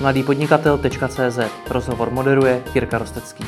mladýpodnikatel.cz 0.00 1.38
Rozhovor 1.70 2.10
moderuje 2.10 2.62
Jirka 2.74 2.98
Rostecký. 2.98 3.44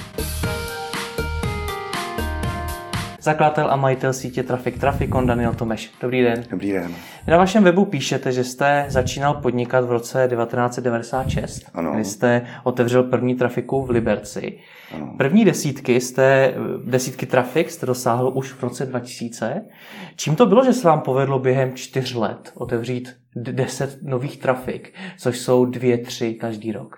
Zakladatel 3.20 3.70
a 3.70 3.76
majitel 3.76 4.12
sítě 4.12 4.42
Traffic 4.42 4.78
Traficon 4.80 5.26
Daniel 5.26 5.54
Tomeš. 5.54 5.92
Dobrý 6.00 6.22
den. 6.22 6.44
Dobrý 6.50 6.72
den. 6.72 6.94
Na 7.26 7.36
vašem 7.36 7.64
webu 7.64 7.84
píšete, 7.84 8.32
že 8.32 8.44
jste 8.44 8.84
začínal 8.88 9.34
podnikat 9.34 9.84
v 9.84 9.92
roce 9.92 10.28
1996, 10.30 11.62
Ano. 11.74 11.92
kdy 11.92 12.04
jste 12.04 12.46
otevřel 12.64 13.02
první 13.02 13.34
trafiku 13.34 13.82
v 13.86 13.90
Liberci. 13.90 14.58
Ano. 14.94 15.14
První 15.18 15.44
desítky 15.44 16.00
jste, 16.00 16.54
desítky 16.84 17.26
trafik 17.26 17.70
jste 17.70 17.86
dosáhl 17.86 18.32
už 18.34 18.52
v 18.52 18.62
roce 18.62 18.86
2000. 18.86 19.62
Čím 20.16 20.36
to 20.36 20.46
bylo, 20.46 20.64
že 20.64 20.72
se 20.72 20.88
vám 20.88 21.00
povedlo 21.00 21.38
během 21.38 21.74
čtyř 21.74 22.14
let 22.14 22.52
otevřít 22.54 23.16
deset 23.36 23.98
nových 24.02 24.38
trafik, 24.38 24.94
což 25.18 25.38
jsou 25.38 25.64
dvě, 25.64 25.98
tři 25.98 26.34
každý 26.34 26.72
rok? 26.72 26.96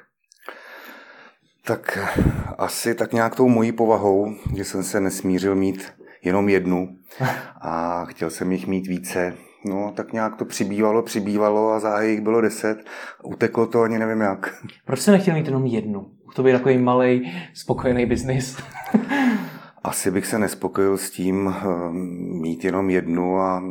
Tak 1.67 1.99
asi 2.59 2.95
tak 2.95 3.13
nějak 3.13 3.37
tou 3.37 3.49
mojí 3.49 3.73
povahou, 3.73 4.35
že 4.57 4.65
jsem 4.65 4.83
se 4.83 5.01
nesmířil 5.01 5.55
mít 5.55 5.93
jenom 6.25 6.49
jednu 6.49 6.89
a 7.61 8.05
chtěl 8.05 8.31
jsem 8.31 8.53
jich 8.53 8.67
mít 8.67 8.87
více. 8.87 9.35
No, 9.65 9.93
tak 9.97 10.13
nějak 10.13 10.37
to 10.37 10.45
přibývalo, 10.45 11.03
přibývalo 11.03 11.73
a 11.73 11.81
záhy 11.81 12.11
jich 12.11 12.21
bylo 12.21 12.41
deset. 12.41 12.77
Uteklo 13.25 13.67
to 13.67 13.83
ani 13.83 13.99
nevím 13.99 14.21
jak. 14.21 14.55
Proč 14.85 15.01
jste 15.01 15.11
nechtěl 15.11 15.35
mít 15.35 15.47
jenom 15.47 15.67
jednu? 15.67 16.07
To 16.35 16.43
být 16.43 16.53
takový 16.53 16.79
malý, 16.79 17.33
spokojený 17.55 18.07
biznis. 18.07 18.57
Asi 19.85 20.11
bych 20.11 20.27
se 20.27 20.39
nespokojil 20.39 20.99
s 20.99 21.11
tím 21.11 21.55
eh, 21.57 21.67
mít 22.41 22.65
jenom 22.65 22.91
jednu 22.91 23.39
a 23.39 23.63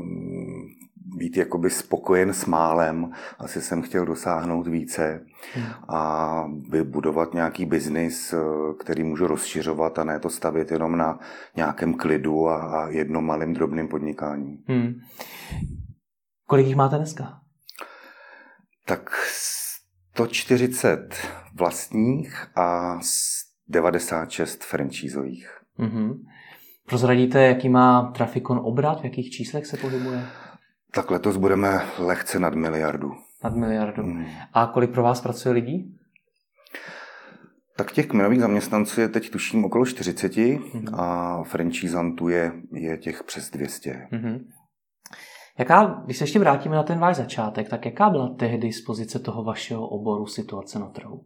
být 1.16 1.38
jakoby 1.38 1.70
spokojen 1.70 2.34
s 2.34 2.46
málem. 2.46 3.12
Asi 3.40 3.62
jsem 3.62 3.82
chtěl 3.82 4.06
dosáhnout 4.06 4.68
více 4.68 5.26
a 5.90 6.44
vybudovat 6.70 7.34
nějaký 7.34 7.66
biznis, 7.66 8.34
eh, 8.34 8.38
který 8.80 9.04
můžu 9.04 9.28
rozšiřovat 9.28 10.00
a 10.00 10.04
ne 10.04 10.20
to 10.20 10.30
stavět 10.30 10.72
jenom 10.72 10.98
na 10.98 11.20
nějakém 11.56 11.94
klidu 11.94 12.48
a, 12.48 12.56
a 12.56 12.90
jednom 12.90 13.26
malým 13.26 13.54
drobným 13.54 13.88
podnikání. 13.88 14.64
Hmm. 14.68 14.94
Kolik 16.48 16.68
jich 16.68 16.76
máte 16.76 16.98
dneska? 16.98 17.40
Tak 18.86 19.10
140 20.14 21.16
vlastních 21.56 22.48
a 22.56 23.00
96 23.68 24.64
francízových. 24.64 25.50
Mm-hmm. 25.80 26.20
Prozradíte, 26.86 27.44
jaký 27.44 27.70
má 27.70 28.12
Trafikon 28.12 28.60
obrat, 28.64 29.02
v 29.02 29.04
jakých 29.04 29.32
číslech 29.32 29.66
se 29.66 29.78
pohybuje? 29.78 30.26
Tak 30.92 31.12
letos 31.12 31.38
budeme 31.38 31.82
lehce 32.00 32.40
nad 32.40 32.54
miliardu. 32.54 33.12
Nad 33.44 33.56
miliardu. 33.56 34.04
Hmm. 34.04 34.26
A 34.54 34.68
kolik 34.68 34.92
pro 34.92 35.04
vás 35.04 35.22
pracuje 35.22 35.54
lidí? 35.54 35.96
Tak 37.78 37.92
těch 37.92 38.08
kmenových 38.08 38.40
zaměstnanců 38.40 39.02
je 39.02 39.10
teď 39.10 39.30
tuším 39.30 39.66
okolo 39.66 39.86
40 39.86 40.38
Mhm. 40.74 40.96
a 40.96 41.44
francízantů 41.44 42.30
je, 42.30 42.52
je 42.72 42.98
těch 42.98 43.24
přes 43.24 43.50
200. 43.50 44.08
Mm-hmm. 44.12 44.40
Jaká, 45.60 46.02
když 46.06 46.18
se 46.18 46.24
ještě 46.24 46.40
vrátíme 46.40 46.76
na 46.76 46.84
ten 46.84 47.00
váš 47.00 47.16
začátek, 47.16 47.70
tak 47.70 47.86
jaká 47.86 48.10
byla 48.10 48.30
tehdy 48.30 48.74
z 48.74 48.82
pozice 48.86 49.20
toho 49.20 49.44
vašeho 49.44 49.88
oboru 49.88 50.26
situace 50.26 50.80
na 50.80 50.88
trhu? 50.90 51.26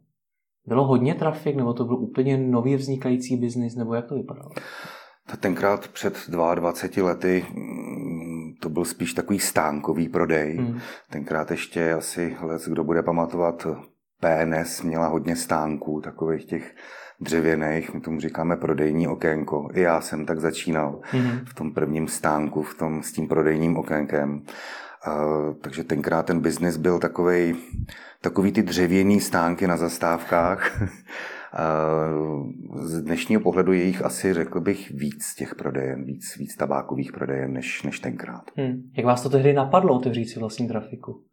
Bylo 0.66 0.86
hodně 0.88 1.16
trafik, 1.16 1.56
nebo 1.56 1.74
to 1.74 1.86
byl 1.86 1.96
úplně 1.96 2.38
nově 2.38 2.78
vznikající 2.78 3.38
biznis, 3.38 3.76
nebo 3.76 3.94
jak 3.94 4.06
to 4.08 4.16
vypadalo? 4.16 4.50
Tenkrát 5.40 5.88
před 5.88 6.30
22 6.30 7.08
lety 7.08 7.46
mm, 7.54 8.54
to 8.60 8.70
byl 8.70 8.86
spíš 8.86 9.14
takový 9.14 9.40
stánkový 9.40 10.10
prodej. 10.10 10.58
Hmm. 10.58 10.80
Tenkrát 11.10 11.52
ještě 11.52 11.94
asi, 11.94 12.38
les, 12.42 12.68
kdo 12.68 12.84
bude 12.84 13.04
pamatovat, 13.04 13.68
PNS 14.20 14.82
měla 14.82 15.08
hodně 15.08 15.36
stánků, 15.36 16.02
takových 16.02 16.46
těch 16.46 16.76
dřevěných, 17.22 17.94
my 17.94 18.02
tomu 18.02 18.20
říkáme 18.20 18.58
prodejní 18.58 19.08
okénko. 19.08 19.68
I 19.74 19.82
já 19.82 20.02
jsem 20.02 20.26
tak 20.26 20.40
začínal 20.40 21.02
Mm-hmm. 21.12 21.46
v 21.46 21.54
tom 21.54 21.74
prvním 21.74 22.08
stánku, 22.08 22.64
v 22.64 22.76
tom, 22.76 23.04
s 23.04 23.12
tím 23.12 23.28
prodejním 23.28 23.78
okénkem. 23.78 24.42
Uh, 25.08 25.54
takže 25.62 25.84
tenkrát 25.84 26.26
ten 26.26 26.40
biznis 26.40 26.78
byl 26.78 27.00
takovej, 27.00 27.56
takový 28.22 28.52
ty 28.52 28.64
dřevěný 28.64 29.22
stánky 29.22 29.68
na 29.68 29.78
zastávkách. 29.78 30.82
Uh, 31.60 32.48
z 32.84 33.02
dnešního 33.02 33.42
pohledu 33.42 33.74
je 33.74 33.84
jich 33.84 34.06
asi, 34.06 34.34
řekl 34.34 34.60
bych, 34.62 34.92
víc 34.92 35.36
těch 35.38 35.56
prodejen, 35.56 36.04
víc, 36.06 36.38
víc 36.38 36.56
tabákových 36.56 37.12
prodejen 37.12 37.54
než, 37.54 37.84
než 37.84 38.00
tenkrát. 38.00 38.44
Hmm. 38.58 38.82
Jak 38.98 39.06
vás 39.06 39.24
to 39.24 39.30
tehdy 39.30 39.54
napadlo 39.54 39.96
otevřít 39.96 40.26
si 40.26 40.40
vlastní 40.40 40.68
trafiku? 40.68 41.24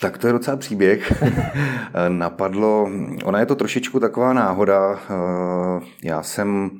Tak 0.00 0.18
to 0.18 0.26
je 0.26 0.32
docela 0.32 0.56
příběh. 0.56 1.22
Napadlo, 2.08 2.90
ona 3.24 3.40
je 3.40 3.46
to 3.46 3.54
trošičku 3.54 4.00
taková 4.00 4.32
náhoda. 4.32 4.98
Eh, 5.10 5.80
Já 6.04 6.22
jsem, 6.22 6.70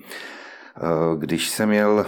eh, 0.76 1.16
když 1.18 1.48
jsem 1.48 1.72
jel, 1.72 2.06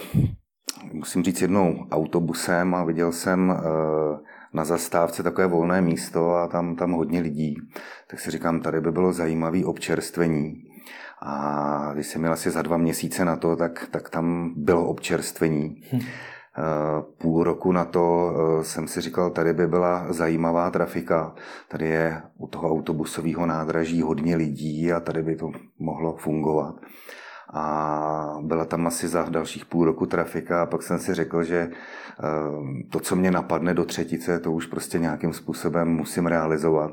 musím 0.92 1.22
říct 1.22 1.42
jednou 1.42 1.86
autobusem 1.90 2.74
a 2.74 2.84
viděl 2.84 3.12
jsem 3.12 3.50
eh, 3.50 4.18
na 4.54 4.65
zastávce 4.65 5.22
takové 5.22 5.47
volné 5.47 5.81
místo 5.81 6.34
a 6.34 6.48
tam, 6.48 6.76
tam 6.76 6.92
hodně 6.92 7.20
lidí, 7.20 7.56
tak 8.10 8.20
si 8.20 8.31
říkám, 8.31 8.60
tady 8.60 8.81
by 8.81 8.92
bylo 8.92 9.12
zajímavé 9.12 9.65
občerstvení. 9.65 10.54
A 11.22 11.91
když 11.94 12.06
jsem 12.06 12.20
měl 12.20 12.32
asi 12.32 12.50
za 12.50 12.62
dva 12.62 12.76
měsíce 12.76 13.25
na 13.25 13.37
to, 13.37 13.56
tak, 13.56 13.88
tak 13.91 14.10
tam 14.10 14.53
bylo 14.56 14.87
občerstvení. 14.87 15.82
Eh, 16.59 17.03
Půl 17.19 17.44
roku 17.44 17.72
na 17.72 17.84
to 17.84 18.32
eh, 18.60 18.64
jsem 18.64 18.88
si 18.88 19.00
říkal, 19.00 19.31
tady 19.31 19.53
by 19.53 19.66
byla 19.66 20.12
zajímavá 20.12 20.70
trafika. 20.70 21.34
Tady 21.69 21.88
je 21.88 22.22
u 22.38 22.47
toho 22.47 22.69
autobusového 22.70 23.47
nádraží 23.47 24.03
hodně 24.03 24.37
lidí 24.37 24.93
a 24.93 25.00
tady 25.00 25.22
by 25.22 25.37
to 25.37 25.50
mohlo 25.78 26.16
fungovat. 26.16 26.75
A 27.53 28.38
byla 28.43 28.65
tam 28.65 28.87
asi 28.87 29.09
za 29.09 29.22
dalších 29.22 29.65
půl 29.65 29.84
roku 29.84 30.06
trafika 30.06 30.62
a 30.62 30.66
pak 30.66 30.82
jsem 30.82 30.99
si 30.99 31.15
řekl, 31.15 31.43
že 31.44 31.71
eh, 31.71 31.72
to, 32.91 33.00
co 33.00 33.16
mě 33.16 33.31
napadne 33.31 33.75
do 33.75 33.84
třetice, 33.84 34.38
to 34.38 34.53
už 34.53 34.66
prostě 34.66 34.99
nějakým 34.99 35.32
způsobem 35.32 35.88
musím 35.88 36.27
realizovat. 36.27 36.93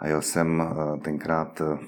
A 0.00 0.08
jel 0.08 0.22
jsem 0.22 0.62
eh, 0.62 1.00
tenkrát 1.00 1.60
eh, 1.60 1.78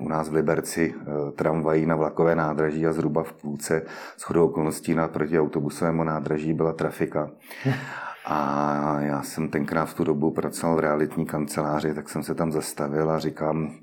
u 0.00 0.08
nás 0.08 0.28
v 0.28 0.34
Liberci 0.34 0.94
tramvají 1.36 1.86
na 1.86 1.96
vlakové 1.96 2.36
nádraží 2.36 2.86
a 2.86 2.92
zhruba 2.92 3.22
v 3.22 3.32
půlce 3.32 3.82
shodou 4.18 4.46
okolností 4.46 4.94
na 4.94 5.08
proti 5.08 5.40
autobusovému 5.40 6.04
nádraží 6.04 6.52
byla 6.52 6.72
trafika. 6.72 7.30
A 8.26 9.00
já 9.00 9.22
jsem 9.22 9.48
tenkrát 9.48 9.84
v 9.84 9.94
tu 9.94 10.04
dobu 10.04 10.30
pracoval 10.30 10.76
v 10.76 10.80
realitní 10.80 11.26
kanceláři, 11.26 11.94
tak 11.94 12.08
jsem 12.08 12.22
se 12.22 12.34
tam 12.34 12.52
zastavil 12.52 13.10
a 13.10 13.18
říkám, 13.18 13.74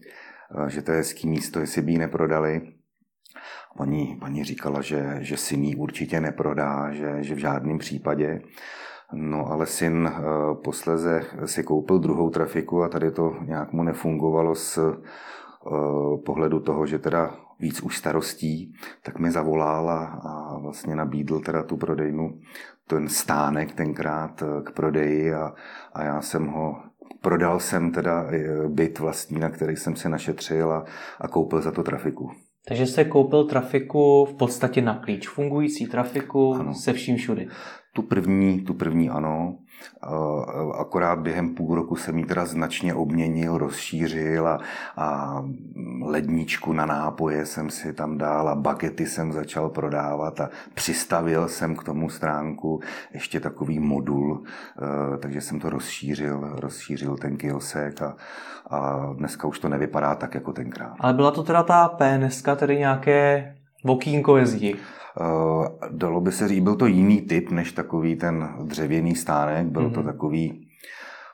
že 0.68 0.82
to 0.82 0.92
je 0.92 0.98
hezký 0.98 1.28
místo, 1.28 1.60
jestli 1.60 1.82
by 1.82 1.92
ji 1.92 1.98
neprodali. 1.98 2.62
Paní, 3.78 4.18
paní 4.20 4.44
říkala, 4.44 4.82
že, 4.82 5.18
že 5.20 5.38
syn 5.38 5.64
ji 5.64 5.76
určitě 5.76 6.22
neprodá, 6.22 6.92
že, 6.92 7.24
že 7.24 7.36
v 7.36 7.38
žádném 7.38 7.78
případě. 7.78 8.42
No 9.14 9.52
ale 9.52 9.66
syn 9.66 10.12
eh, 10.14 10.22
posleze 10.64 11.24
si 11.46 11.64
koupil 11.64 12.00
druhou 12.00 12.30
trafiku 12.30 12.84
a 12.84 12.90
tady 12.90 13.12
to 13.12 13.36
nějak 13.46 13.74
mu 13.74 13.84
nefungovalo 13.84 14.56
z 14.56 14.78
eh, 14.78 14.92
pohledu 16.26 16.60
toho, 16.60 16.86
že 16.86 17.00
teda 17.00 17.36
víc 17.60 17.82
už 17.82 17.98
starostí, 17.98 18.74
tak 19.04 19.20
mi 19.20 19.32
zavolal 19.32 19.90
a, 19.90 20.58
vlastně 20.62 20.96
nabídl 20.96 21.40
teda 21.40 21.64
tu 21.64 21.78
prodejnu, 21.78 22.40
ten 22.88 23.10
stánek 23.10 23.72
tenkrát 23.72 24.42
eh, 24.42 24.62
k 24.64 24.72
prodeji 24.72 25.34
a, 25.34 25.54
a 25.94 26.04
já 26.04 26.22
jsem 26.22 26.48
ho 26.48 26.76
Prodal 27.22 27.60
jsem 27.60 27.92
teda 27.92 28.26
byt 28.68 29.00
vlastní, 29.00 29.40
na 29.40 29.50
který 29.50 29.76
jsem 29.76 29.96
si 29.96 30.10
našetřil 30.10 30.72
a, 30.72 30.86
a 31.20 31.28
koupil 31.28 31.62
za 31.62 31.72
to 31.72 31.84
trafiku. 31.84 32.32
Takže 32.68 32.86
jste 32.88 33.06
koupil 33.06 33.44
trafiku 33.44 34.26
v 34.26 34.34
podstatě 34.34 34.82
na 34.82 34.96
klíč, 34.96 35.28
fungující 35.28 35.88
trafiku 35.88 36.54
Ano. 36.54 36.74
se 36.74 36.94
vším 36.94 37.18
všudy. 37.18 37.48
Tu 37.94 38.02
první, 38.02 38.62
tu 38.62 38.74
první 38.74 39.10
ano, 39.10 39.58
akorát 40.74 41.20
během 41.20 41.56
půl 41.56 41.76
roku 41.76 41.96
jsem 41.96 42.18
ji 42.18 42.26
teda 42.26 42.46
značně 42.46 42.94
obměnil, 42.94 43.58
rozšířil 43.58 44.48
a, 44.48 44.60
a 44.98 45.42
ledničku 46.02 46.74
na 46.74 46.86
nápoje 46.86 47.46
jsem 47.46 47.70
si 47.70 47.94
tam 47.94 48.18
dal 48.18 48.50
a 48.50 48.56
bagety 48.56 49.06
jsem 49.06 49.32
začal 49.32 49.70
prodávat 49.70 50.42
a 50.42 50.50
přistavil 50.74 51.48
jsem 51.48 51.76
k 51.76 51.84
tomu 51.84 52.10
stránku 52.10 52.82
ještě 53.14 53.40
takový 53.40 53.80
modul, 53.80 54.44
eh, 54.44 55.18
takže 55.18 55.42
jsem 55.42 55.60
to 55.60 55.70
rozšířil, 55.70 56.50
rozšířil 56.54 57.18
ten 57.18 57.38
kiosek 57.38 58.02
a, 58.02 58.16
a 58.70 59.10
dneska 59.14 59.48
už 59.48 59.60
to 59.60 59.70
nevypadá 59.70 60.16
tak 60.16 60.36
jako 60.36 60.54
tenkrát. 60.54 60.96
Ale 61.00 61.14
byla 61.14 61.32
to 61.32 61.44
teda 61.44 61.64
ta 61.64 61.88
PNS, 61.88 62.44
tedy 62.56 62.78
nějaké 62.78 63.56
okýnko 63.86 64.38
je 64.38 64.46
zdi. 64.46 64.76
Uh, 65.20 65.66
dalo 65.92 66.22
by 66.22 66.32
se 66.32 66.48
říct, 66.48 66.64
byl 66.64 66.76
to 66.76 66.86
jiný 66.86 67.22
typ 67.22 67.52
než 67.52 67.72
takový 67.72 68.16
ten 68.16 68.50
dřevěný 68.64 69.16
stánek, 69.16 69.68
byl 69.68 69.90
mm-hmm. 69.90 69.94
to 69.94 70.04
takový, 70.04 70.68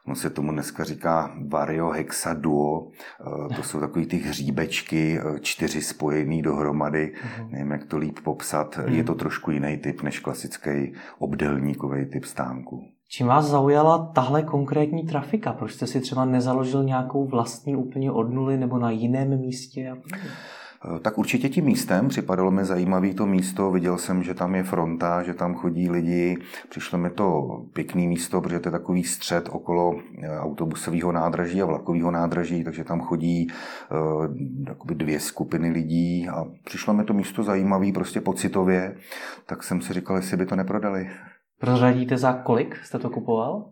no 0.08 0.16
se 0.16 0.30
tomu 0.30 0.52
dneska 0.52 0.84
říká 0.84 1.32
Vario 1.48 1.90
Hexa 1.90 2.34
Duo, 2.34 2.80
uh, 2.80 3.56
to 3.56 3.64
jsou 3.64 3.80
takový 3.80 4.06
ty 4.06 4.18
hříbečky, 4.18 5.20
uh, 5.20 5.38
čtyři 5.38 5.82
spojený 5.82 6.42
dohromady, 6.42 7.14
mm-hmm. 7.14 7.50
nevím, 7.52 7.72
jak 7.72 7.86
to 7.86 7.98
líp 7.98 8.20
popsat, 8.24 8.76
mm-hmm. 8.76 8.94
je 8.94 9.04
to 9.04 9.16
trošku 9.16 9.52
jiný 9.52 9.78
typ 9.78 10.02
než 10.02 10.20
klasický 10.20 10.94
obdelníkový 11.20 12.06
typ 12.06 12.26
stánku. 12.26 12.84
Čím 13.10 13.28
vás 13.28 13.46
zaujala 13.46 14.12
tahle 14.16 14.44
konkrétní 14.44 15.04
trafika? 15.04 15.54
Proč 15.54 15.72
jste 15.74 15.88
si 15.88 16.02
třeba 16.02 16.26
nezaložil 16.26 16.84
nějakou 16.84 17.28
vlastní 17.28 17.76
úplně 17.76 18.12
od 18.12 18.34
nuly 18.34 18.58
nebo 18.58 18.78
na 18.78 18.92
jiném 18.92 19.40
místě? 19.40 19.94
Eh, 20.86 21.00
tak 21.00 21.18
určitě 21.18 21.50
tím 21.50 21.66
místem 21.66 22.08
připadalo 22.08 22.52
mi 22.52 22.66
zajímavé 22.66 23.14
to 23.14 23.26
místo. 23.26 23.72
Viděl 23.72 23.98
jsem, 23.98 24.24
že 24.24 24.34
tam 24.34 24.56
je 24.56 24.64
fronta, 24.64 25.24
že 25.24 25.34
tam 25.34 25.56
chodí 25.56 25.90
lidi. 25.90 26.38
Přišlo 26.70 26.98
mi 26.98 27.10
to 27.10 27.48
pěkný 27.74 28.08
místo, 28.08 28.42
protože 28.42 28.60
to 28.60 28.68
je 28.68 28.72
takový 28.72 29.04
střed 29.04 29.50
okolo 29.52 29.96
eh, 30.24 30.40
autobusového 30.40 31.12
nádraží 31.12 31.62
a 31.62 31.66
vlakového 31.66 32.12
nádraží, 32.12 32.64
takže 32.64 32.84
tam 32.84 33.02
chodí 33.02 33.48
uh, 33.92 34.28
dvě 34.94 35.20
skupiny 35.20 35.70
lidí 35.70 36.30
a 36.30 36.46
přišlo 36.66 36.94
mi 36.94 37.04
to 37.04 37.14
místo 37.14 37.44
zajímavé 37.44 37.92
prostě 37.94 38.22
pocitově, 38.22 38.96
tak 39.46 39.64
jsem 39.64 39.82
si 39.82 39.94
říkal, 39.94 40.16
jestli 40.16 40.38
by 40.38 40.46
to 40.46 40.56
neprodali. 40.56 41.10
Prozradíte 41.60 42.18
za 42.18 42.34
kolik 42.34 42.76
jste 42.84 43.00
to 43.00 43.10
kupoval? 43.10 43.72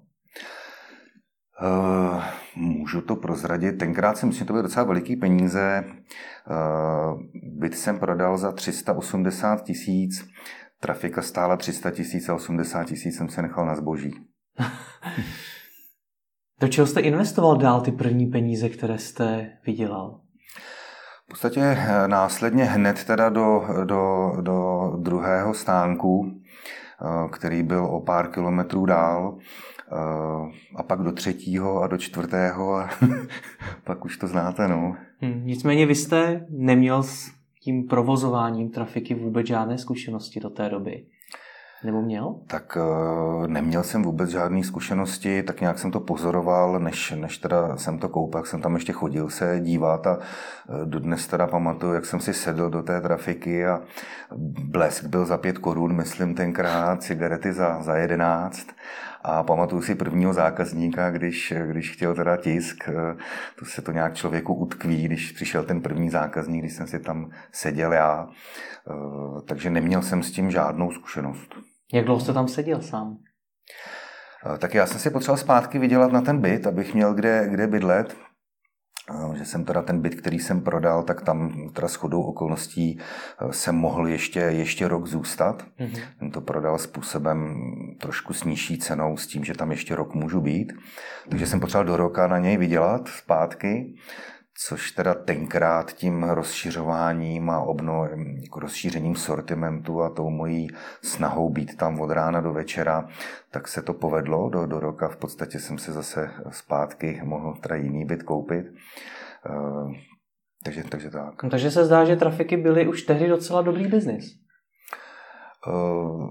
Uh, 1.61 2.23
můžu 2.55 3.01
to 3.01 3.15
prozradit. 3.15 3.77
Tenkrát 3.77 4.17
jsem 4.17 4.29
myslím, 4.29 4.39
že 4.39 4.47
to 4.47 4.53
byly 4.53 4.63
docela 4.63 4.85
veliký 4.85 5.15
peníze. 5.15 5.83
Uh, 5.85 7.21
byt 7.59 7.77
jsem 7.77 7.99
prodal 7.99 8.37
za 8.37 8.51
380 8.51 9.63
tisíc, 9.63 10.27
trafika 10.79 11.21
stála 11.21 11.57
300 11.57 11.91
tisíc 11.91 12.29
a 12.29 12.35
80 12.35 12.83
tisíc 12.83 13.17
jsem 13.17 13.29
se 13.29 13.41
nechal 13.41 13.65
na 13.65 13.75
zboží. 13.75 14.11
Do 16.59 16.67
čeho 16.67 16.87
jste 16.87 16.99
investoval 16.99 17.57
dál 17.57 17.81
ty 17.81 17.91
první 17.91 18.25
peníze, 18.25 18.69
které 18.69 18.97
jste 18.97 19.51
vydělal? 19.65 20.21
V 21.25 21.27
podstatě 21.27 21.77
následně 22.07 22.63
hned 22.63 23.03
teda 23.03 23.29
do, 23.29 23.61
do, 23.83 24.31
do 24.41 24.89
druhého 24.97 25.53
stánku, 25.53 26.31
který 27.31 27.63
byl 27.63 27.85
o 27.85 28.01
pár 28.01 28.31
kilometrů 28.31 28.85
dál, 28.85 29.37
a 30.75 30.83
pak 30.83 30.99
do 31.01 31.11
třetího 31.11 31.81
a 31.81 31.87
do 31.87 31.97
čtvrtého 31.97 32.75
a 32.75 32.89
pak 33.83 34.05
už 34.05 34.17
to 34.17 34.27
znáte, 34.27 34.67
no. 34.67 34.95
Hmm, 35.21 35.41
nicméně 35.45 35.85
vy 35.85 35.95
jste 35.95 36.45
neměl 36.49 37.03
s 37.03 37.31
tím 37.61 37.87
provozováním 37.87 38.69
trafiky 38.69 39.15
vůbec 39.15 39.47
žádné 39.47 39.77
zkušenosti 39.77 40.39
do 40.39 40.49
té 40.49 40.69
doby. 40.69 41.05
Nebo 41.83 42.01
měl? 42.01 42.35
Tak 42.47 42.77
eh, 42.77 43.47
neměl 43.47 43.83
jsem 43.83 44.03
vůbec 44.03 44.29
žádné 44.29 44.63
zkušenosti, 44.63 45.43
tak 45.43 45.61
nějak 45.61 45.79
jsem 45.79 45.91
to 45.91 45.99
pozoroval, 45.99 46.79
než, 46.79 47.11
než 47.11 47.37
teda 47.37 47.77
jsem 47.77 47.99
to 47.99 48.09
koupil, 48.09 48.43
jsem 48.43 48.61
tam 48.61 48.75
ještě 48.75 48.93
chodil 48.93 49.29
se 49.29 49.59
dívat 49.59 50.07
a 50.07 50.19
eh, 50.19 50.85
dodnes 50.85 51.27
teda 51.27 51.47
pamatuju, 51.47 51.93
jak 51.93 52.05
jsem 52.05 52.19
si 52.19 52.33
sedl 52.33 52.69
do 52.69 52.83
té 52.83 53.01
trafiky 53.01 53.65
a 53.65 53.81
blesk 54.65 55.05
byl 55.05 55.25
za 55.25 55.37
pět 55.37 55.57
korun, 55.57 55.95
myslím 55.95 56.35
tenkrát, 56.35 57.03
cigarety 57.03 57.53
za, 57.53 57.81
za 57.81 57.95
jedenáct 57.95 58.67
a 59.27 59.43
pamatuju 59.43 59.81
si 59.81 59.95
prvního 59.95 60.33
zákazníka, 60.33 61.11
když, 61.11 61.53
když 61.65 61.91
chtěl 61.91 62.15
teda 62.15 62.37
tisk, 62.37 62.89
eh, 62.89 63.17
to 63.59 63.65
se 63.65 63.81
to 63.81 63.91
nějak 63.91 64.15
člověku 64.15 64.53
utkví, 64.53 65.03
když 65.03 65.31
přišel 65.31 65.63
ten 65.63 65.81
první 65.81 66.09
zákazník, 66.09 66.61
když 66.61 66.73
jsem 66.73 66.87
si 66.87 66.99
tam 66.99 67.29
seděl 67.51 67.93
já. 67.93 68.27
Eh, 68.27 69.41
takže 69.47 69.69
neměl 69.69 70.01
jsem 70.01 70.23
s 70.23 70.31
tím 70.31 70.51
žádnou 70.51 70.91
zkušenost. 70.91 71.55
Jak 71.93 72.05
dlouho 72.05 72.21
jste 72.21 72.33
tam 72.33 72.47
seděl 72.47 72.81
sám? 72.81 73.17
Eh, 74.53 74.57
tak 74.57 74.73
já 74.73 74.85
jsem 74.85 74.99
si 74.99 75.09
potřeboval 75.09 75.37
zpátky 75.37 75.79
vydělat 75.79 76.11
na 76.11 76.21
ten 76.21 76.41
byt, 76.41 76.67
abych 76.67 76.93
měl 76.93 77.13
kde, 77.13 77.47
kde 77.49 77.67
bydlet 77.67 78.15
že 79.33 79.45
jsem 79.45 79.65
teda 79.65 79.81
ten 79.81 80.01
byt, 80.01 80.15
který 80.15 80.39
jsem 80.39 80.61
prodal, 80.61 81.03
tak 81.03 81.21
tam 81.21 81.69
teda 81.73 81.87
shodou 81.87 82.21
okolností 82.21 82.99
eh, 82.99 83.53
jsem 83.53 83.75
mohl 83.75 84.07
ještě, 84.07 84.39
ještě 84.39 84.87
rok 84.87 85.07
zůstat. 85.07 85.65
Mm-hmm. 85.79 86.01
Jsem 86.19 86.31
to 86.31 86.41
prodal 86.41 86.77
způsobem 86.77 87.55
trošku 88.01 88.33
s 88.33 88.43
nižší 88.43 88.77
cenou, 88.77 89.17
s 89.17 89.27
tím, 89.27 89.43
že 89.43 89.53
tam 89.53 89.71
ještě 89.71 89.95
rok 89.95 90.13
můžu 90.13 90.41
být. 90.41 90.73
Takže 91.29 91.47
jsem 91.47 91.59
potřeboval 91.59 91.85
do 91.85 91.97
roka 91.97 92.27
na 92.27 92.39
něj 92.39 92.57
vydělat 92.57 93.07
zpátky 93.07 93.95
což 94.57 94.91
teda 94.91 95.13
tenkrát 95.13 95.93
tím 95.93 96.23
rozšiřováním 96.23 97.49
a 97.49 97.59
obno, 97.59 98.07
jako 98.41 98.59
rozšířením 98.59 99.15
sortimentu 99.15 100.01
a 100.01 100.09
tou 100.09 100.29
mojí 100.29 100.67
snahou 101.03 101.49
být 101.49 101.77
tam 101.77 101.99
od 101.99 102.11
rána 102.11 102.41
do 102.41 102.53
večera, 102.53 103.07
tak 103.51 103.67
se 103.67 103.81
to 103.81 103.93
povedlo 103.93 104.49
do, 104.49 104.65
do 104.65 104.79
roka. 104.79 105.07
V 105.07 105.17
podstatě 105.17 105.59
jsem 105.59 105.77
se 105.77 105.93
zase 105.93 106.31
zpátky 106.49 107.21
mohl 107.23 107.55
teda 107.61 107.75
jiný 107.75 108.05
byt 108.05 108.23
koupit. 108.23 108.65
Uh, 109.49 109.93
takže, 110.63 110.83
takže 110.83 111.09
tak. 111.09 111.43
No, 111.43 111.49
takže 111.49 111.71
se 111.71 111.85
zdá, 111.85 112.05
že 112.05 112.15
trafiky 112.15 112.57
byly 112.57 112.87
už 112.87 113.01
tehdy 113.01 113.27
docela 113.27 113.61
dobrý 113.61 113.87
biznis. 113.87 114.25
Uh, 115.67 116.29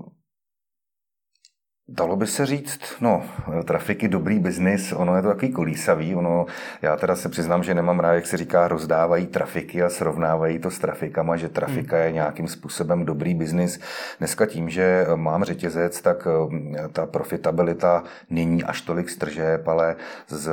Dalo 1.88 2.16
by 2.16 2.26
se 2.26 2.46
říct, 2.46 2.80
no, 3.00 3.22
trafiky 3.64 4.08
dobrý 4.08 4.38
biznis, 4.38 4.92
ono 4.92 5.16
je 5.16 5.22
to 5.22 5.28
takový 5.28 5.52
kolísavý, 5.52 6.14
ono, 6.14 6.46
já 6.82 6.96
teda 6.96 7.16
se 7.16 7.28
přiznám, 7.28 7.62
že 7.62 7.74
nemám 7.74 8.00
rád, 8.00 8.14
jak 8.14 8.26
se 8.26 8.36
říká, 8.36 8.68
rozdávají 8.68 9.26
trafiky 9.26 9.82
a 9.82 9.90
srovnávají 9.90 10.58
to 10.58 10.70
s 10.70 10.78
trafikama, 10.78 11.36
že 11.36 11.48
trafika 11.48 11.98
je 11.98 12.12
nějakým 12.12 12.48
způsobem 12.48 13.04
dobrý 13.04 13.34
biznis. 13.34 13.80
Dneska 14.18 14.46
tím, 14.46 14.70
že 14.70 15.06
mám 15.14 15.44
řetězec, 15.44 16.00
tak 16.00 16.28
eh, 16.30 16.88
ta 16.88 17.06
profitabilita 17.06 18.04
není 18.30 18.64
až 18.64 18.80
tolik 18.80 19.10
z 19.10 19.16
tržeb, 19.16 19.68
ale 19.68 19.96
z 20.28 20.48
eh, 20.48 20.52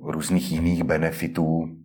různých 0.00 0.52
jiných 0.52 0.84
benefitů, 0.84 1.81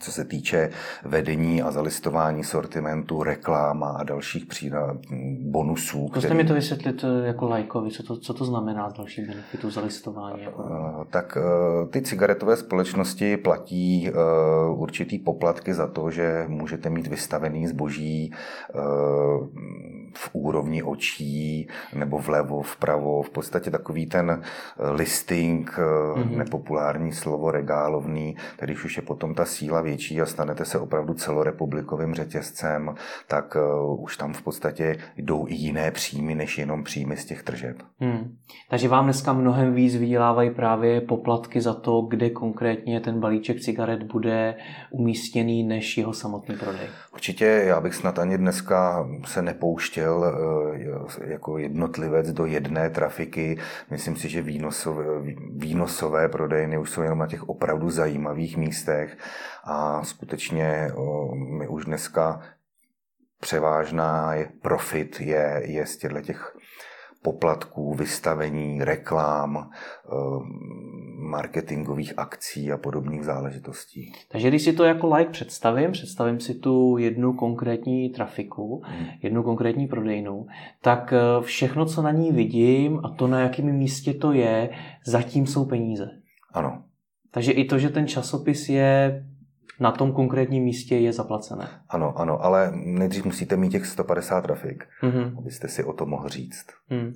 co 0.00 0.12
se 0.12 0.24
týče 0.24 0.70
vedení 1.04 1.62
a 1.62 1.70
zalistování 1.70 2.44
sortimentu, 2.44 3.22
reklám 3.22 3.84
a 3.84 4.02
dalších 4.04 4.46
přída, 4.46 4.96
bonusů. 5.40 6.08
Zkuste 6.08 6.28
který... 6.28 6.42
mi 6.42 6.44
to 6.44 6.54
vysvětlit 6.54 7.04
eh, 7.04 7.26
jako 7.26 7.48
lajkovi, 7.48 7.90
co 7.90 8.02
to, 8.02 8.16
co 8.16 8.34
to 8.34 8.44
znamená 8.44 8.90
z 8.90 8.92
dalších 8.92 9.28
benefitů 9.28 9.70
zalistování? 9.70 10.42
Jako... 10.42 10.64
Eh, 10.64 11.04
tak 11.10 11.38
eh, 11.40 11.86
ty 11.86 12.02
cigaretové 12.02 12.56
společnosti 12.56 13.36
platí 13.36 14.10
určitý 14.70 15.18
poplatky 15.18 15.74
za 15.74 15.86
to, 15.86 16.10
že 16.10 16.44
můžete 16.48 16.90
mít 16.90 17.06
vystavený 17.06 17.66
zboží 17.66 18.32
v 20.14 20.30
úrovni 20.32 20.82
očí 20.82 21.68
nebo 21.94 22.18
vlevo, 22.18 22.62
vpravo. 22.62 23.22
V 23.22 23.30
podstatě 23.30 23.70
takový 23.70 24.06
ten 24.06 24.42
listing, 24.92 25.78
mm-hmm. 25.78 26.36
nepopulární 26.36 27.12
slovo 27.12 27.50
regálovný, 27.50 28.36
který 28.56 28.74
už 28.74 28.96
je 28.96 29.02
potom 29.02 29.34
ta 29.34 29.44
síla 29.44 29.80
větší 29.80 30.20
a 30.20 30.26
stanete 30.26 30.64
se 30.64 30.78
opravdu 30.78 31.14
celorepublikovým 31.14 32.14
řetězcem, 32.14 32.94
tak 33.26 33.56
uh, 33.56 34.02
už 34.02 34.16
tam 34.16 34.32
v 34.32 34.42
podstatě 34.42 34.96
jdou 35.16 35.46
i 35.48 35.54
jiné 35.54 35.90
příjmy, 35.90 36.34
než 36.34 36.58
jenom 36.58 36.84
příjmy 36.84 37.16
z 37.16 37.24
těch 37.24 37.42
tržeb. 37.42 37.76
Hmm. 38.00 38.36
Takže 38.70 38.88
vám 38.88 39.04
dneska 39.04 39.32
mnohem 39.32 39.74
víc 39.74 39.96
vydělávají 39.96 40.50
právě 40.50 41.00
poplatky 41.00 41.60
za 41.60 41.74
to, 41.74 42.00
kde 42.00 42.30
konkrétně 42.30 43.00
ten 43.00 43.20
balíček 43.20 43.60
cigaret 43.60 44.02
bude 44.02 44.54
umístěný, 44.90 45.62
než 45.62 45.98
jeho 45.98 46.12
samotný 46.12 46.56
prodej. 46.56 46.88
Určitě 47.18 47.44
já 47.44 47.80
bych 47.80 47.94
snad 47.94 48.18
ani 48.18 48.38
dneska 48.38 49.08
se 49.26 49.42
nepouštěl 49.42 50.18
uh, 50.18 51.28
jako 51.28 51.58
jednotlivec 51.58 52.32
do 52.32 52.46
jedné 52.46 52.90
trafiky. 52.90 53.58
Myslím 53.90 54.16
si, 54.16 54.28
že 54.28 54.42
výnosové, 54.42 55.04
výnosové 55.56 56.28
prodejny 56.28 56.78
už 56.78 56.90
jsou 56.90 57.02
jenom 57.02 57.18
na 57.18 57.26
těch 57.26 57.48
opravdu 57.48 57.90
zajímavých 57.90 58.56
místech 58.56 59.18
a 59.64 60.04
skutečně 60.04 60.90
my 61.34 61.68
už 61.68 61.84
dneska 61.84 62.40
převážná 63.40 64.34
je 64.34 64.48
profit 64.62 65.20
je, 65.20 65.62
je 65.64 65.86
z 65.86 65.96
těchto 65.96 66.20
těch 66.20 66.56
poplatků, 67.22 67.94
vystavení, 67.94 68.84
reklám, 68.84 69.70
marketingových 71.28 72.14
akcí 72.16 72.72
a 72.72 72.76
podobných 72.76 73.24
záležitostí. 73.24 74.12
Takže 74.28 74.48
když 74.48 74.62
si 74.62 74.72
to 74.72 74.84
jako 74.84 75.14
like 75.14 75.30
představím, 75.30 75.92
představím 75.92 76.40
si 76.40 76.54
tu 76.54 76.98
jednu 76.98 77.32
konkrétní 77.32 78.10
trafiku, 78.10 78.82
hmm. 78.86 79.06
jednu 79.22 79.42
konkrétní 79.42 79.86
prodejnu, 79.86 80.46
tak 80.82 81.12
e, 81.12 81.42
všechno, 81.42 81.86
co 81.86 82.02
na 82.02 82.10
ní 82.10 82.32
vidím 82.32 83.00
a 83.04 83.08
to, 83.08 83.26
na 83.26 83.40
jakém 83.40 83.72
místě 83.72 84.14
to 84.14 84.32
je, 84.32 84.70
zatím 85.04 85.46
jsou 85.46 85.64
peníze. 85.64 86.10
Ano. 86.52 86.82
Takže 87.30 87.52
i 87.52 87.64
to, 87.64 87.78
že 87.78 87.88
ten 87.88 88.06
časopis 88.06 88.68
je 88.68 89.24
na 89.80 89.92
tom 89.92 90.12
konkrétním 90.12 90.64
místě 90.64 90.96
je 90.96 91.12
zaplacené. 91.12 91.68
Ano, 91.88 92.18
ano, 92.18 92.44
ale 92.44 92.72
nejdřív 92.74 93.24
musíte 93.24 93.56
mít 93.56 93.70
těch 93.70 93.86
150 93.86 94.40
trafik, 94.40 94.84
mm-hmm. 95.02 95.38
abyste 95.38 95.68
si 95.68 95.84
o 95.84 95.92
to 95.92 96.06
mohl 96.06 96.28
říct. 96.28 96.66
Mm. 96.90 97.12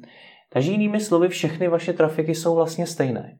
Takže 0.52 0.70
jinými 0.70 1.00
slovy, 1.00 1.28
všechny 1.28 1.68
vaše 1.68 1.92
trafiky 1.92 2.34
jsou 2.34 2.54
vlastně 2.54 2.86
stejné. 2.86 3.38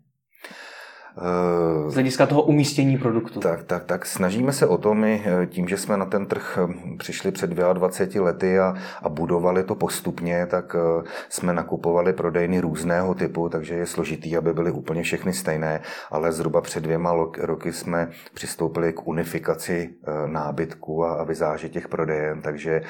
Z 1.88 1.94
hlediska 1.94 2.26
toho 2.26 2.42
umístění 2.42 2.98
produktu. 2.98 3.40
Tak, 3.40 3.62
tak, 3.62 3.84
tak 3.84 4.06
snažíme 4.06 4.52
se 4.52 4.66
o 4.66 4.78
to 4.78 4.94
my, 4.94 5.24
eh, 5.26 5.46
tím, 5.46 5.68
že 5.68 5.76
jsme 5.76 5.96
na 5.96 6.04
ten 6.06 6.26
trh 6.26 6.58
hm, 6.66 6.98
přišli 6.98 7.30
před 7.32 7.50
22 7.50 8.24
lety 8.24 8.58
a, 8.58 8.74
a 9.02 9.08
budovali 9.08 9.64
to 9.64 9.74
postupně, 9.74 10.46
tak 10.46 10.76
eh, 10.78 11.04
jsme 11.28 11.52
nakupovali 11.52 12.12
prodejny 12.12 12.60
různého 12.60 13.14
typu, 13.14 13.48
takže 13.48 13.74
je 13.74 13.86
složitý, 13.86 14.36
aby 14.36 14.54
byly 14.54 14.70
úplně 14.70 15.02
všechny 15.02 15.32
stejné, 15.32 15.80
ale 16.10 16.32
zhruba 16.32 16.60
před 16.60 16.82
dvěma 16.82 17.12
roky 17.38 17.72
jsme 17.72 18.08
přistoupili 18.34 18.92
k 18.92 19.06
unifikaci 19.06 19.90
eh, 19.90 20.28
nábytku 20.28 21.04
a, 21.04 21.14
a 21.14 21.24
vizáže 21.24 21.68
těch 21.68 21.88
prodejen, 21.88 22.42
takže 22.42 22.82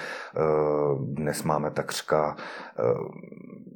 dnes 0.99 1.43
máme 1.43 1.71
takřka 1.71 2.37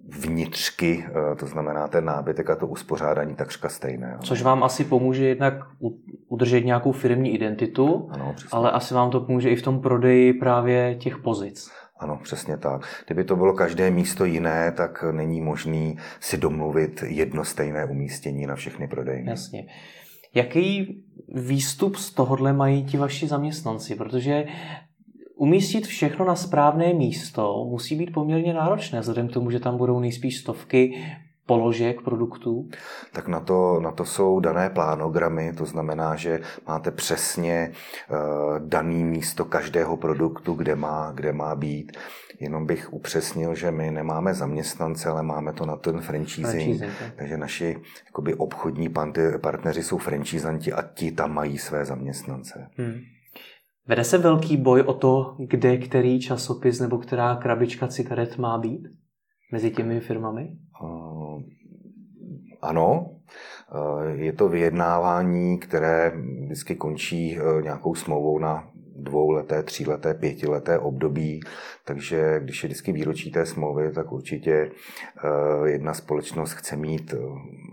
vnitřky, 0.09 1.05
to 1.39 1.47
znamená 1.47 1.89
ten 1.89 2.05
nábytek 2.05 2.51
a 2.51 2.57
to 2.57 2.67
uspořádání 2.67 3.35
takřka 3.35 3.69
stejné. 3.69 4.19
Což 4.21 4.43
vám 4.43 4.65
asi 4.65 4.85
pomůže 4.85 5.25
jednak 5.25 5.55
udržet 6.29 6.61
nějakou 6.61 6.93
firmní 6.93 7.35
identitu, 7.35 8.09
ano, 8.11 8.35
ale 8.53 8.71
asi 8.71 8.95
vám 8.95 9.11
to 9.11 9.21
pomůže 9.21 9.51
i 9.51 9.57
v 9.57 9.63
tom 9.63 9.81
prodeji 9.81 10.33
právě 10.33 10.95
těch 10.95 11.19
pozic. 11.19 11.71
Ano, 11.99 12.21
přesně 12.23 12.57
tak. 12.57 13.05
Kdyby 13.07 13.25
to 13.25 13.37
bylo 13.37 13.53
každé 13.53 13.91
místo 13.91 14.25
jiné, 14.25 14.73
tak 14.73 15.05
není 15.13 15.41
možný 15.41 15.97
si 16.21 16.37
domluvit 16.37 17.05
jedno 17.07 17.45
stejné 17.45 17.85
umístění 17.85 18.47
na 18.47 18.55
všechny 18.55 18.89
prodejny. 18.89 19.31
Jasně. 19.31 19.67
Jaký 20.35 20.97
výstup 21.35 21.97
z 21.97 22.15
tohohle 22.15 22.53
mají 22.53 22.85
ti 22.85 22.97
vaši 22.97 23.27
zaměstnanci? 23.27 23.95
Protože 23.95 24.45
umístit 25.37 25.87
všechno 25.87 26.25
na 26.25 26.37
správné 26.37 26.95
místo 26.95 27.67
musí 27.71 27.97
být 27.97 28.13
poměrně 28.13 28.55
náročné, 28.55 29.01
vzhledem 29.01 29.29
k 29.29 29.33
tomu, 29.33 29.51
že 29.51 29.61
tam 29.61 29.77
budou 29.77 30.01
nejspíš 30.01 30.39
stovky 30.39 31.05
položek 31.47 32.03
produktů? 32.03 32.69
Tak 33.13 33.29
na 33.29 33.41
to, 33.41 33.81
na 33.81 33.93
to 33.93 34.05
jsou 34.05 34.41
dané 34.41 34.71
plánogramy, 34.71 35.53
to 35.53 35.65
znamená, 35.65 36.17
že 36.17 36.41
máte 36.67 36.91
přesně 36.91 37.73
uh, 38.11 38.17
daný 38.59 39.05
místo 39.05 39.45
každého 39.45 39.97
produktu, 39.97 40.55
kde 40.55 40.77
má, 40.77 41.13
kde 41.15 41.33
má 41.33 41.55
být. 41.55 41.93
Jenom 42.41 42.67
bych 42.67 42.93
upřesnil, 42.93 43.55
že 43.55 43.71
my 43.71 43.91
nemáme 43.91 44.35
zaměstnance, 44.35 45.09
ale 45.09 45.23
máme 45.23 45.53
to 45.53 45.67
na 45.67 45.77
ten 45.77 46.01
franchising. 46.01 46.83
Takže 47.17 47.37
naši 47.37 47.77
jakoby, 48.07 48.35
obchodní 48.35 48.89
partneři 49.41 49.83
jsou 49.83 49.99
franchisanti 49.99 50.73
a 50.73 50.83
ti 50.83 51.13
tam 51.13 51.35
mají 51.35 51.59
své 51.59 51.85
zaměstnance. 51.85 52.69
Hmm. 52.77 53.01
Vede 53.89 54.05
se 54.05 54.19
velký 54.19 54.57
boj 54.57 54.81
o 54.81 54.95
to, 54.95 55.37
kde 55.39 55.77
který 55.77 56.21
časopis 56.21 56.81
nebo 56.81 56.99
která 56.99 57.37
krabička 57.37 57.89
cigaret 57.89 58.39
má 58.39 58.59
být 58.59 58.89
mezi 59.53 59.71
těmi 59.71 60.01
firmami? 60.01 60.49
Uh, 60.83 61.43
ano, 62.63 63.11
je 64.15 64.33
to 64.33 64.49
vyjednávání, 64.49 65.59
které 65.59 66.13
vždycky 66.45 66.77
končí 66.77 67.39
nějakou 67.63 67.95
smlouvou 67.95 68.39
na 68.39 68.71
dvouleté, 68.99 69.63
tříleté, 69.63 70.15
pětileté 70.15 70.79
období, 70.79 71.41
takže 71.85 72.41
když 72.41 72.63
je 72.63 72.67
vždycky 72.67 72.93
výročí 72.93 73.31
té 73.31 73.47
smlouvy, 73.47 73.93
tak 73.93 74.13
určitě 74.13 74.71
jedna 75.65 75.95
společnost 75.95 76.53
chce 76.53 76.77
mít 76.77 77.15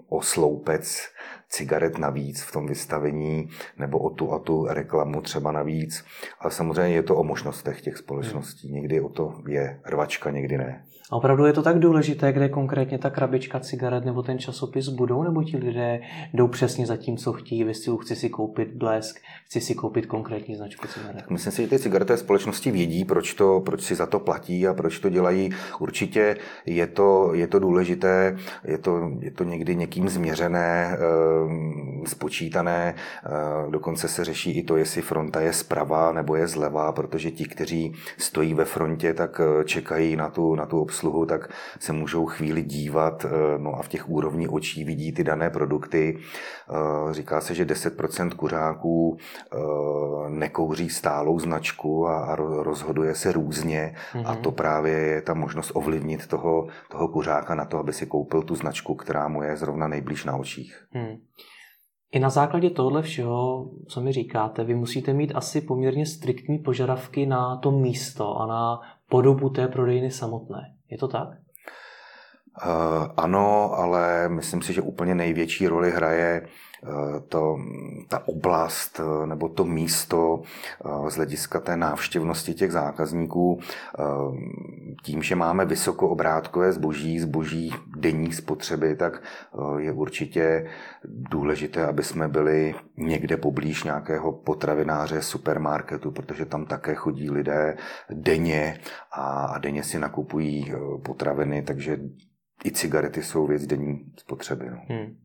o 0.09 0.21
sloupec 0.21 1.07
cigaret 1.49 1.97
navíc 1.97 2.41
v 2.41 2.51
tom 2.51 2.67
vystavení 2.67 3.49
nebo 3.77 3.99
o 3.99 4.09
tu 4.09 4.33
a 4.33 4.39
tu 4.39 4.67
reklamu 4.69 5.21
třeba 5.21 5.51
navíc. 5.51 6.05
Ale 6.39 6.51
samozřejmě 6.51 6.95
je 6.95 7.03
to 7.03 7.15
o 7.15 7.23
možnostech 7.23 7.81
těch 7.81 7.97
společností. 7.97 8.71
Někdy 8.71 9.01
o 9.01 9.09
to 9.09 9.41
je 9.47 9.79
rvačka, 9.85 10.29
někdy 10.31 10.57
ne. 10.57 10.85
A 11.13 11.15
opravdu 11.15 11.45
je 11.45 11.53
to 11.53 11.63
tak 11.63 11.79
důležité, 11.79 12.33
kde 12.33 12.49
konkrétně 12.49 12.97
ta 12.97 13.09
krabička 13.09 13.59
cigaret 13.59 14.05
nebo 14.05 14.23
ten 14.23 14.39
časopis 14.39 14.87
budou, 14.87 15.23
nebo 15.23 15.43
ti 15.43 15.57
lidé 15.57 16.01
jdou 16.33 16.47
přesně 16.47 16.85
za 16.85 16.97
tím, 16.97 17.17
co 17.17 17.33
chtějí, 17.33 17.63
ve 17.63 17.73
stylu 17.73 17.97
chci 17.97 18.15
si 18.15 18.29
koupit 18.29 18.73
blesk, 18.73 19.19
chci 19.45 19.61
si 19.61 19.75
koupit 19.75 20.05
konkrétní 20.05 20.55
značku 20.55 20.87
cigaret. 20.87 21.29
Myslím 21.29 21.51
si, 21.51 21.61
že 21.61 21.67
ty 21.67 21.79
cigareté 21.79 22.17
společnosti 22.17 22.71
vědí, 22.71 23.05
proč, 23.05 23.33
to, 23.33 23.61
proč 23.65 23.81
si 23.81 23.95
za 23.95 24.05
to 24.05 24.19
platí 24.19 24.67
a 24.67 24.73
proč 24.73 24.99
to 24.99 25.09
dělají. 25.09 25.49
Určitě 25.79 26.37
je 26.65 26.87
to, 26.87 27.33
je 27.33 27.47
to 27.47 27.59
důležité, 27.59 28.37
je 28.63 28.77
to, 28.77 29.11
je 29.19 29.31
to 29.31 29.43
někdy 29.43 29.75
někým 29.75 30.09
změřené, 30.09 30.97
ehm, 30.97 32.03
spočítané, 32.07 32.95
ehm, 33.25 33.71
dokonce 33.71 34.07
se 34.07 34.25
řeší 34.25 34.51
i 34.51 34.63
to, 34.63 34.77
jestli 34.77 35.01
fronta 35.01 35.41
je 35.41 35.53
zprava 35.53 36.11
nebo 36.11 36.35
je 36.35 36.47
zleva, 36.47 36.91
protože 36.91 37.31
ti, 37.31 37.45
kteří 37.45 37.93
stojí 38.17 38.53
ve 38.53 38.65
frontě, 38.65 39.13
tak 39.13 39.41
eh, 39.43 39.63
čekají 39.63 40.15
na 40.15 40.29
tu, 40.29 40.55
na 40.55 40.65
tu 40.65 40.81
obsluhu, 40.81 41.02
tak 41.25 41.49
se 41.79 41.93
můžou 41.93 42.25
chvíli 42.25 42.63
dívat, 42.63 43.25
eh, 43.25 43.29
no 43.57 43.73
a 43.73 43.81
v 43.81 43.87
těch 43.87 44.09
úrovní 44.09 44.47
očí 44.47 44.83
vidí 44.83 45.11
ty 45.11 45.23
dané 45.23 45.49
produkty. 45.49 46.17
Eh, 46.19 47.13
říká 47.13 47.41
se, 47.41 47.55
že 47.55 47.65
10% 47.65 48.33
kuřáků 48.33 49.17
eh, 49.17 49.57
nekouří 50.29 50.89
stálou 50.89 51.39
značku 51.39 52.07
a 52.07 52.35
rozhoduje 52.35 53.15
se 53.15 53.31
různě 53.31 53.95
mm-hmm. 54.13 54.23
a 54.25 54.33
mhm. 54.33 54.41
to 54.41 54.51
právě 54.51 54.93
je 54.93 55.21
ta 55.21 55.33
možnost 55.33 55.71
ovlivnit 55.73 56.27
toho, 56.27 56.67
toho 56.91 57.07
kuřáka 57.07 57.55
na 57.55 57.65
to, 57.65 57.77
aby 57.77 57.93
si 57.93 58.05
koupil 58.05 58.41
tu 58.41 58.55
značku, 58.55 58.95
která 58.95 59.27
mu 59.27 59.43
je 59.43 59.57
zrovna 59.57 59.87
nejblíž 59.87 60.25
na 60.25 60.35
očích. 60.35 60.85
Hmm. 60.91 61.17
I 62.13 62.19
na 62.19 62.29
základě 62.29 62.69
tohle 62.69 63.01
všeho, 63.01 63.69
co 63.87 64.01
mi 64.01 64.11
říkáte, 64.11 64.63
vy 64.63 64.75
musíte 64.75 65.13
mít 65.13 65.31
asi 65.35 65.61
poměrně 65.61 66.05
striktní 66.05 66.59
požadavky 66.59 67.25
na 67.25 67.57
to 67.57 67.71
místo 67.71 68.37
a 68.37 68.47
na 68.47 68.79
podobu 69.09 69.49
té 69.49 69.67
prodejny 69.67 70.11
samotné. 70.11 70.75
Je 70.93 70.97
to 71.01 71.07
tak? 71.07 71.42
Uh, 72.65 73.07
ano, 73.17 73.73
ale 73.73 74.29
myslím 74.29 74.61
si, 74.61 74.73
že 74.73 74.81
úplně 74.81 75.15
největší 75.15 75.67
roli 75.67 75.91
hraje 75.91 76.41
Eh, 76.85 77.19
to, 77.29 77.57
ta 78.07 78.27
oblast 78.27 78.99
eh, 78.99 79.27
nebo 79.27 79.49
to 79.49 79.65
místo 79.65 80.41
eh, 80.85 81.09
z 81.11 81.15
hlediska 81.15 81.59
té 81.59 81.77
návštěvnosti 81.77 82.53
těch 82.53 82.71
zákazníků, 82.71 83.59
tím, 85.03 85.23
že 85.23 85.35
máme 85.35 85.65
vysokoobrádkové 85.65 86.71
zboží, 86.71 87.19
zboží 87.19 87.73
denní 87.97 88.33
spotřeby, 88.33 88.95
tak 88.95 89.21
je 89.77 89.91
určitě 89.91 90.67
důležité, 91.05 91.85
aby 91.85 92.03
jsme 92.03 92.27
byli 92.27 92.75
někde 92.97 93.37
poblíž 93.37 93.83
nějakého 93.83 94.31
potravináře, 94.31 95.21
supermarketu, 95.21 96.11
protože 96.11 96.45
tam 96.45 96.65
také 96.65 96.95
chodí 96.95 97.29
lidé 97.29 97.77
denně 98.09 98.79
a 99.11 99.57
denně 99.59 99.83
si 99.83 99.99
nakupují 99.99 100.73
potraviny, 101.05 101.61
takže 101.61 101.97
i 102.65 102.71
cigarety 102.71 103.23
jsou 103.23 103.47
věc 103.47 103.65
denní 103.65 104.05
spotřeby. 104.17 104.69
No. 104.69 104.77
Hmm. 104.87 105.15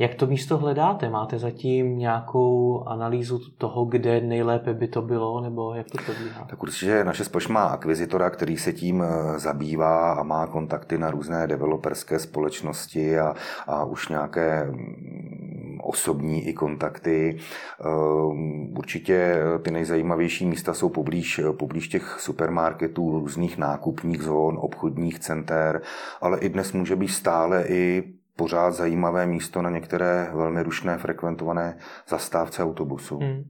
Jak 0.00 0.14
to 0.14 0.26
místo 0.26 0.58
hledáte? 0.58 1.08
Máte 1.08 1.38
zatím 1.38 1.98
nějakou 1.98 2.84
analýzu 2.86 3.38
toho, 3.58 3.84
kde 3.84 4.20
nejlépe 4.20 4.74
by 4.74 4.88
to 4.88 5.02
bylo, 5.02 5.40
nebo 5.40 5.74
jak 5.74 5.90
to 5.90 5.98
probíhá? 6.06 6.44
Tak 6.44 6.62
určitě 6.62 7.04
naše 7.04 7.24
společnost 7.24 7.54
má 7.54 7.64
akvizitora, 7.64 8.30
který 8.30 8.56
se 8.56 8.72
tím 8.72 9.02
eh, 9.02 9.38
zabývá 9.38 10.12
a 10.12 10.22
má 10.22 10.46
kontakty 10.46 10.98
na 10.98 11.10
různé 11.10 11.46
developerské 11.46 12.18
společnosti 12.18 13.18
a, 13.18 13.34
a 13.66 13.84
už 13.84 14.08
nějaké 14.08 14.64
mm, 14.64 15.59
osobní 15.82 16.48
i 16.48 16.52
kontakty. 16.52 17.38
Ehm, 17.80 18.74
určitě 18.78 19.36
ty 19.62 19.70
nejzajímavější 19.70 20.46
místa 20.46 20.74
jsou 20.74 20.88
poblíž, 20.88 21.40
poblíž 21.58 21.88
těch 21.88 22.16
supermarketů, 22.20 23.10
různých 23.10 23.58
nákupních 23.58 24.22
zón, 24.22 24.58
obchodních 24.60 25.18
center, 25.18 25.82
ale 26.20 26.38
i 26.38 26.48
dnes 26.48 26.72
může 26.72 26.96
být 26.96 27.08
stále 27.08 27.64
i 27.68 28.02
pořád 28.36 28.70
zajímavé 28.70 29.26
místo 29.26 29.62
na 29.62 29.70
některé 29.70 30.30
velmi 30.34 30.62
rušné 30.62 30.98
frekventované 30.98 31.78
zastávce 32.08 32.64
autobusu. 32.64 33.18
Hmm. 33.18 33.44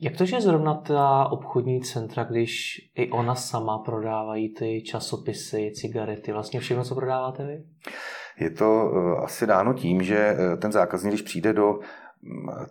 Jak 0.00 0.16
to, 0.16 0.24
že 0.24 0.40
zrovna 0.40 0.74
ta 0.74 1.26
obchodní 1.26 1.80
centra, 1.80 2.24
když 2.24 2.78
i 2.94 3.10
ona 3.10 3.34
sama 3.34 3.78
prodávají 3.78 4.54
ty 4.54 4.82
časopisy, 4.82 5.72
cigarety, 5.74 6.32
vlastně 6.32 6.60
všechno, 6.60 6.84
co 6.84 6.94
prodáváte 6.94 7.46
vy? 7.46 7.64
Je 8.40 8.50
to 8.50 8.92
eh, 8.94 9.24
asi 9.24 9.46
dáno 9.46 9.74
tím, 9.74 10.02
že 10.02 10.16
eh, 10.16 10.56
ten 10.56 10.72
zákazník, 10.72 11.12
když 11.12 11.22
přijde 11.22 11.52
do 11.52 11.78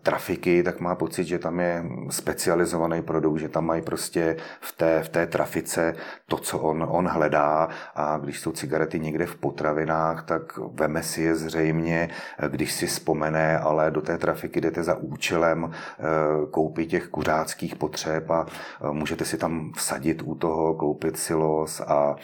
trafiky, 0.03 0.63
tak 0.63 0.79
má 0.79 0.95
pocit, 0.95 1.23
že 1.23 1.39
tam 1.39 1.59
je 1.59 1.83
specializovaný 2.09 3.01
produkt, 3.01 3.37
že 3.37 3.49
tam 3.49 3.65
mají 3.65 3.81
prostě 3.81 4.37
v 4.61 4.71
té, 4.71 5.03
v 5.03 5.09
té 5.09 5.27
trafice 5.27 5.95
to, 6.27 6.37
co 6.37 6.59
on, 6.59 6.87
on 6.89 7.07
hledá. 7.07 7.69
A 7.95 8.17
když 8.17 8.39
jsou 8.39 8.51
cigarety 8.51 8.99
někde 8.99 9.25
v 9.25 9.35
potravinách, 9.35 10.25
tak 10.25 10.57
veme 10.57 11.03
si 11.03 11.21
je 11.21 11.35
zřejmě, 11.35 12.09
když 12.47 12.71
si 12.71 12.87
vzpomene, 12.87 13.59
ale 13.59 13.91
do 13.91 14.01
té 14.01 14.17
trafiky 14.17 14.61
jdete 14.61 14.83
za 14.83 14.95
účelem 14.95 15.71
eh, 15.71 16.03
koupit 16.51 16.85
těch 16.85 17.07
kuřáckých 17.07 17.75
potřeb 17.75 18.31
a 18.31 18.45
eh, 18.45 18.91
můžete 18.91 19.25
si 19.25 19.37
tam 19.37 19.71
vsadit 19.75 20.21
u 20.25 20.35
toho, 20.35 20.73
koupit 20.73 21.17
si 21.17 21.33
los 21.33 21.81
a 21.81 22.15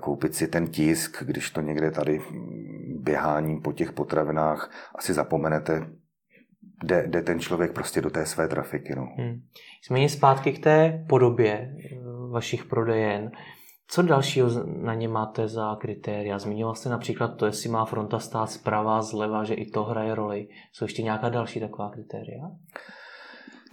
koupit 0.00 0.34
si 0.34 0.48
ten 0.48 0.68
tisk, 0.68 1.22
když 1.22 1.50
to 1.50 1.60
někde 1.60 1.90
tady 1.90 2.22
běháním 2.98 3.60
po 3.60 3.72
těch 3.72 3.92
potravinách 3.92 4.70
asi 4.94 5.14
zapomenete, 5.14 5.86
jde, 6.84 7.04
jde 7.06 7.22
ten 7.22 7.40
člověk 7.40 7.72
prostě 7.72 8.00
do 8.00 8.10
té 8.10 8.26
své 8.26 8.48
trafiky. 8.48 8.94
No. 8.94 9.08
Hmm. 9.16 9.42
Jsme 9.82 10.08
zpátky 10.08 10.52
k 10.52 10.62
té 10.62 11.04
podobě 11.08 11.52
eh, 11.52 11.98
vašich 12.30 12.64
prodejen. 12.64 13.30
Co 13.88 14.02
dalšího 14.02 14.48
na 14.66 14.94
ně 14.94 15.08
máte 15.08 15.48
za 15.48 15.76
kritéria? 15.80 16.38
Zmínila 16.38 16.74
jste 16.74 16.88
například 16.88 17.28
to, 17.28 17.46
jestli 17.46 17.68
má 17.68 17.84
fronta 17.84 18.18
stát 18.18 18.50
zprava, 18.50 19.02
zleva, 19.02 19.44
že 19.44 19.54
i 19.54 19.70
to 19.70 19.84
hraje 19.84 20.14
roli. 20.14 20.48
Jsou 20.72 20.84
ještě 20.84 21.02
nějaká 21.02 21.28
další 21.28 21.60
taková 21.60 21.90
kritéria? 21.90 22.50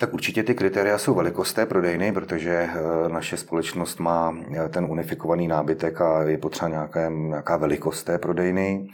Tak 0.03 0.13
určitě 0.13 0.43
ty 0.43 0.55
kritéria 0.55 0.97
jsou 0.97 1.13
velikost 1.13 1.53
té 1.53 1.65
prodejny, 1.65 2.11
protože 2.11 2.49
eh, 2.49 3.09
naše 3.09 3.37
společnost 3.37 3.99
má 3.99 4.37
eh, 4.55 4.69
ten 4.69 4.85
unifikovaný 4.89 5.47
nábytek 5.47 6.01
a 6.01 6.23
je 6.23 6.37
potřeba 6.37 6.69
nějaká, 6.69 7.09
nějaká 7.09 7.57
velikost 7.57 8.03
té 8.03 8.17
prodejny. 8.17 8.89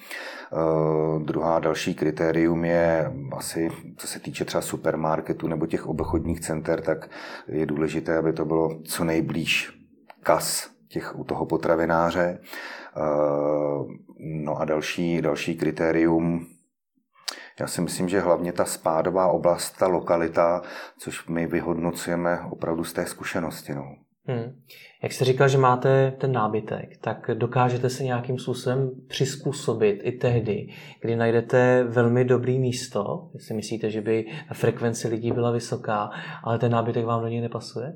Uh, 0.52 1.24
druhá 1.24 1.60
další 1.60 1.96
kritérium 1.96 2.66
je 2.66 3.14
asi, 3.38 3.70
co 3.98 4.08
se 4.08 4.20
týče 4.20 4.46
třeba 4.46 4.62
supermarketu 4.62 5.48
nebo 5.48 5.66
těch 5.66 5.88
obchodních 5.88 6.40
center, 6.40 6.82
tak 6.82 7.10
je 7.48 7.66
důležité, 7.66 8.18
aby 8.18 8.34
to 8.34 8.46
bylo 8.46 8.80
co 8.84 9.04
nejblíž 9.04 9.80
kas 10.24 10.70
těch, 10.88 11.20
u 11.20 11.24
toho 11.24 11.46
potravináře. 11.46 12.40
No 14.20 14.58
a 14.58 14.66
další, 14.66 15.22
další 15.22 15.58
kritérium, 15.58 16.46
já 17.60 17.68
si 17.68 17.82
myslím, 17.82 18.10
že 18.10 18.20
hlavně 18.20 18.54
ta 18.54 18.66
spádová 18.66 19.28
oblast, 19.28 19.78
ta 19.78 19.88
lokalita, 19.88 20.62
což 20.98 21.28
my 21.28 21.48
vyhodnocujeme 21.48 22.40
opravdu 22.50 22.84
z 22.84 22.94
té 22.94 23.06
zkušenosti. 23.06 23.74
No. 23.74 23.96
Hmm. 24.26 24.56
Jak 25.04 25.12
jste 25.12 25.26
říkal, 25.26 25.48
že 25.48 25.58
máte 25.58 26.12
ten 26.12 26.32
nábytek, 26.32 26.98
tak 27.02 27.32
dokážete 27.34 27.90
se 27.90 28.04
nějakým 28.04 28.40
způsobem 28.40 28.92
přizpůsobit 29.08 30.00
i 30.04 30.12
tehdy, 30.12 30.68
kdy 31.02 31.16
najdete 31.16 31.84
velmi 31.84 32.26
dobrý 32.26 32.60
místo, 32.60 33.30
jestli 33.34 33.56
myslíte, 33.56 33.92
že 33.92 34.02
by 34.02 34.26
frekvence 34.54 35.08
lidí 35.08 35.32
byla 35.32 35.52
vysoká, 35.52 36.10
ale 36.44 36.60
ten 36.60 36.72
nábytek 36.72 37.06
vám 37.06 37.22
do 37.22 37.28
něj 37.28 37.42
nepasuje? 37.42 37.94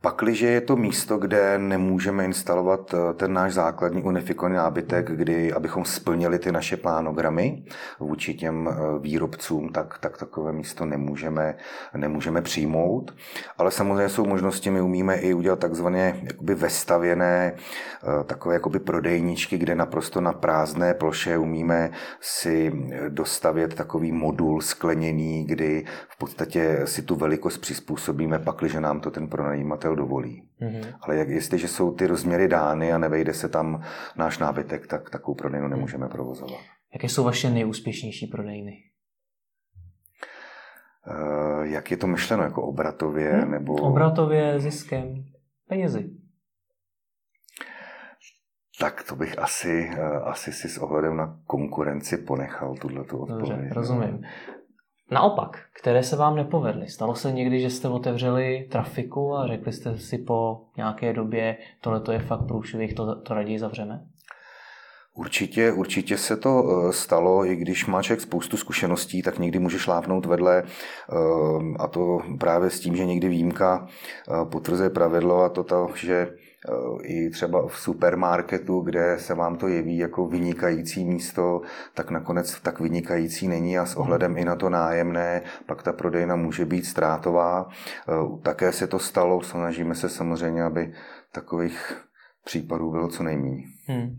Pakliže 0.00 0.46
je 0.46 0.60
to 0.60 0.76
místo, 0.76 1.18
kde 1.18 1.58
nemůžeme 1.58 2.24
instalovat 2.24 2.94
eh, 2.94 3.14
ten 3.14 3.32
náš 3.32 3.52
základní 3.52 4.02
unifikovaný 4.02 4.56
nábytek, 4.56 5.10
kdy, 5.10 5.52
abychom 5.52 5.84
splnili 5.84 6.38
ty 6.38 6.52
naše 6.52 6.76
plánogramy 6.76 7.64
vůči 8.00 8.34
těm 8.34 8.68
eh, 8.68 8.98
výrobcům, 8.98 9.68
tak, 9.68 9.98
tak 9.98 10.18
takové 10.18 10.52
místo 10.52 10.84
nemůžeme, 10.84 11.54
nemůžeme 11.96 12.42
přijmout. 12.42 13.14
Ale 13.58 13.70
samozřejmě 13.70 14.08
jsou 14.08 14.26
možnosti, 14.26 14.70
my 14.70 14.80
umíme 14.80 15.16
i 15.16 15.34
udělat 15.34 15.58
takzvané 15.58 16.20
jakoby 16.22 16.54
vestavěné 16.54 17.52
eh, 17.52 18.24
takové 18.24 18.54
jakoby 18.54 18.78
prodejničky, 18.78 19.58
kde 19.58 19.74
naprosto 19.74 20.20
na 20.20 20.32
prázdné 20.32 20.94
ploše 20.94 21.38
umíme 21.38 21.90
si 22.20 22.72
dostavět 23.08 23.74
takový 23.74 24.12
modul 24.12 24.60
skleněný, 24.60 25.44
kdy 25.44 25.84
v 26.08 26.18
podstatě 26.18 26.80
si 26.84 27.02
tu 27.02 27.16
velikost 27.16 27.58
přizpůsobíme, 27.58 28.38
pakliže 28.38 28.80
nám 28.80 29.00
to 29.00 29.10
ten 29.10 29.28
pronaj 29.28 29.57
pronajímatel 29.58 29.96
dovolí. 29.96 30.48
Mm-hmm. 30.60 30.94
Ale 31.00 31.16
jak, 31.16 31.28
jestliže 31.28 31.68
jsou 31.68 31.94
ty 31.94 32.06
rozměry 32.06 32.48
dány 32.48 32.92
a 32.92 32.98
nevejde 32.98 33.34
se 33.34 33.48
tam 33.48 33.82
náš 34.16 34.38
nábytek, 34.38 34.86
tak 34.86 35.10
takovou 35.10 35.34
prodejnu 35.34 35.68
nemůžeme 35.68 36.04
mm. 36.06 36.10
provozovat. 36.10 36.60
Jaké 36.94 37.08
jsou 37.08 37.24
vaše 37.24 37.50
nejúspěšnější 37.50 38.26
prodejny? 38.26 38.76
Uh, 41.06 41.62
jak 41.62 41.90
je 41.90 41.96
to 41.96 42.06
myšleno? 42.06 42.42
Jako 42.42 42.62
obratově? 42.62 43.32
Hmm? 43.32 43.50
Nebo... 43.50 43.74
Obratově, 43.74 44.60
ziskem, 44.60 45.24
penězi. 45.68 46.10
Tak 48.80 49.02
to 49.02 49.16
bych 49.16 49.38
asi, 49.38 49.90
uh, 49.92 50.28
asi 50.28 50.52
si 50.52 50.68
s 50.68 50.78
ohledem 50.78 51.16
na 51.16 51.40
konkurenci 51.46 52.16
ponechal 52.16 52.74
tuhle 52.74 53.00
odpověď. 53.00 53.38
Dobře, 53.38 53.68
rozumím. 53.74 54.24
Naopak, 55.10 55.58
které 55.72 56.02
se 56.02 56.16
vám 56.16 56.36
nepovedly? 56.36 56.88
Stalo 56.88 57.14
se 57.14 57.32
někdy, 57.32 57.60
že 57.60 57.70
jste 57.70 57.88
otevřeli 57.88 58.68
trafiku 58.70 59.36
a 59.36 59.46
řekli 59.46 59.72
jste 59.72 59.98
si 59.98 60.18
po 60.18 60.60
nějaké 60.76 61.12
době, 61.12 61.56
tohle 61.80 62.02
je 62.12 62.18
fakt 62.18 62.46
průšvih, 62.46 62.94
to, 62.94 63.14
to 63.14 63.34
raději 63.34 63.58
zavřeme? 63.58 64.04
Určitě, 65.14 65.72
určitě 65.72 66.18
se 66.18 66.36
to 66.36 66.64
eh, 66.88 66.92
stalo, 66.92 67.46
i 67.46 67.56
když 67.56 67.86
má 67.86 68.02
člověk 68.02 68.20
spoustu 68.20 68.56
zkušeností, 68.56 69.22
tak 69.22 69.38
někdy 69.38 69.58
může 69.58 69.78
šlápnout 69.78 70.26
vedle 70.26 70.62
eh, 70.62 71.14
a 71.78 71.88
to 71.88 72.18
právě 72.40 72.70
s 72.70 72.80
tím, 72.80 72.96
že 72.96 73.06
někdy 73.06 73.28
výjimka 73.28 73.86
eh, 73.88 74.44
potvrzuje 74.44 74.90
pravidlo 74.90 75.42
a 75.42 75.48
to 75.48 75.64
to, 75.64 75.88
že 75.94 76.28
i 77.02 77.30
třeba 77.30 77.68
v 77.68 77.78
supermarketu, 77.78 78.80
kde 78.80 79.18
se 79.18 79.34
vám 79.34 79.56
to 79.56 79.68
jeví 79.68 79.98
jako 79.98 80.26
vynikající 80.26 81.04
místo, 81.04 81.60
tak 81.94 82.10
nakonec 82.10 82.60
tak 82.60 82.80
vynikající 82.80 83.48
není 83.48 83.78
a 83.78 83.86
s 83.86 83.96
ohledem 83.96 84.36
i 84.36 84.44
na 84.44 84.56
to 84.56 84.70
nájemné, 84.70 85.42
pak 85.66 85.82
ta 85.82 85.92
prodejna 85.92 86.36
může 86.36 86.64
být 86.64 86.86
ztrátová. 86.86 87.68
Také 88.42 88.72
se 88.72 88.86
to 88.86 88.98
stalo, 88.98 89.42
snažíme 89.42 89.94
se 89.94 90.08
samozřejmě, 90.08 90.62
aby 90.62 90.94
takových 91.32 92.02
případů 92.44 92.90
bylo 92.90 93.08
co 93.08 93.22
nejméně. 93.22 93.62
Hmm. 93.86 94.18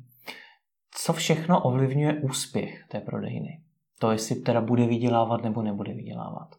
Co 0.91 1.13
všechno 1.13 1.61
ovlivňuje 1.63 2.21
úspěch 2.21 2.83
té 2.87 2.99
prodejny? 2.99 3.61
To, 3.99 4.11
jestli 4.11 4.35
teda 4.35 4.61
bude 4.61 4.87
vydělávat 4.87 5.43
nebo 5.43 5.61
nebude 5.61 5.93
vydělávat. 5.93 6.49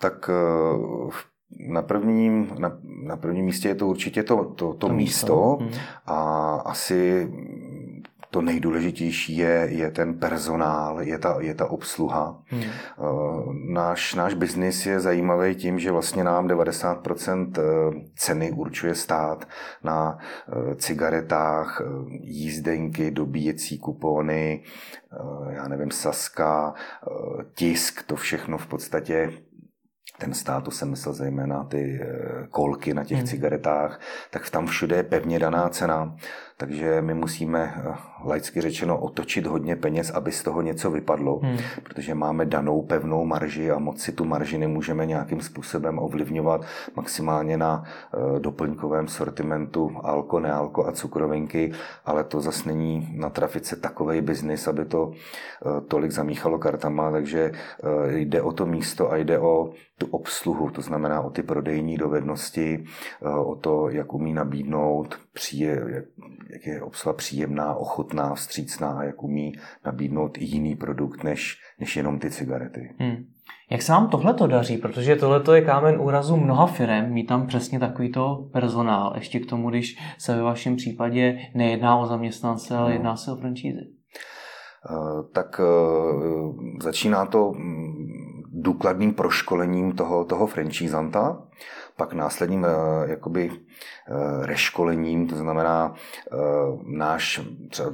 Tak 0.00 0.28
v 1.10 1.33
na 1.58 1.82
prvním, 1.82 2.50
na, 2.58 2.78
na 3.02 3.16
prvním 3.16 3.44
místě 3.44 3.68
je 3.68 3.74
to 3.74 3.86
určitě 3.86 4.22
to, 4.22 4.36
to, 4.36 4.44
to, 4.44 4.74
to 4.74 4.88
místo, 4.88 4.94
místo. 4.94 5.58
Hmm. 5.60 5.84
a 6.06 6.54
asi 6.64 7.28
to 8.34 8.42
nejdůležitější 8.42 9.36
je, 9.36 9.68
je 9.70 9.90
ten 9.90 10.14
personál, 10.14 11.00
je 11.02 11.18
ta, 11.18 11.36
je 11.40 11.54
ta 11.54 11.70
obsluha. 11.70 12.42
Hmm. 12.46 12.62
Náš, 13.74 14.14
náš 14.14 14.34
biznis 14.34 14.86
je 14.86 15.00
zajímavý 15.00 15.54
tím, 15.54 15.78
že 15.78 15.90
vlastně 15.90 16.24
nám 16.24 16.48
90% 16.48 17.52
eh, 17.58 17.62
ceny 18.16 18.52
určuje 18.52 18.94
stát 18.94 19.48
na 19.84 20.18
eh, 20.18 20.74
cigaretách, 20.74 21.82
jízdenky, 22.20 23.10
dobíjecí 23.10 23.78
kupony, 23.78 24.62
já 25.50 25.68
nevím, 25.68 25.90
saska, 25.90 26.74
tisk, 27.54 28.02
to 28.02 28.16
všechno 28.16 28.58
v 28.58 28.66
podstatě 28.66 29.32
ten 30.18 30.34
stát, 30.34 30.64
to 30.64 30.70
jsem 30.70 30.90
myslel 30.90 31.14
zejména 31.14 31.64
ty 31.64 32.00
kolky 32.50 32.94
na 32.94 33.04
těch 33.04 33.18
hmm. 33.18 33.26
cigaretách, 33.26 34.00
tak 34.30 34.50
tam 34.50 34.66
všude 34.66 34.96
je 34.96 35.02
pevně 35.02 35.38
daná 35.38 35.68
cena. 35.68 36.16
Takže 36.56 37.02
my 37.02 37.14
musíme, 37.14 37.74
eh, 37.76 37.94
laicky 38.24 38.60
řečeno, 38.60 38.98
otočit 38.98 39.46
hodně 39.46 39.76
peněz, 39.76 40.10
aby 40.10 40.32
z 40.32 40.42
toho 40.42 40.62
něco 40.62 40.90
vypadlo, 40.90 41.38
hmm. 41.42 41.58
protože 41.82 42.14
máme 42.14 42.46
danou 42.46 42.82
pevnou 42.82 43.24
marži 43.24 43.70
a 43.70 43.78
moc 43.78 44.00
si 44.00 44.12
tu 44.12 44.24
marži 44.24 44.58
nemůžeme 44.58 45.06
nějakým 45.06 45.40
způsobem 45.40 45.98
ovlivňovat 45.98 46.60
maximálně 46.96 47.56
na 47.56 47.84
eh, 47.84 48.40
doplňkovém 48.40 49.08
sortimentu 49.08 49.90
alko, 50.02 50.40
nealko 50.40 50.86
a 50.86 50.92
cukrovinky, 50.92 51.72
ale 52.04 52.24
to 52.24 52.40
zase 52.40 52.68
není 52.68 53.08
na 53.16 53.30
trafice 53.30 53.76
takový 53.76 54.20
biznis, 54.20 54.68
aby 54.68 54.84
to 54.84 55.12
eh, 55.12 55.80
tolik 55.80 56.12
zamíchalo 56.12 56.58
kartama, 56.58 57.10
takže 57.10 57.52
jde 58.06 58.42
o 58.42 58.52
to 58.52 58.66
místo 58.66 59.12
a 59.12 59.16
jde 59.16 59.38
o 59.38 59.70
tu 59.98 60.06
obsluhu, 60.06 60.70
to 60.70 60.82
znamená 60.82 61.20
o 61.20 61.30
ty 61.30 61.42
prodejní 61.42 61.96
dovednosti, 61.96 62.84
o 63.44 63.54
to, 63.54 63.88
jak 63.88 64.14
umí 64.14 64.34
nabídnout, 64.34 65.18
příje, 65.32 66.04
jak 66.52 66.66
je 66.66 66.82
obsluha 66.82 67.12
příjemná, 67.12 67.74
ochotná, 67.74 68.34
vstřícná, 68.34 69.02
jak 69.02 69.22
umí 69.22 69.52
nabídnout 69.86 70.38
i 70.38 70.44
jiný 70.44 70.76
produkt 70.76 71.24
než, 71.24 71.60
než 71.80 71.96
jenom 71.96 72.18
ty 72.18 72.30
cigarety. 72.30 72.94
Hmm. 72.98 73.24
Jak 73.70 73.82
se 73.82 73.92
vám 73.92 74.08
tohle 74.08 74.34
to 74.34 74.46
daří? 74.46 74.78
Protože 74.78 75.16
tohle 75.16 75.56
je 75.56 75.64
kámen 75.64 76.00
úrazu 76.00 76.36
mnoha 76.36 76.66
firm, 76.66 77.12
mít 77.12 77.26
tam 77.26 77.46
přesně 77.46 77.78
takovýto 77.78 78.48
personál. 78.52 79.12
Ještě 79.16 79.40
k 79.40 79.46
tomu, 79.46 79.70
když 79.70 79.96
se 80.18 80.36
ve 80.36 80.42
vašem 80.42 80.76
případě 80.76 81.38
nejedná 81.54 81.96
o 81.96 82.06
zaměstnance, 82.06 82.76
ale 82.76 82.88
no. 82.88 82.92
jedná 82.92 83.16
se 83.16 83.32
o 83.32 83.36
franšízy. 83.36 83.80
Eh, 84.90 85.22
tak 85.32 85.60
eh, 85.60 86.82
začíná 86.82 87.26
to 87.26 87.52
mm, 87.52 88.42
důkladným 88.52 89.14
proškolením 89.14 89.92
toho, 89.92 90.24
toho 90.24 90.46
franchízanta 90.46 91.42
pak 91.96 92.12
následním 92.12 92.64
eh, 92.64 93.10
jakoby 93.10 93.50
eh, 93.50 94.46
reškolením, 94.46 95.28
to 95.28 95.36
znamená 95.36 95.94
eh, 95.94 96.36
náš, 96.84 97.40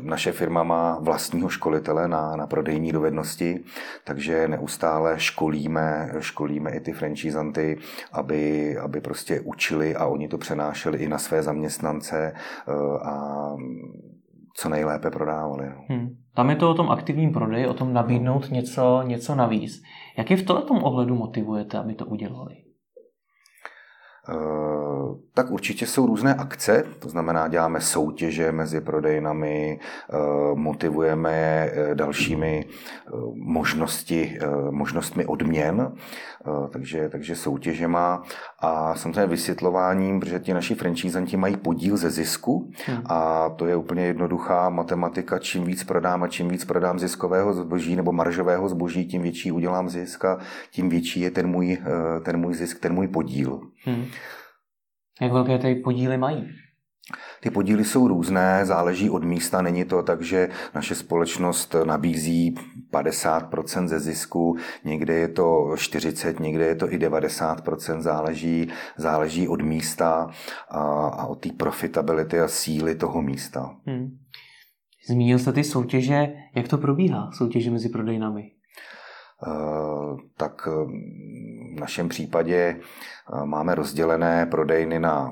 naše 0.03 0.33
firma 0.33 0.63
má 0.63 0.99
vlastního 1.01 1.49
školitele 1.49 2.09
na, 2.09 2.37
na 2.37 2.47
prodejní 2.47 2.93
dovednosti, 2.93 3.65
takže 4.05 4.49
neustále 4.49 5.19
školíme, 5.19 6.13
školíme 6.19 6.71
i 6.71 6.81
ty 6.81 6.93
franchisanty, 6.93 7.79
aby, 8.13 8.77
aby 8.79 9.01
prostě 9.01 9.41
učili 9.41 9.97
a 9.97 10.07
oni 10.07 10.29
to 10.29 10.39
přenášeli 10.39 10.99
i 10.99 11.09
na 11.09 11.19
své 11.19 11.43
zaměstnance 11.43 12.33
a 13.03 13.55
co 14.55 14.69
nejlépe 14.69 15.11
prodávali. 15.11 15.67
No. 15.69 15.85
Hmm. 15.89 16.09
Tam 16.35 16.51
je 16.51 16.57
to 16.57 16.71
o 16.71 16.75
tom 16.75 16.91
aktivním 16.91 17.33
prodeji, 17.33 17.67
o 17.67 17.75
tom 17.75 17.93
nabídnout 17.93 18.51
něco, 18.51 19.03
něco 19.07 19.35
navíc. 19.35 19.83
Jak 20.19 20.31
je 20.31 20.37
v 20.37 20.43
tomto 20.43 20.75
ohledu 20.75 21.15
motivujete, 21.15 21.79
aby 21.79 21.95
to 21.95 22.07
udělali? 22.07 22.70
Eh, 24.31 25.14
tak 25.35 25.51
určitě 25.51 25.87
jsou 25.87 26.07
různé 26.07 26.35
akce, 26.35 26.85
to 26.99 27.09
znamená, 27.09 27.49
děláme 27.49 27.81
soutěže 27.81 28.53
mezi 28.53 28.81
prodejnami, 28.81 29.81
eh, 29.81 30.16
motivujeme 30.55 31.33
je 31.33 31.73
eh, 31.75 31.95
dalšími 31.95 32.66
možnosti, 33.35 34.38
možnostmi 34.71 35.27
odměn, 35.27 35.93
takže, 36.71 37.09
takže 37.09 37.37
soutěžema 37.37 38.23
a 38.59 38.95
samozřejmě 38.95 39.27
vysvětlováním, 39.27 40.21
protože 40.21 40.38
ti 40.38 40.55
naši 40.55 40.75
franchisanti 40.75 41.37
mají 41.37 41.57
podíl 41.57 41.97
ze 41.97 42.11
zisku 42.11 42.71
hmm. 42.87 43.03
a 43.07 43.49
to 43.49 43.66
je 43.66 43.77
úplně 43.77 44.07
jednoduchá 44.07 44.69
matematika, 44.69 45.38
čím 45.38 45.64
víc 45.64 45.85
prodám 45.85 46.23
a 46.23 46.29
čím 46.29 46.49
víc 46.49 46.64
prodám 46.64 46.99
ziskového 46.99 47.55
zboží 47.55 47.97
nebo 47.97 48.12
maržového 48.12 48.69
zboží, 48.69 49.07
tím 49.07 49.23
větší 49.23 49.53
udělám 49.53 49.88
zisk 49.88 50.25
a 50.25 50.38
tím 50.71 50.88
větší 50.88 51.21
je 51.21 51.31
ten 51.31 51.47
můj, 51.47 51.79
ten 52.25 52.37
můj 52.37 52.55
zisk, 52.55 52.81
ten 52.81 52.95
můj 52.95 53.09
podíl. 53.09 53.61
Hmm. 53.85 54.07
Jak 55.21 55.33
velké 55.33 55.59
ty 55.59 55.75
podíly 55.75 56.19
mají? 56.19 56.49
Ty 57.40 57.51
podíly 57.51 57.85
jsou 57.85 58.09
různé, 58.09 58.66
záleží 58.66 59.11
od 59.11 59.25
místa. 59.25 59.62
Není 59.62 59.85
to 59.85 60.03
tak, 60.03 60.23
že 60.23 60.49
naše 60.75 60.95
společnost 60.95 61.77
nabízí 61.85 62.55
50% 62.93 63.88
ze 63.88 64.01
zisku, 64.01 64.57
někde 64.85 65.14
je 65.14 65.29
to 65.29 65.75
40, 65.77 66.40
někde 66.40 66.66
je 66.66 66.75
to 66.75 66.93
i 66.93 66.99
90%, 66.99 68.01
záleží, 68.01 68.69
záleží 68.97 69.49
od 69.49 69.62
místa 69.62 70.31
a, 70.71 70.81
a 71.07 71.27
od 71.27 71.40
té 71.40 71.49
profitability 71.53 72.40
a 72.40 72.49
síly 72.49 72.95
toho 72.95 73.23
místa. 73.23 73.77
Hmm. 73.87 74.09
Zmínil 75.09 75.38
jste 75.38 75.53
ty 75.53 75.64
soutěže, 75.64 76.33
jak 76.57 76.69
to 76.69 76.79
probíhá, 76.79 77.31
soutěže 77.33 77.71
mezi 77.71 77.88
prodejnami? 77.88 78.51
Tak 80.37 80.66
v 81.76 81.81
našem 81.81 82.09
případě 82.09 82.76
máme 83.44 83.74
rozdělené 83.74 84.46
prodejny 84.46 85.00
na 85.00 85.31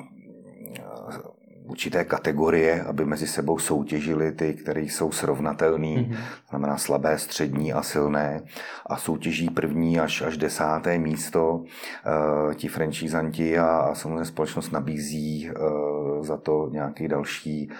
určité 1.68 2.04
kategorie, 2.04 2.82
aby 2.82 3.04
mezi 3.04 3.26
sebou 3.26 3.58
soutěžili 3.58 4.32
ty, 4.32 4.54
které 4.54 4.80
jsou 4.80 5.12
srovnatelné, 5.12 5.86
mm-hmm. 5.86 6.16
znamená 6.50 6.76
slabé, 6.76 7.18
střední 7.18 7.72
a 7.72 7.82
silné. 7.82 8.42
A 8.86 8.96
soutěží 8.96 9.50
první 9.50 10.00
až, 10.00 10.22
až 10.22 10.36
desáté 10.36 10.98
místo. 10.98 11.54
Uh, 11.54 12.54
ti 12.54 12.68
franchisanti 12.68 13.58
a, 13.58 13.66
a 13.66 13.94
samozřejmě 13.94 14.24
společnost 14.24 14.70
nabízí 14.70 15.50
uh, 15.50 16.24
za 16.24 16.36
to 16.36 16.68
nějaké 16.72 17.08
další, 17.08 17.70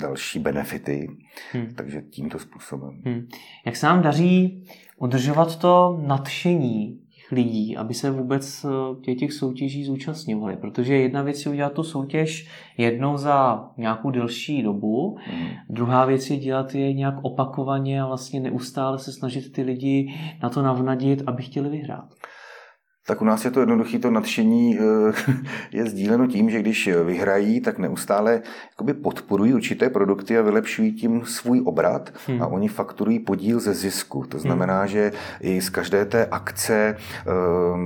další 0.00 0.38
benefity. 0.38 1.08
Hmm. 1.52 1.74
Takže 1.74 2.02
tímto 2.02 2.38
způsobem. 2.38 3.02
Hmm. 3.04 3.26
Jak 3.66 3.76
se 3.76 3.86
nám 3.86 4.02
daří 4.02 4.64
udržovat 4.98 5.58
to 5.58 6.00
nadšení 6.06 7.00
lidí, 7.32 7.76
aby 7.76 7.94
se 7.94 8.10
vůbec 8.10 8.64
eh, 8.64 9.00
těch, 9.00 9.18
těch 9.18 9.32
soutěží 9.32 9.84
zúčastňovali. 9.84 10.56
Protože 10.56 10.96
jedna 10.96 11.22
věc 11.22 11.46
je 11.46 11.52
udělat 11.52 11.72
tu 11.72 11.82
soutěž 11.82 12.48
jednou 12.78 13.16
za 13.16 13.68
nějakou 13.76 14.10
delší 14.10 14.62
dobu, 14.62 15.16
mm. 15.32 15.48
druhá 15.70 16.04
věc 16.04 16.30
je 16.30 16.36
dělat 16.36 16.74
je 16.74 16.92
nějak 16.92 17.14
opakovaně 17.22 18.02
a 18.02 18.06
vlastně 18.06 18.40
neustále 18.40 18.98
se 18.98 19.12
snažit 19.12 19.52
ty 19.52 19.62
lidi 19.62 20.14
na 20.42 20.48
to 20.48 20.62
navnadit, 20.62 21.22
aby 21.26 21.42
chtěli 21.42 21.68
vyhrát 21.68 22.17
tak 23.08 23.22
u 23.22 23.24
nás 23.24 23.44
je 23.44 23.50
to 23.50 23.60
jednoduché, 23.60 23.98
to 23.98 24.10
nadšení 24.10 24.78
eh, 24.78 25.34
je 25.72 25.90
sdíleno 25.90 26.26
tím, 26.26 26.50
že 26.50 26.60
když 26.60 26.88
vyhrají, 27.04 27.60
tak 27.60 27.78
neustále 27.78 28.42
jakoby 28.70 28.94
podporují 28.94 29.54
určité 29.54 29.90
produkty 29.90 30.38
a 30.38 30.42
vylepšují 30.42 30.92
tím 30.92 31.22
svůj 31.24 31.62
obrat 31.64 32.12
hmm. 32.26 32.42
a 32.42 32.46
oni 32.46 32.68
fakturují 32.68 33.18
podíl 33.18 33.60
ze 33.60 33.74
zisku. 33.74 34.24
To 34.28 34.38
znamená, 34.38 34.78
hmm. 34.78 34.88
že 34.88 35.12
i 35.40 35.60
z 35.60 35.70
každé 35.70 36.04
té 36.04 36.26
akce 36.26 36.96
eh, 36.96 37.30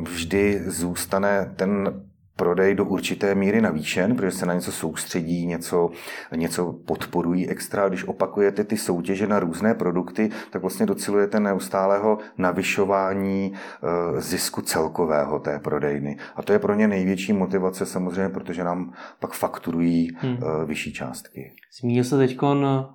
vždy 0.02 0.62
zůstane 0.66 1.52
ten 1.56 2.02
prodej 2.42 2.74
do 2.74 2.84
určité 2.84 3.34
míry 3.34 3.60
navýšen, 3.60 4.16
protože 4.16 4.30
se 4.30 4.46
na 4.46 4.54
něco 4.54 4.72
soustředí, 4.72 5.46
něco, 5.46 5.90
něco 6.36 6.72
podporují 6.72 7.48
extra. 7.48 7.88
Když 7.88 8.04
opakujete 8.04 8.64
ty 8.64 8.76
soutěže 8.76 9.26
na 9.26 9.40
různé 9.40 9.74
produkty, 9.74 10.30
tak 10.50 10.62
vlastně 10.62 10.86
docilujete 10.86 11.40
neustálého 11.40 12.18
navyšování 12.38 13.52
eh, 13.52 14.20
zisku 14.20 14.62
celkového 14.62 15.38
té 15.38 15.58
prodejny. 15.58 16.16
A 16.36 16.42
to 16.42 16.52
je 16.52 16.58
pro 16.58 16.74
ně 16.74 16.88
největší 16.88 17.32
motivace 17.32 17.86
samozřejmě, 17.86 18.28
protože 18.28 18.64
nám 18.64 18.92
pak 19.20 19.32
fakturují 19.32 20.08
hmm. 20.16 20.36
Eh, 20.36 20.64
vyšší 20.66 20.92
částky. 20.92 21.52
Zmínil 21.80 22.04
se 22.04 22.16
teď 22.16 22.36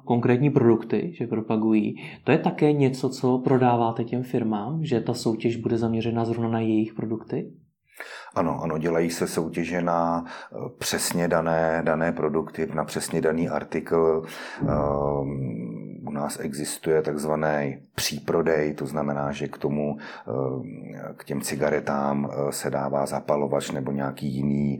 konkrétní 0.05 0.49
produkty, 0.49 1.13
že 1.17 1.27
propagují. 1.27 1.95
To 2.23 2.31
je 2.31 2.37
také 2.37 2.73
něco, 2.73 3.09
co 3.09 3.37
prodáváte 3.37 4.03
těm 4.03 4.23
firmám, 4.23 4.85
že 4.85 5.01
ta 5.01 5.13
soutěž 5.13 5.55
bude 5.55 5.77
zaměřena 5.77 6.25
zrovna 6.25 6.49
na 6.49 6.59
jejich 6.59 6.93
produkty? 6.93 7.51
Ano, 8.35 8.63
ano, 8.63 8.77
dělají 8.77 9.09
se 9.09 9.27
soutěže 9.27 9.81
na 9.81 10.25
eh, 10.25 10.55
přesně 10.77 11.27
dané, 11.27 11.81
dané 11.83 12.11
produkty, 12.11 12.67
na 12.73 12.85
přesně 12.85 13.21
daný 13.21 13.49
artikl. 13.49 14.23
Um, 14.61 16.03
u 16.07 16.11
nás 16.11 16.39
existuje 16.39 17.01
takzvaný 17.01 17.77
příprodej, 17.95 18.73
to 18.73 18.85
znamená, 18.85 19.31
že 19.31 19.47
k 19.47 19.57
tomu, 19.57 19.97
eh, 19.99 21.13
k 21.17 21.23
těm 21.23 21.41
cigaretám 21.41 22.29
eh, 22.31 22.51
se 22.51 22.69
dává 22.69 23.05
zapalovač 23.05 23.71
nebo 23.71 23.91
nějaký 23.91 24.27
jiný, 24.27 24.79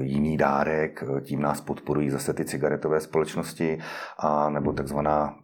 jiný 0.00 0.36
dárek. 0.36 1.04
Tím 1.20 1.42
nás 1.42 1.60
podporují 1.60 2.10
zase 2.10 2.34
ty 2.34 2.44
cigaretové 2.44 3.00
společnosti 3.00 3.78
a 4.18 4.50
nebo 4.50 4.72
takzvaná 4.72 5.36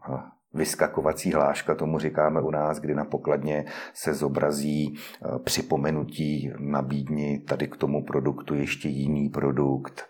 vyskakovací 0.54 1.32
hláška, 1.32 1.74
tomu 1.74 1.98
říkáme 1.98 2.40
u 2.40 2.50
nás, 2.50 2.78
kdy 2.78 2.94
na 2.94 3.04
pokladně 3.04 3.64
se 3.94 4.14
zobrazí 4.14 4.94
eh, 4.94 5.38
připomenutí 5.38 6.52
nabídni 6.58 7.38
tady 7.38 7.68
k 7.68 7.76
tomu 7.76 8.04
produktu 8.04 8.54
ještě 8.54 8.88
jiný 8.88 9.28
produkt. 9.28 10.02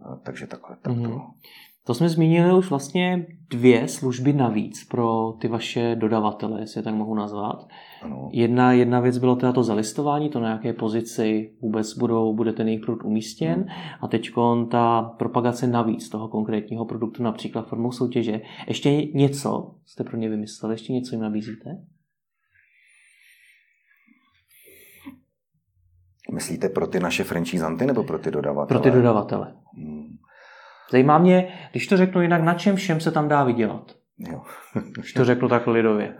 Eh, 0.00 0.18
takže 0.22 0.46
takhle. 0.46 0.76
Tak 0.76 0.94
to. 0.94 1.00
Mm-hmm. 1.00 1.22
To 1.88 1.94
jsme 1.94 2.08
zmínili 2.08 2.58
už 2.58 2.70
vlastně 2.70 3.26
dvě 3.50 3.88
služby 3.88 4.32
navíc 4.32 4.84
pro 4.84 5.32
ty 5.40 5.48
vaše 5.48 5.96
dodavatele, 5.96 6.60
jestli 6.60 6.78
je 6.78 6.82
tak 6.82 6.94
mohu 6.94 7.14
nazvat. 7.14 7.68
Ano. 8.02 8.28
Jedna, 8.32 8.72
jedna 8.72 9.00
věc 9.00 9.18
bylo 9.18 9.36
teda 9.36 9.52
to 9.52 9.62
zalistování, 9.62 10.28
to 10.30 10.40
na 10.40 10.50
jaké 10.50 10.72
pozici 10.72 11.52
vůbec 11.60 11.98
budou, 11.98 12.34
bude 12.34 12.52
ten 12.52 12.68
jejich 12.68 12.80
produkt 12.80 13.04
umístěn 13.04 13.54
hmm. 13.54 13.68
a 14.00 14.08
teď 14.08 14.30
ta 14.70 15.02
propagace 15.02 15.66
navíc 15.66 16.08
toho 16.08 16.28
konkrétního 16.28 16.84
produktu, 16.84 17.22
například 17.22 17.68
formou 17.68 17.92
soutěže. 17.92 18.40
Ještě 18.66 18.90
něco 19.14 19.74
jste 19.86 20.04
pro 20.04 20.16
ně 20.16 20.28
vymysleli, 20.28 20.74
ještě 20.74 20.92
něco 20.92 21.14
jim 21.14 21.22
nabízíte? 21.22 21.70
Myslíte 26.32 26.68
pro 26.68 26.86
ty 26.86 27.00
naše 27.00 27.24
franchisanty 27.24 27.86
nebo 27.86 28.04
pro 28.04 28.18
ty 28.18 28.30
dodavatele? 28.30 28.80
Pro 28.80 28.90
ty 28.90 28.96
dodavatele. 28.96 29.54
Hmm. 29.76 30.17
Zajímá 30.90 31.18
mě, 31.18 31.48
když 31.70 31.86
to 31.86 31.96
řeknu 31.96 32.22
jinak, 32.22 32.42
na 32.42 32.54
čem 32.54 32.76
všem 32.76 33.00
se 33.00 33.10
tam 33.10 33.28
dá 33.28 33.44
vydělat? 33.44 33.92
Jo. 34.18 34.42
když 34.94 35.12
to 35.12 35.24
řeknu 35.24 35.48
tak 35.48 35.66
lidově. 35.66 36.14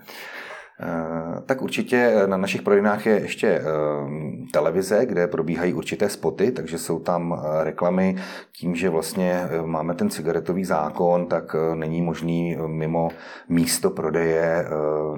Eh, 0.81 1.41
tak 1.47 1.63
určitě 1.63 2.13
na 2.27 2.37
našich 2.37 2.63
prodejnách 2.63 3.07
je 3.07 3.21
ještě 3.21 3.49
eh, 3.49 3.63
televize, 4.53 5.07
kde 5.07 5.27
probíhají 5.27 5.75
určité 5.75 6.09
spoty, 6.09 6.53
takže 6.53 6.79
jsou 6.79 6.99
tam 6.99 7.35
eh, 7.35 7.65
reklamy. 7.65 8.17
Tím, 8.53 8.75
že 8.75 8.91
vlastně 8.91 9.49
máme 9.65 9.95
ten 9.95 10.11
cigaretový 10.11 10.65
zákon, 10.65 11.27
tak 11.27 11.57
není 11.75 12.03
možný 12.03 12.57
mimo 12.67 13.09
místo 13.49 13.91
prodeje, 13.91 14.65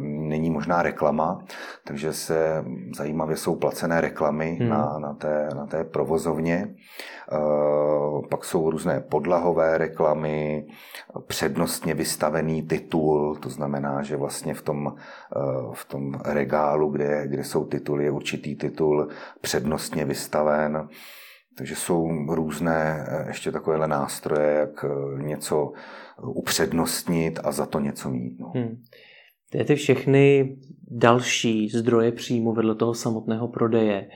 není 0.00 0.50
možná 0.50 0.82
reklama, 0.82 1.44
takže 1.84 2.12
se 2.12 2.64
zajímavě 2.96 3.36
jsou 3.36 3.56
placené 3.56 4.00
reklamy 4.00 4.56
hmm. 4.60 4.68
na, 4.68 4.98
na, 4.98 5.14
té, 5.14 5.48
na 5.56 5.66
té 5.66 5.84
provozovně. 5.84 6.74
Pak 8.30 8.44
jsou 8.44 8.70
různé 8.70 9.00
podlahové 9.00 9.78
reklamy, 9.78 10.66
přednostně 11.26 11.94
vystavený 11.94 12.62
titul, 12.62 13.36
to 13.36 13.48
znamená, 13.48 14.02
že 14.02 14.16
vlastně 14.16 14.54
v 14.54 14.62
tom 14.62 14.94
v 15.72 15.84
tom 15.84 16.14
regálu, 16.24 16.90
kde, 16.90 17.22
kde 17.26 17.44
jsou 17.44 17.64
tituly, 17.64 18.04
je 18.04 18.10
určitý 18.10 18.56
titul 18.56 19.08
přednostně 19.40 20.04
vystaven. 20.04 20.88
Takže 21.60 21.76
jsou 21.76 22.08
různé 22.34 23.06
eh, 23.08 23.24
ještě 23.28 23.52
takovéhle 23.52 23.88
nástroje, 23.88 24.52
jak 24.52 24.84
eh, 24.84 25.22
něco 25.22 25.72
upřednostnit 26.22 27.40
a 27.44 27.52
za 27.52 27.66
to 27.66 27.80
něco 27.80 28.10
mít. 28.10 28.40
No. 28.40 28.52
Hmm. 28.54 28.82
Ty 29.66 29.74
všechny 29.74 30.56
další 30.90 31.68
zdroje 31.68 32.12
příjmu 32.12 32.52
vedle 32.52 32.74
toho 32.74 32.94
samotného 32.94 33.48
prodeje. 33.48 34.08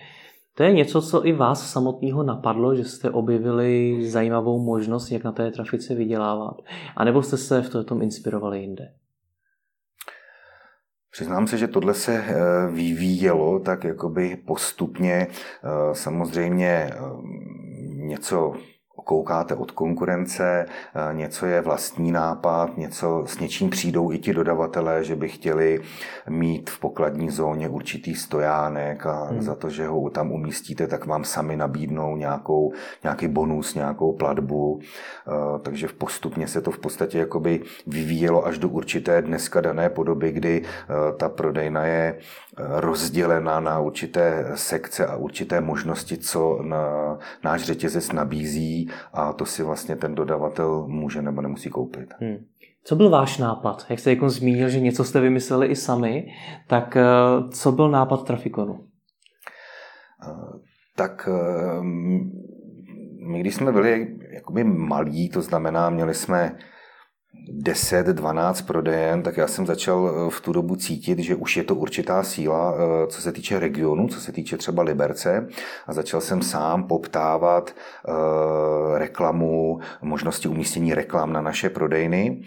To 0.57 0.63
je 0.63 0.73
něco, 0.73 1.03
co 1.03 1.27
i 1.27 1.33
vás 1.33 1.73
samotného 1.73 2.23
napadlo, 2.23 2.75
že 2.75 2.85
jste 2.85 3.11
objevili 3.11 3.99
zajímavou 4.09 4.65
možnost, 4.65 5.11
jak 5.11 5.25
na 5.25 5.33
té 5.33 5.51
trafice 5.51 5.95
vydělávat? 5.95 6.57
A 6.97 7.05
nebo 7.05 7.23
jste 7.23 7.37
se 7.37 7.63
v 7.63 7.85
tom 7.85 8.03
inspirovali 8.03 8.61
jinde? 8.61 8.85
Přiznám 11.11 11.47
se, 11.47 11.59
že 11.59 11.69
tohle 11.69 11.95
se 11.95 12.25
eh, 12.27 12.35
vyvíjelo 12.71 13.61
tak 13.61 13.85
jakoby 13.85 14.37
postupně. 14.47 15.27
Eh, 15.27 15.95
samozřejmě 15.95 16.67
eh, 16.67 16.97
něco 18.07 18.55
koukáte 19.05 19.55
od 19.55 19.71
konkurence, 19.71 20.67
eh, 20.67 21.15
něco 21.15 21.47
je 21.47 21.61
vlastní 21.61 22.13
nápad, 22.13 22.77
něco 22.77 23.25
s 23.27 23.39
něčím 23.39 23.71
přijdou 23.71 24.13
i 24.13 24.19
ti 24.19 24.33
dodavatelé, 24.33 25.05
že 25.05 25.17
by 25.17 25.29
chtěli 25.29 25.81
mít 26.29 26.71
v 26.71 26.81
pokladní 26.81 27.31
zóně 27.31 27.69
určitý 27.69 28.15
stojánek 28.15 29.07
a 29.07 29.25
hmm. 29.25 29.43
za 29.43 29.55
to, 29.55 29.71
že 29.71 29.87
ho 29.87 30.11
tam 30.11 30.33
umístíte, 30.33 30.87
tak 30.87 31.07
vám 31.07 31.25
sami 31.25 31.57
nabídnou 31.57 32.17
nějakou, 32.17 32.73
nějaký 33.03 33.29
bonus, 33.29 33.75
nějakou 33.75 34.13
platbu. 34.13 34.81
Eh, 34.81 35.59
takže 35.59 35.89
postupně 35.99 36.49
se 36.49 36.61
to 36.61 36.71
v 36.71 36.79
podstatě 36.79 37.19
jakoby 37.19 37.61
vyvíjelo 37.87 38.47
až 38.47 38.59
do 38.59 38.69
určité 38.69 39.23
dneska 39.23 39.61
dané 39.61 39.89
podoby, 39.89 40.33
kdy 40.33 40.63
eh, 40.65 41.13
ta 41.17 41.29
prodejna 41.29 41.85
je 41.85 42.19
rozdělena 42.57 43.61
na 43.61 43.81
určité 43.81 44.53
sekce 44.55 45.07
a 45.07 45.17
určité 45.17 45.61
možnosti, 45.61 46.19
co 46.19 46.63
na 46.63 47.19
náš 47.45 47.63
řetězec 47.63 48.13
nabízí 48.13 48.91
a 49.13 49.33
to 49.33 49.47
si 49.47 49.63
vlastně 49.63 49.97
ten 49.97 50.15
dodavatel 50.15 50.87
může 50.87 51.23
nebo 51.23 51.41
nemusí 51.41 51.71
koupit. 51.71 52.15
Hmm. 52.21 52.37
Co 52.85 52.97
byl 52.97 53.11
váš 53.11 53.39
nápad? 53.39 53.87
Jak 53.89 53.99
jste 53.99 54.11
jako 54.11 54.31
zmínil, 54.31 54.69
že 54.69 54.81
něco 54.81 55.05
jste 55.05 55.21
vymysleli 55.21 55.67
i 55.67 55.77
sami, 55.77 56.27
tak 56.69 56.97
eh, 56.97 57.05
co 57.51 57.73
byl 57.73 57.91
nápad 57.91 58.27
Trafikonu? 58.27 58.85
Eh, 60.23 60.59
tak 60.97 61.29
eh, 61.33 61.83
my 63.29 63.41
když 63.41 63.55
jsme 63.55 63.73
byli 63.73 64.17
jakoby 64.31 64.65
malí, 64.65 65.29
to 65.29 65.43
znamená, 65.43 65.91
měli 65.91 66.15
jsme 66.15 66.57
10-12 67.63 68.67
prodejen, 68.67 69.23
tak 69.23 69.37
já 69.37 69.47
jsem 69.47 69.67
začal 69.67 70.11
eh, 70.11 70.31
v 70.31 70.41
tu 70.41 70.53
dobu 70.53 70.77
cítit, 70.77 71.19
že 71.19 71.35
už 71.35 71.57
je 71.57 71.65
to 71.65 71.75
určitá 71.75 72.23
síla, 72.23 72.75
eh, 72.75 73.07
co 73.07 73.23
se 73.23 73.33
týče 73.33 73.59
regionu, 73.59 74.09
co 74.09 74.21
se 74.21 74.33
týče 74.33 74.57
třeba 74.57 74.83
Liberce 74.83 75.49
a 75.87 75.93
začal 75.93 76.21
jsem 76.21 76.43
sám 76.43 76.85
poptávat 76.85 77.71
eh, 77.71 78.99
reklamu, 78.99 79.81
možnosti 80.03 80.49
umístění 80.49 80.95
reklam 80.95 81.33
na 81.33 81.41
naše 81.41 81.71
prodejny. 81.71 82.43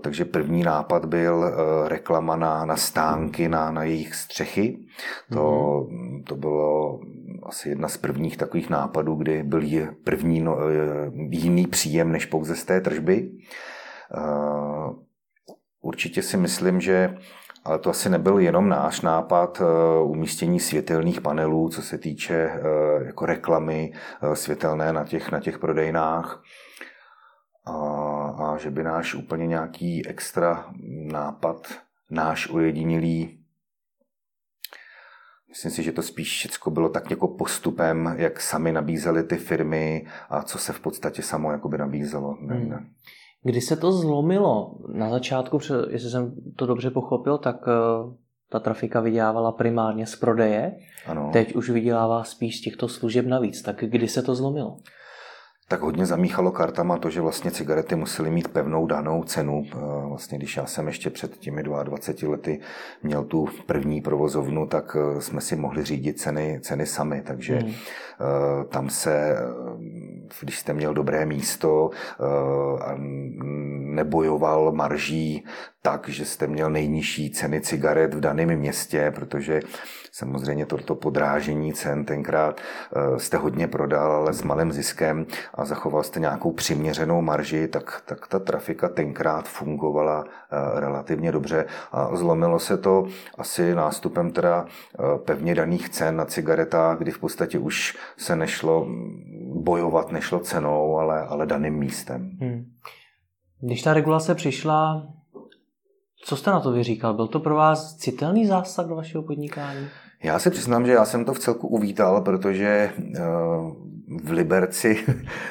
Takže 0.00 0.24
první 0.24 0.62
nápad 0.62 1.04
byl 1.04 1.52
reklama 1.88 2.36
na, 2.36 2.64
na 2.64 2.76
stánky, 2.76 3.48
na, 3.48 3.70
na 3.70 3.84
jejich 3.84 4.14
střechy. 4.14 4.78
To, 5.32 5.86
mhm. 5.90 6.22
to 6.22 6.36
bylo 6.36 7.00
asi 7.42 7.68
jedna 7.68 7.88
z 7.88 7.96
prvních 7.96 8.36
takových 8.36 8.70
nápadů, 8.70 9.14
kdy 9.14 9.42
byl 9.42 9.62
první 10.04 10.40
no, 10.40 10.58
jiný 11.30 11.66
příjem 11.66 12.12
než 12.12 12.26
pouze 12.26 12.56
z 12.56 12.64
té 12.64 12.80
tržby. 12.80 13.30
Eh, 14.16 14.94
určitě 15.80 16.22
si 16.22 16.36
myslím, 16.36 16.80
že 16.80 17.18
ale 17.64 17.78
to 17.78 17.90
asi 17.90 18.10
nebyl 18.10 18.38
jenom 18.38 18.68
náš 18.68 19.00
nápad 19.00 19.60
eh, 19.60 19.64
umístění 20.02 20.60
světelných 20.60 21.20
panelů, 21.20 21.68
co 21.68 21.82
se 21.82 21.98
týče 21.98 22.34
eh, 22.34 22.60
jako 23.04 23.26
reklamy 23.26 23.92
světelné 24.34 24.92
na 24.92 25.04
těch, 25.04 25.32
na 25.32 25.40
těch 25.40 25.58
prodejnách. 25.58 26.42
A, 27.64 27.72
a 28.38 28.56
že 28.58 28.70
by 28.70 28.82
náš 28.82 29.14
úplně 29.14 29.46
nějaký 29.46 30.06
extra 30.06 30.72
nápad, 31.12 31.68
náš 32.10 32.48
ojedinělý 32.50 33.40
Myslím 35.50 35.70
si, 35.70 35.82
že 35.82 35.92
to 35.92 36.02
spíš 36.02 36.28
všechno 36.28 36.72
bylo 36.72 36.88
tak 36.88 37.10
jako 37.10 37.28
postupem, 37.28 38.14
jak 38.18 38.40
sami 38.40 38.72
nabízely 38.72 39.22
ty 39.22 39.36
firmy 39.36 40.06
a 40.28 40.42
co 40.42 40.58
se 40.58 40.72
v 40.72 40.80
podstatě 40.80 41.22
samo 41.22 41.52
jakoby 41.52 41.78
nabízelo. 41.78 42.32
Hmm. 42.32 42.48
Ne, 42.48 42.56
ne. 42.56 42.86
Kdy 43.42 43.60
se 43.60 43.76
to 43.76 43.92
zlomilo? 43.92 44.74
Na 44.88 45.10
začátku, 45.10 45.58
jestli 45.90 46.10
jsem 46.10 46.34
to 46.56 46.66
dobře 46.66 46.90
pochopil, 46.90 47.38
tak 47.38 47.56
eh, 47.68 48.14
ta 48.48 48.60
trafika 48.60 49.00
vydělávala 49.00 49.52
primárně 49.52 50.06
z 50.06 50.16
prodeje. 50.16 50.76
Ano. 51.06 51.30
Teď 51.32 51.54
už 51.54 51.70
vydělává 51.70 52.24
spíš 52.24 52.58
z 52.58 52.60
těchto 52.60 52.88
služeb 52.88 53.26
navíc. 53.26 53.62
Tak 53.62 53.84
kdy 53.88 54.08
se 54.08 54.22
to 54.22 54.34
zlomilo? 54.34 54.76
tak 55.70 55.80
hodně 55.80 56.06
zamíchalo 56.06 56.52
kartama 56.52 56.98
to, 56.98 57.10
že 57.10 57.20
vlastně 57.20 57.50
cigarety 57.50 57.94
musely 57.94 58.30
mít 58.30 58.48
pevnou 58.48 58.86
danou 58.86 59.24
cenu. 59.24 59.64
Eh, 59.72 59.76
vlastně 60.08 60.38
když 60.38 60.56
já 60.56 60.66
jsem 60.66 60.86
ještě 60.86 61.10
před 61.10 61.36
těmi 61.36 61.62
22 61.62 62.30
lety 62.30 62.60
měl 63.02 63.24
tu 63.24 63.48
první 63.66 64.00
provozovnu, 64.00 64.66
tak 64.66 64.96
eh, 64.96 65.20
jsme 65.20 65.40
si 65.40 65.56
mohli 65.56 65.84
řídit 65.84 66.20
ceny, 66.20 66.60
ceny 66.62 66.86
sami, 66.86 67.22
takže 67.26 67.56
hmm. 67.56 67.74
tam 68.68 68.90
se, 68.90 69.36
když 70.40 70.58
jste 70.58 70.72
měl 70.72 70.94
dobré 70.94 71.26
místo 71.26 71.90
a 72.80 72.94
nebojoval 73.94 74.72
marží 74.72 75.44
tak, 75.82 76.08
že 76.08 76.24
jste 76.24 76.46
měl 76.46 76.70
nejnižší 76.70 77.30
ceny 77.30 77.60
cigaret 77.60 78.14
v 78.14 78.20
daném 78.20 78.56
městě, 78.56 79.12
protože 79.14 79.60
samozřejmě 80.12 80.66
toto 80.66 80.94
podrážení 80.94 81.72
cen 81.72 82.04
tenkrát 82.04 82.60
eh, 82.60 83.18
jste 83.18 83.36
hodně 83.36 83.68
prodal, 83.68 84.12
ale 84.12 84.32
s 84.32 84.42
malým 84.42 84.72
ziskem 84.72 85.26
a 85.54 85.64
zachoval 85.64 86.02
jste 86.02 86.20
nějakou 86.20 86.52
přiměřenou 86.52 87.22
marži, 87.22 87.68
tak, 87.68 88.02
tak 88.06 88.26
ta 88.26 88.38
trafika 88.38 88.88
tenkrát 88.88 89.48
fungovala 89.48 90.24
eh, 90.24 90.80
relativně 90.80 91.32
dobře. 91.32 91.64
A 91.92 92.16
zlomilo 92.16 92.58
se 92.58 92.76
to 92.76 93.06
asi 93.38 93.74
nástupem 93.74 94.30
teda 94.30 94.66
eh, 94.66 95.18
pevně 95.18 95.54
daných 95.54 95.88
cen 95.88 96.16
na 96.16 96.24
cigaretách, 96.24 96.98
kdy 96.98 97.10
v 97.10 97.18
podstatě 97.18 97.58
už 97.58 97.98
se 98.16 98.36
nešlo 98.36 98.86
bojovat, 99.60 100.12
nešlo 100.12 100.40
cenou, 100.40 100.96
ale, 100.98 101.26
ale 101.26 101.46
daným 101.46 101.74
místem. 101.74 102.30
Hmm. 102.40 102.64
Když 103.60 103.82
ta 103.82 103.94
regulace 103.94 104.34
přišla, 104.34 105.06
co 106.24 106.36
jste 106.36 106.50
na 106.50 106.60
to 106.60 106.72
vyříkal? 106.72 107.14
Byl 107.14 107.26
to 107.26 107.40
pro 107.40 107.54
vás 107.54 107.96
citelný 107.96 108.46
zásah 108.46 108.86
do 108.86 108.96
vašeho 108.96 109.22
podnikání? 109.22 109.86
Já 110.22 110.38
se 110.38 110.50
přiznám, 110.50 110.86
že 110.86 110.92
já 110.92 111.04
jsem 111.04 111.24
to 111.24 111.34
v 111.34 111.38
celku 111.38 111.68
uvítal, 111.68 112.20
protože 112.20 112.92
eh, 113.16 113.20
v 114.22 114.30
Liberci 114.30 115.06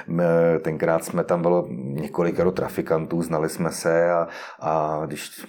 tenkrát 0.62 1.04
jsme 1.04 1.24
tam 1.24 1.42
bylo 1.42 1.68
několikero 1.72 2.52
trafikantů, 2.52 3.22
znali 3.22 3.50
jsme 3.50 3.72
se 3.72 4.12
a, 4.12 4.28
a 4.60 5.02
když 5.06 5.46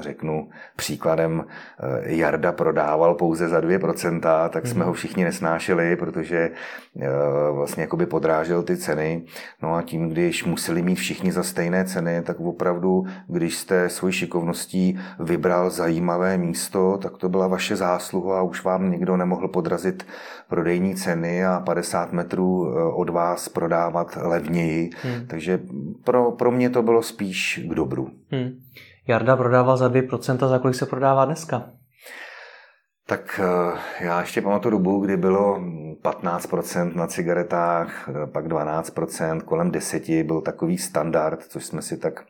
řeknu 0.00 0.48
příkladem, 0.76 1.44
eh, 1.44 2.14
Jarda 2.14 2.52
prodával 2.52 3.14
pouze 3.14 3.48
za 3.48 3.60
2%, 3.60 4.48
tak 4.48 4.66
jsme 4.66 4.78
mhm. 4.78 4.88
ho 4.88 4.92
všichni 4.92 5.24
nesnášeli, 5.24 5.96
protože 5.96 6.50
eh, 7.00 7.08
vlastně 7.52 7.82
jakoby 7.82 8.06
podrážel 8.06 8.62
ty 8.62 8.76
ceny. 8.76 9.22
No 9.62 9.74
a 9.74 9.82
tím, 9.82 10.08
když 10.08 10.44
museli 10.44 10.82
mít 10.82 10.94
všichni 10.94 11.32
za 11.32 11.42
stejné 11.42 11.84
ceny, 11.84 12.22
tak 12.22 12.40
opravdu, 12.40 13.04
když 13.26 13.56
jste 13.56 13.88
svojí 13.88 14.12
šikovností 14.12 14.98
vybral 15.18 15.70
zajímavé 15.70 16.38
místo, 16.38 16.98
tak 17.02 17.16
to 17.16 17.28
byla 17.28 17.46
vaše 17.46 17.76
zásluha 17.76 18.38
a 18.38 18.42
už 18.42 18.64
vám 18.64 18.90
nikdo 18.90 19.16
nemohl 19.16 19.48
podrazit 19.48 20.06
prodejní 20.48 20.94
ceny 20.94 21.44
a 21.44 21.60
50 21.60 22.12
metrů 22.12 22.66
eh, 22.68 22.82
od 22.94 23.10
vás 23.10 23.48
prodávat 23.48 24.18
levněji. 24.22 24.90
Hmm. 25.02 25.26
Takže 25.26 25.60
pro, 26.04 26.30
pro 26.30 26.50
mě 26.50 26.70
to 26.70 26.82
bylo 26.82 27.02
spíš 27.02 27.60
k 27.70 27.74
dobru. 27.74 28.10
Hmm. 28.30 28.60
Jarda 29.10 29.36
prodával 29.36 29.76
za 29.76 29.88
2%, 29.88 30.48
za 30.48 30.58
kolik 30.58 30.76
se 30.76 30.86
prodává 30.86 31.24
dneska? 31.24 31.70
Tak 33.06 33.40
eh, 33.42 34.04
já 34.04 34.20
ještě 34.20 34.42
pamatuju 34.42 34.72
dobu, 34.78 35.00
kdy 35.00 35.16
bylo 35.16 35.60
15% 36.02 36.96
na 36.96 37.06
cigaretách, 37.06 38.08
eh, 38.08 38.26
pak 38.26 38.48
12%, 38.48 39.40
kolem 39.40 39.70
10 39.70 40.22
byl 40.22 40.40
takový 40.40 40.78
standard, 40.78 41.42
což 41.42 41.64
jsme 41.64 41.82
si 41.82 41.96
tak 41.96 42.24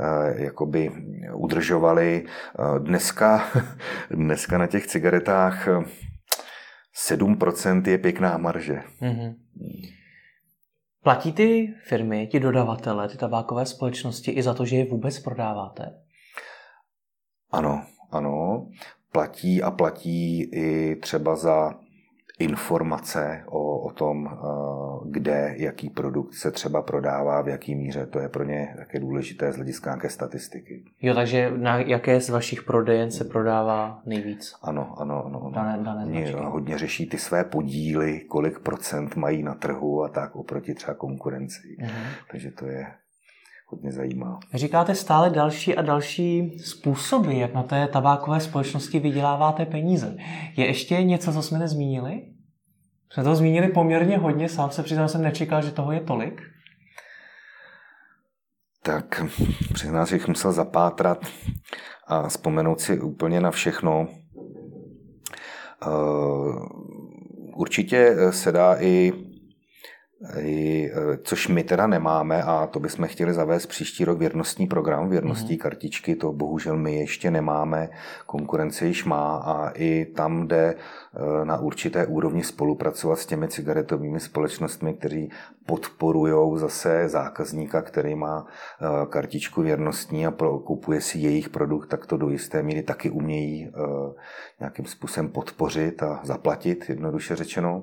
eh, 0.00 0.42
jakoby 0.42 0.92
udržovali. 1.34 2.26
Dneska, 2.78 3.44
dneska 4.10 4.58
na 4.58 4.66
těch 4.66 4.86
cigaretách 4.86 5.68
7% 7.08 7.88
je 7.88 7.98
pěkná 7.98 8.36
marže. 8.36 8.82
Mm-hmm. 9.02 9.34
Platí 11.04 11.32
ty 11.32 11.74
firmy, 11.88 12.26
ti 12.26 12.40
dodavatele, 12.40 13.08
ty 13.08 13.16
tabákové 13.16 13.66
společnosti 13.66 14.30
i 14.30 14.42
za 14.42 14.54
to, 14.54 14.64
že 14.64 14.76
je 14.76 14.90
vůbec 14.90 15.18
prodáváte? 15.18 16.00
Ano, 17.50 17.86
ano. 18.10 18.66
Platí 19.12 19.62
a 19.62 19.70
platí 19.70 20.42
i 20.42 20.96
třeba 20.96 21.36
za 21.36 21.70
informace 22.38 23.44
o, 23.46 23.78
o 23.78 23.90
tom, 23.90 24.26
eh, 24.26 24.38
kde, 25.10 25.54
jaký 25.56 25.90
produkt 25.90 26.34
se 26.34 26.50
třeba 26.50 26.82
prodává, 26.82 27.42
v 27.42 27.48
jaký 27.48 27.74
míře. 27.74 28.06
To 28.06 28.18
je 28.18 28.28
pro 28.28 28.44
ně 28.44 28.74
také 28.76 29.00
důležité 29.00 29.52
z 29.52 29.56
hlediska 29.56 29.90
nějaké 29.90 30.10
statistiky. 30.10 30.84
Jo, 31.02 31.14
takže 31.14 31.52
na 31.56 31.78
jaké 31.78 32.20
z 32.20 32.28
vašich 32.30 32.62
prodejen 32.62 33.10
se 33.10 33.24
prodává 33.24 34.02
nejvíc? 34.06 34.54
Ano, 34.62 34.94
ano, 34.98 35.26
ano. 35.26 35.50
Dané, 35.54 35.84
dané 35.84 36.32
hodně 36.32 36.78
řeší 36.78 37.06
ty 37.06 37.18
své 37.18 37.44
podíly, 37.44 38.20
kolik 38.20 38.58
procent 38.58 39.16
mají 39.16 39.42
na 39.42 39.54
trhu 39.54 40.04
a 40.04 40.08
tak 40.08 40.36
oproti 40.36 40.74
třeba 40.74 40.94
konkurenci. 40.94 41.76
Uh-huh. 41.80 41.90
Takže 42.30 42.50
to 42.50 42.66
je 42.66 42.86
hodně 43.74 43.92
zajímá. 43.92 44.40
Říkáte 44.54 44.94
stále 44.94 45.30
další 45.30 45.76
a 45.76 45.82
další 45.82 46.58
způsoby, 46.58 47.40
jak 47.40 47.54
na 47.54 47.62
té 47.62 47.88
tabákové 47.88 48.40
společnosti 48.40 48.98
vyděláváte 48.98 49.66
peníze. 49.66 50.16
Je 50.56 50.66
ještě 50.66 51.02
něco, 51.02 51.32
co 51.32 51.42
jsme 51.42 51.58
nezmínili? 51.58 52.22
Jsme 53.12 53.24
to 53.24 53.34
zmínili 53.34 53.68
poměrně 53.68 54.18
hodně, 54.18 54.48
sám 54.48 54.70
se 54.70 54.82
přiznám, 54.82 55.08
jsem 55.08 55.22
nečekal, 55.22 55.62
že 55.62 55.70
toho 55.70 55.92
je 55.92 56.00
tolik. 56.00 56.42
Tak 58.82 59.24
přiznám, 59.72 60.06
že 60.06 60.18
musel 60.28 60.52
zapátrat 60.52 61.26
a 62.06 62.28
vzpomenout 62.28 62.80
si 62.80 63.00
úplně 63.00 63.40
na 63.40 63.50
všechno. 63.50 64.08
Eh, 65.82 65.88
určitě 67.56 68.16
se 68.30 68.52
dá 68.52 68.80
i 68.80 69.12
E, 70.36 70.90
což 71.22 71.48
my 71.48 71.64
teda 71.64 71.86
nemáme 71.86 72.42
a 72.42 72.66
to 72.66 72.80
bychom 72.80 73.08
chtěli 73.08 73.34
zavést 73.34 73.66
příští 73.66 74.04
rok 74.04 74.18
věrnostní 74.18 74.66
program, 74.66 75.08
věrnostní 75.08 75.54
mm. 75.54 75.58
kartičky, 75.58 76.16
to 76.16 76.32
bohužel 76.32 76.76
my 76.76 76.96
ještě 76.96 77.30
nemáme, 77.30 77.88
konkurence 78.26 78.86
již 78.86 79.04
má 79.04 79.36
a 79.36 79.68
i 79.68 80.04
tam 80.04 80.48
jde 80.48 80.74
e, 80.74 81.44
na 81.44 81.58
určité 81.58 82.06
úrovni 82.06 82.44
spolupracovat 82.44 83.18
s 83.18 83.26
těmi 83.26 83.48
cigaretovými 83.48 84.20
společnostmi, 84.20 84.94
kteří 84.94 85.30
podporují 85.66 86.58
zase 86.58 87.08
zákazníka, 87.08 87.82
který 87.82 88.14
má 88.14 88.46
e, 88.46 89.06
kartičku 89.06 89.62
věrnostní 89.62 90.26
a 90.26 90.34
kupuje 90.64 91.00
si 91.00 91.18
jejich 91.18 91.48
produkt, 91.48 91.86
tak 91.86 92.06
to 92.06 92.16
do 92.16 92.28
jisté 92.28 92.62
míry 92.62 92.82
taky 92.82 93.10
umějí 93.10 93.72
nějakým 94.60 94.84
způsobem 94.84 95.28
podpořit 95.28 96.02
a 96.02 96.20
zaplatit, 96.24 96.88
jednoduše 96.88 97.36
řečeno 97.36 97.82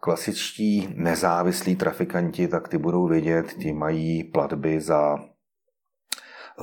klasičtí 0.00 0.88
nezávislí 0.94 1.76
trafikanti, 1.76 2.48
tak 2.48 2.68
ty 2.68 2.78
budou 2.78 3.08
vědět, 3.08 3.54
ti 3.58 3.72
mají 3.72 4.24
platby 4.24 4.80
za 4.80 5.18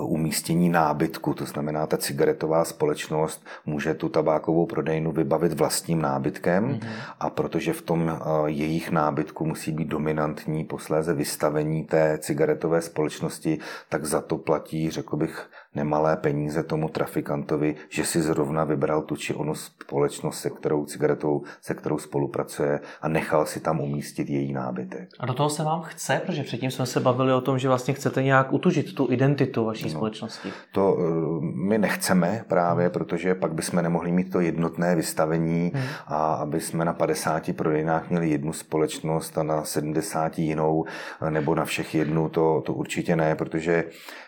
umístění 0.03 0.69
nábytku, 0.69 1.33
to 1.33 1.45
znamená, 1.45 1.87
ta 1.87 1.97
cigaretová 1.97 2.65
společnost 2.65 3.45
může 3.65 3.93
tu 3.93 4.09
tabákovou 4.09 4.65
prodejnu 4.65 5.11
vybavit 5.11 5.53
vlastním 5.53 6.01
nábytkem 6.01 6.67
mm-hmm. 6.67 6.89
a 7.19 7.29
protože 7.29 7.73
v 7.73 7.81
tom 7.81 8.09
eh, 8.09 8.19
jejich 8.45 8.91
nábytku 8.91 9.45
musí 9.45 9.71
být 9.71 9.87
dominantní 9.87 10.63
posléze 10.63 11.13
vystavení 11.13 11.83
té 11.83 12.17
cigaretové 12.21 12.81
společnosti, 12.81 13.59
tak 13.89 14.05
za 14.05 14.21
to 14.21 14.37
platí, 14.37 14.89
řekl 14.89 15.17
bych, 15.17 15.49
nemalé 15.75 16.17
peníze 16.17 16.63
tomu 16.63 16.89
trafikantovi, 16.89 17.75
že 17.89 18.05
si 18.05 18.21
zrovna 18.21 18.63
vybral 18.63 19.01
tu 19.01 19.15
či 19.15 19.33
onu 19.33 19.55
společnost, 19.55 20.39
se 20.39 20.49
kterou 20.49 20.85
cigaretou, 20.85 21.43
se 21.61 21.73
kterou 21.73 21.97
spolupracuje 21.97 22.79
a 23.01 23.07
nechal 23.07 23.45
si 23.45 23.59
tam 23.59 23.81
umístit 23.81 24.29
její 24.29 24.53
nábytek. 24.53 25.09
A 25.19 25.25
do 25.25 25.33
toho 25.33 25.49
se 25.49 25.63
vám 25.63 25.81
chce, 25.81 26.21
protože 26.25 26.43
předtím 26.43 26.71
jsme 26.71 26.85
se 26.85 26.99
bavili 26.99 27.33
o 27.33 27.41
tom, 27.41 27.59
že 27.59 27.67
vlastně 27.67 27.93
chcete 27.93 28.23
nějak 28.23 28.53
utužit 28.53 28.95
tu 28.95 29.11
identitu 29.11 29.65
vaší 29.65 29.83
no, 29.83 29.89
společnosti. 29.89 30.49
To 30.71 30.97
eh, 30.99 31.03
my 31.41 31.77
nechceme 31.77 32.45
právě, 32.47 32.89
protože 32.89 33.35
pak 33.35 33.53
bychom 33.53 33.81
nemohli 33.81 34.11
mít 34.11 34.31
to 34.31 34.39
jednotné 34.39 34.95
vystavení 34.95 35.71
hmm. 35.73 35.83
a 36.07 36.33
aby 36.33 36.61
jsme 36.61 36.85
na 36.85 36.93
50 36.93 37.55
prodejnách 37.55 38.09
měli 38.09 38.29
jednu 38.29 38.53
společnost 38.53 39.37
a 39.37 39.43
na 39.43 39.63
70 39.63 40.39
jinou, 40.39 40.85
nebo 41.29 41.55
na 41.55 41.65
všech 41.65 41.95
jednu, 41.95 42.29
to, 42.29 42.61
to 42.65 42.73
určitě 42.73 43.15
ne, 43.15 43.35
protože 43.35 43.83
uh, 43.83 44.24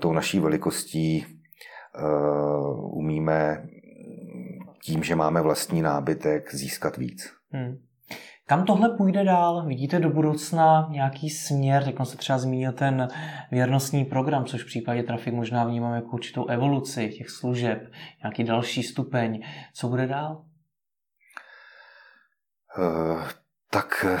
tou 0.00 0.12
naší 0.12 0.40
velikostí 0.40 1.26
uh, 1.26 2.98
umíme 2.98 3.66
tím, 4.82 5.02
že 5.02 5.14
máme 5.14 5.42
vlastní 5.42 5.82
nábytek, 5.82 6.54
získat 6.54 6.96
víc. 6.96 7.32
Hmm. 7.50 7.78
Kam 8.46 8.64
tohle 8.64 8.96
půjde 8.96 9.24
dál? 9.24 9.66
Vidíte 9.66 10.00
do 10.00 10.10
budoucna 10.10 10.88
nějaký 10.90 11.30
směr? 11.30 11.82
Jak 11.86 12.06
se 12.06 12.16
třeba 12.16 12.38
zmínil 12.38 12.72
ten 12.72 13.08
věrnostní 13.50 14.04
program, 14.04 14.44
což 14.44 14.62
v 14.62 14.66
případě 14.66 15.02
Trafik 15.02 15.34
možná 15.34 15.64
vnímáme 15.64 15.96
jako 15.96 16.08
určitou 16.08 16.46
evoluci 16.46 17.08
těch 17.08 17.30
služeb, 17.30 17.90
nějaký 18.22 18.44
další 18.44 18.82
stupeň. 18.82 19.42
Co 19.74 19.88
bude 19.88 20.06
dál? 20.06 20.44
Uh, 22.78 23.22
tak 23.70 24.06
eh, 24.08 24.20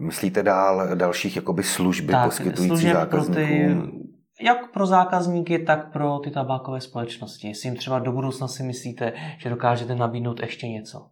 myslíte 0.00 0.42
dál 0.42 0.96
dalších 0.96 1.36
jakoby 1.36 1.62
služby 1.62 2.12
tak, 2.12 2.24
poskytující 2.24 2.92
zákazníkům? 2.92 3.34
Pro 3.34 3.86
ty, 3.86 4.09
jak 4.42 4.72
pro 4.72 4.86
zákazníky, 4.86 5.58
tak 5.58 5.92
pro 5.92 6.18
ty 6.18 6.30
tabákové 6.30 6.80
společnosti. 6.80 7.48
Jestli 7.48 7.68
jim 7.68 7.76
třeba 7.76 7.98
do 7.98 8.12
budoucna 8.12 8.48
si 8.48 8.62
myslíte, 8.62 9.12
že 9.38 9.50
dokážete 9.50 9.94
nabídnout 9.94 10.40
ještě 10.40 10.68
něco? 10.68 11.06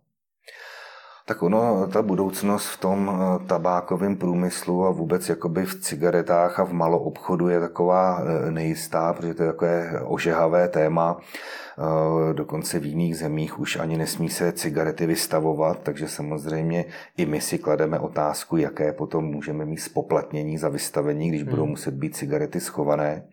Tak 1.28 1.42
ono, 1.42 1.86
ta 1.92 2.02
budoucnost 2.02 2.66
v 2.66 2.80
tom 2.80 3.10
eh, 3.10 3.46
tabákovém 3.46 4.16
průmyslu 4.16 4.84
a 4.84 4.90
vůbec 4.90 5.28
jakoby 5.28 5.64
v 5.64 5.80
cigaretách 5.80 6.60
a 6.60 6.64
v 6.64 6.72
maloobchodu 6.72 7.48
je 7.48 7.60
taková 7.60 8.22
eh, 8.22 8.50
nejistá, 8.50 9.12
protože 9.12 9.34
to 9.34 9.42
je 9.42 9.52
takové 9.52 10.00
ožehavé 10.04 10.68
téma. 10.68 11.20
Eh, 11.20 12.34
dokonce 12.34 12.78
v 12.78 12.86
jiných 12.86 13.16
zemích 13.16 13.58
už 13.58 13.76
ani 13.76 13.98
nesmí 13.98 14.28
se 14.28 14.52
cigarety 14.52 15.06
vystavovat, 15.06 15.82
takže 15.82 16.08
samozřejmě 16.08 16.84
i 17.16 17.26
my 17.26 17.40
si 17.40 17.58
klademe 17.58 17.98
otázku, 17.98 18.56
jaké 18.56 18.92
potom 18.92 19.24
můžeme 19.24 19.64
mít 19.64 19.80
spoplatnění 19.80 20.58
za 20.58 20.68
vystavení, 20.68 21.28
když 21.28 21.42
budou 21.42 21.62
hmm. 21.62 21.70
muset 21.70 21.94
být 21.94 22.16
cigarety 22.16 22.60
schované. 22.60 23.28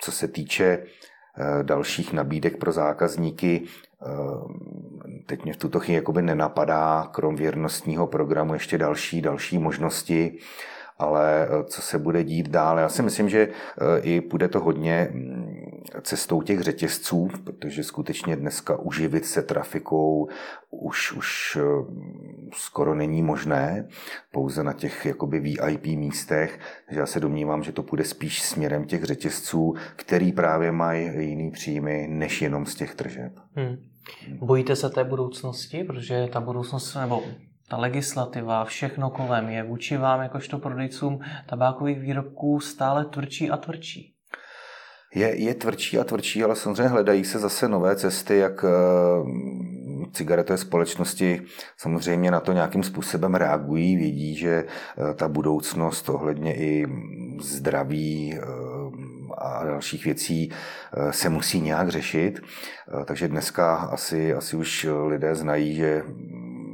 Co 0.00 0.12
se 0.12 0.28
týče 0.28 0.82
dalších 1.62 2.12
nabídek 2.12 2.56
pro 2.56 2.72
zákazníky, 2.72 3.66
teď 5.26 5.44
mě 5.44 5.52
v 5.52 5.56
tuto 5.56 5.80
chvíli 5.80 5.96
jakoby 5.96 6.22
nenapadá, 6.22 7.08
krom 7.12 7.36
věrnostního 7.36 8.06
programu, 8.06 8.54
ještě 8.54 8.78
další, 8.78 9.22
další 9.22 9.58
možnosti, 9.58 10.38
ale 10.98 11.48
eh, 11.48 11.64
co 11.64 11.82
se 11.82 11.98
bude 11.98 12.24
dít 12.24 12.48
dál? 12.48 12.78
Já 12.78 12.88
si 12.88 13.02
myslím, 13.02 13.28
že 13.28 13.48
eh, 13.48 14.00
i 14.00 14.20
bude 14.20 14.48
to 14.48 14.60
hodně 14.60 15.08
mm, 15.12 15.82
cestou 16.02 16.42
těch 16.42 16.60
řetězců, 16.60 17.28
protože 17.44 17.84
skutečně 17.84 18.36
dneska 18.36 18.76
uživit 18.76 19.26
se 19.26 19.42
trafikou 19.42 20.28
už, 20.70 21.12
už 21.12 21.58
eh, 21.60 21.84
skoro 22.54 22.94
není 22.94 23.22
možné, 23.22 23.88
pouze 24.32 24.62
na 24.62 24.72
těch 24.72 25.06
jakoby 25.06 25.40
VIP 25.40 25.86
místech, 25.86 26.58
takže 26.86 27.00
já 27.00 27.06
se 27.06 27.20
domnívám, 27.20 27.62
že 27.62 27.72
to 27.72 27.82
půjde 27.82 28.04
spíš 28.04 28.42
směrem 28.42 28.84
těch 28.84 29.04
řetězců, 29.04 29.74
který 29.96 30.32
právě 30.32 30.72
mají 30.72 31.28
jiný 31.28 31.50
příjmy, 31.50 32.06
než 32.10 32.42
jenom 32.42 32.66
z 32.66 32.74
těch 32.74 32.94
tržeb. 32.94 33.32
Hmm. 33.54 33.76
Bojíte 34.38 34.76
se 34.76 34.90
té 34.90 35.04
budoucnosti, 35.04 35.84
protože 35.84 36.28
ta 36.32 36.40
budoucnost, 36.40 36.94
nebo 36.94 37.22
ta 37.68 37.76
legislativa, 37.76 38.64
všechno 38.64 39.10
kolem 39.10 39.48
je 39.48 39.62
vůči 39.62 39.96
vám, 39.96 40.20
jakožto 40.20 40.58
prodejcům 40.58 41.20
tabákových 41.46 42.00
výrobků, 42.00 42.60
stále 42.60 43.04
tvrdší 43.04 43.50
a 43.50 43.56
tvrdší? 43.56 44.14
Je, 45.14 45.42
je 45.42 45.54
tvrdší 45.54 45.98
a 45.98 46.04
tvrdší, 46.04 46.44
ale 46.44 46.56
samozřejmě 46.56 46.88
hledají 46.88 47.24
se 47.24 47.38
zase 47.38 47.68
nové 47.68 47.96
cesty, 47.96 48.36
jak 48.36 48.64
eh, 48.64 48.68
cigaretové 50.12 50.58
společnosti 50.58 51.42
samozřejmě 51.76 52.30
na 52.30 52.40
to 52.40 52.52
nějakým 52.52 52.82
způsobem 52.82 53.34
reagují, 53.34 53.96
vědí, 53.96 54.34
že 54.34 54.64
eh, 54.64 55.14
ta 55.14 55.28
budoucnost 55.28 56.08
ohledně 56.08 56.56
i 56.56 56.86
zdraví 57.40 58.34
eh, 58.34 58.40
a 59.38 59.64
dalších 59.64 60.04
věcí 60.04 60.50
se 61.10 61.28
musí 61.28 61.60
nějak 61.60 61.88
řešit. 61.88 62.40
Takže 63.04 63.28
dneska 63.28 63.76
asi, 63.76 64.34
asi 64.34 64.56
už 64.56 64.86
lidé 65.06 65.34
znají, 65.34 65.74
že 65.74 66.02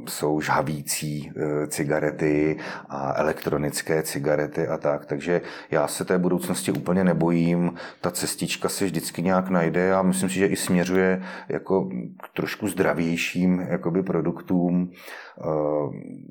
jsou 0.09 0.41
žhavící 0.41 1.31
e, 1.35 1.67
cigarety 1.67 2.57
a 2.89 3.13
elektronické 3.15 4.03
cigarety 4.03 4.67
a 4.67 4.77
tak. 4.77 5.05
Takže 5.05 5.41
já 5.71 5.87
se 5.87 6.05
té 6.05 6.17
budoucnosti 6.17 6.71
úplně 6.71 7.03
nebojím. 7.03 7.73
Ta 8.01 8.11
cestička 8.11 8.69
se 8.69 8.85
vždycky 8.85 9.21
nějak 9.21 9.49
najde 9.49 9.93
a 9.93 10.01
myslím 10.01 10.29
si, 10.29 10.35
že 10.35 10.47
i 10.47 10.55
směřuje 10.55 11.23
jako 11.49 11.89
k 12.23 12.29
trošku 12.35 12.67
zdravějším 12.67 13.59
jakoby 13.69 14.03
produktům. 14.03 14.91
E, 15.41 16.25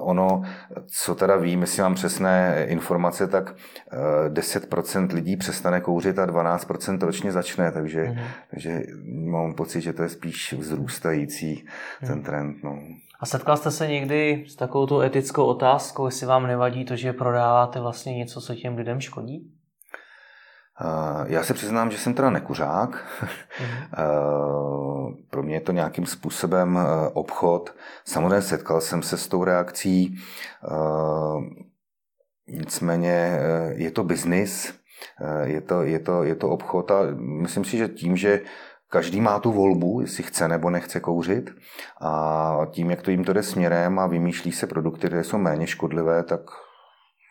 ono, 0.00 0.42
co 0.86 1.14
teda 1.14 1.36
vím, 1.36 1.60
jestli 1.60 1.82
mám 1.82 1.94
přesné 1.94 2.66
informace, 2.68 3.26
tak 3.26 3.54
10% 4.28 5.08
e, 5.10 5.14
lidí 5.14 5.36
přestane 5.36 5.80
kouřit 5.80 6.18
a 6.18 6.26
12% 6.26 6.98
ročně 7.06 7.32
začne, 7.32 7.72
takže, 7.72 8.02
mm-hmm. 8.04 8.24
takže 8.50 8.82
mám 9.24 9.54
pocit, 9.54 9.80
že 9.80 9.92
to 9.92 10.02
je 10.02 10.08
spíš 10.08 10.52
vzrůstající 10.52 11.66
ten 12.06 12.22
trend. 12.22 12.56
No. 12.64 12.78
A 13.20 13.26
setkal 13.26 13.56
jste 13.56 13.70
se 13.70 13.86
někdy 13.86 14.44
s 14.48 14.56
takovou 14.56 14.86
tu 14.86 15.00
etickou 15.00 15.44
otázkou, 15.44 16.06
jestli 16.06 16.26
vám 16.26 16.46
nevadí 16.46 16.84
to, 16.84 16.96
že 16.96 17.12
prodáváte 17.12 17.80
vlastně 17.80 18.14
něco, 18.14 18.40
co 18.40 18.54
těm 18.54 18.76
lidem 18.76 19.00
škodí? 19.00 19.57
Já 21.26 21.42
se 21.42 21.54
přiznám, 21.54 21.90
že 21.90 21.98
jsem 21.98 22.14
teda 22.14 22.30
nekuřák. 22.30 23.04
Mm. 23.60 23.68
Pro 25.30 25.42
mě 25.42 25.54
je 25.54 25.60
to 25.60 25.72
nějakým 25.72 26.06
způsobem 26.06 26.78
e, 26.78 27.08
obchod. 27.08 27.74
Samozřejmě 28.04 28.42
setkal 28.42 28.80
jsem 28.80 29.02
se 29.02 29.16
s 29.16 29.28
tou 29.28 29.44
reakcí. 29.44 30.16
Nicméně 32.48 33.38
je 33.74 33.90
to 33.90 34.04
biznis, 34.04 34.74
je 35.44 35.60
to, 35.60 35.82
je, 35.82 35.98
to, 35.98 36.22
je 36.22 36.34
to 36.34 36.48
obchod 36.48 36.90
a 36.90 37.00
myslím 37.18 37.64
si, 37.64 37.76
že 37.76 37.88
tím, 37.88 38.16
že 38.16 38.40
Každý 38.90 39.20
má 39.20 39.38
tu 39.38 39.52
volbu, 39.52 40.00
jestli 40.00 40.22
chce 40.22 40.48
nebo 40.48 40.70
nechce 40.70 41.00
kouřit 41.00 41.50
a 42.00 42.66
tím, 42.70 42.90
jak 42.90 43.02
to 43.02 43.10
jim 43.10 43.24
to 43.24 43.32
jde 43.32 43.42
směrem 43.42 43.98
a 43.98 44.06
vymýšlí 44.06 44.52
se 44.52 44.66
produkty, 44.66 45.06
které 45.06 45.24
jsou 45.24 45.38
méně 45.38 45.66
škodlivé, 45.66 46.22
tak 46.22 46.40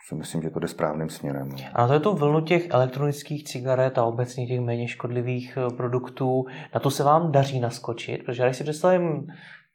si 0.08 0.16
myslím, 0.16 0.42
že 0.42 0.50
to 0.50 0.60
jde 0.60 0.68
správným 0.68 1.10
směrem. 1.10 1.50
A 1.74 1.88
to 1.88 1.94
je 1.94 2.00
to 2.00 2.14
vlnu 2.14 2.42
těch 2.42 2.70
elektronických 2.70 3.44
cigaret 3.44 3.98
a 3.98 4.04
obecně 4.04 4.48
těch 4.48 4.60
méně 4.60 4.88
škodlivých 4.88 5.58
eh, 5.58 5.76
produktů. 5.76 6.46
Na 6.74 6.80
to 6.80 6.92
se 6.92 7.04
vám 7.04 7.32
daří 7.32 7.60
naskočit, 7.60 8.26
protože 8.26 8.44
když 8.44 8.58
si 8.58 8.64
představím 8.64 9.28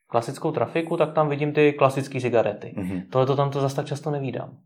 klasickou 0.07 0.53
trafiku, 0.53 0.97
tak 0.97 1.13
tam 1.13 1.29
vidím 1.29 1.53
ty 1.53 1.73
klasické 1.73 2.21
cigarety. 2.21 2.75
Mm-hmm. 2.77 3.03
Tohle 3.11 3.27
to 3.27 3.37
tam 3.37 3.51
to 3.51 3.61
zase 3.61 3.77
tak 3.77 3.87
často 3.87 4.11
nevídám. 4.11 4.57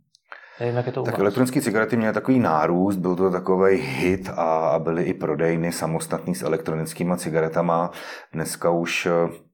Nevím, 0.60 0.76
jak 0.76 0.86
je 0.86 0.92
to 0.92 1.02
tak 1.02 1.18
elektronické 1.18 1.60
cigarety 1.60 1.96
měly 1.96 2.14
takový 2.14 2.38
nárůst, 2.38 2.96
byl 2.96 3.16
to 3.16 3.30
takový 3.30 3.76
hit 3.76 4.28
a 4.36 4.78
byly 4.78 5.02
i 5.02 5.14
prodejny 5.14 5.72
samostatný 5.72 6.34
s 6.34 6.42
elektronickými 6.42 7.16
cigaretama. 7.16 7.90
Dneska 8.32 8.70
už 8.70 9.06
eh, 9.06 9.45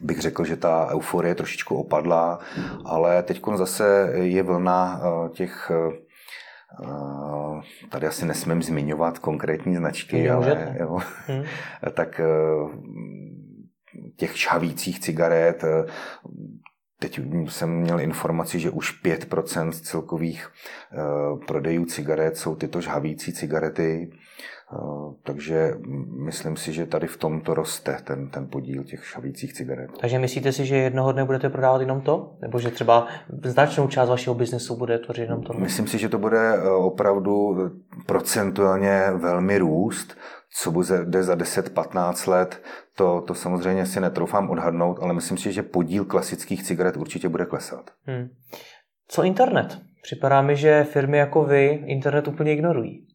bych 0.00 0.20
řekl, 0.20 0.44
že 0.44 0.56
ta 0.56 0.88
euforie 0.90 1.34
trošičku 1.34 1.76
opadla, 1.76 2.38
ale 2.84 3.22
teď 3.22 3.40
zase 3.54 4.10
je 4.12 4.42
vlna 4.42 5.00
eh, 5.00 5.28
těch 5.28 5.70
eh, 5.74 6.08
Tady 7.88 8.06
asi 8.06 8.26
nesmím 8.26 8.62
zmiňovat 8.62 9.18
konkrétní 9.18 9.76
značky, 9.76 10.30
ale 10.30 10.76
jo, 10.80 10.98
hmm. 11.26 11.44
tak 11.94 12.20
těch 14.16 14.38
šhavících 14.38 15.00
cigaret, 15.00 15.64
Teď 17.00 17.20
jsem 17.48 17.70
měl 17.70 18.00
informaci, 18.00 18.60
že 18.60 18.70
už 18.70 19.02
5% 19.04 19.70
z 19.70 19.80
celkových 19.80 20.48
prodejů 21.46 21.84
cigaret 21.84 22.36
jsou 22.36 22.56
tyto 22.56 22.80
žhavící 22.80 23.32
cigarety. 23.32 24.10
Takže 25.22 25.74
myslím 26.24 26.56
si, 26.56 26.72
že 26.72 26.86
tady 26.86 27.06
v 27.06 27.16
tomto 27.16 27.54
roste 27.54 27.96
ten, 28.04 28.30
ten 28.30 28.48
podíl 28.48 28.84
těch 28.84 29.06
šavících 29.06 29.52
cigaret. 29.52 29.90
Takže 30.00 30.18
myslíte 30.18 30.52
si, 30.52 30.66
že 30.66 30.76
jednoho 30.76 31.12
dne 31.12 31.24
budete 31.24 31.48
prodávat 31.48 31.80
jenom 31.80 32.00
to? 32.00 32.36
Nebo 32.40 32.58
že 32.58 32.70
třeba 32.70 33.06
značnou 33.44 33.88
část 33.88 34.08
vašeho 34.08 34.34
biznesu 34.34 34.76
bude 34.76 34.98
tvořit 34.98 35.22
jenom 35.22 35.42
to? 35.42 35.52
Myslím 35.52 35.86
si, 35.86 35.98
že 35.98 36.08
to 36.08 36.18
bude 36.18 36.62
opravdu 36.62 37.56
procentuálně 38.06 39.02
velmi 39.16 39.58
růst 39.58 40.16
co 40.62 40.70
bude 40.70 41.22
za 41.22 41.34
10-15 41.34 42.30
let, 42.30 42.62
to, 42.96 43.20
to 43.26 43.34
samozřejmě 43.34 43.86
si 43.86 44.00
netroufám 44.00 44.50
odhadnout, 44.50 44.98
ale 45.02 45.14
myslím 45.14 45.38
si, 45.38 45.52
že 45.52 45.62
podíl 45.62 46.04
klasických 46.04 46.62
cigaret 46.62 46.96
určitě 46.96 47.28
bude 47.28 47.46
klesat. 47.46 47.90
Hmm. 48.04 48.28
Co 49.08 49.22
internet? 49.22 49.78
Připadá 50.02 50.42
mi, 50.42 50.56
že 50.56 50.84
firmy 50.84 51.18
jako 51.18 51.44
vy 51.44 51.84
internet 51.86 52.28
úplně 52.28 52.52
ignorují. 52.52 53.07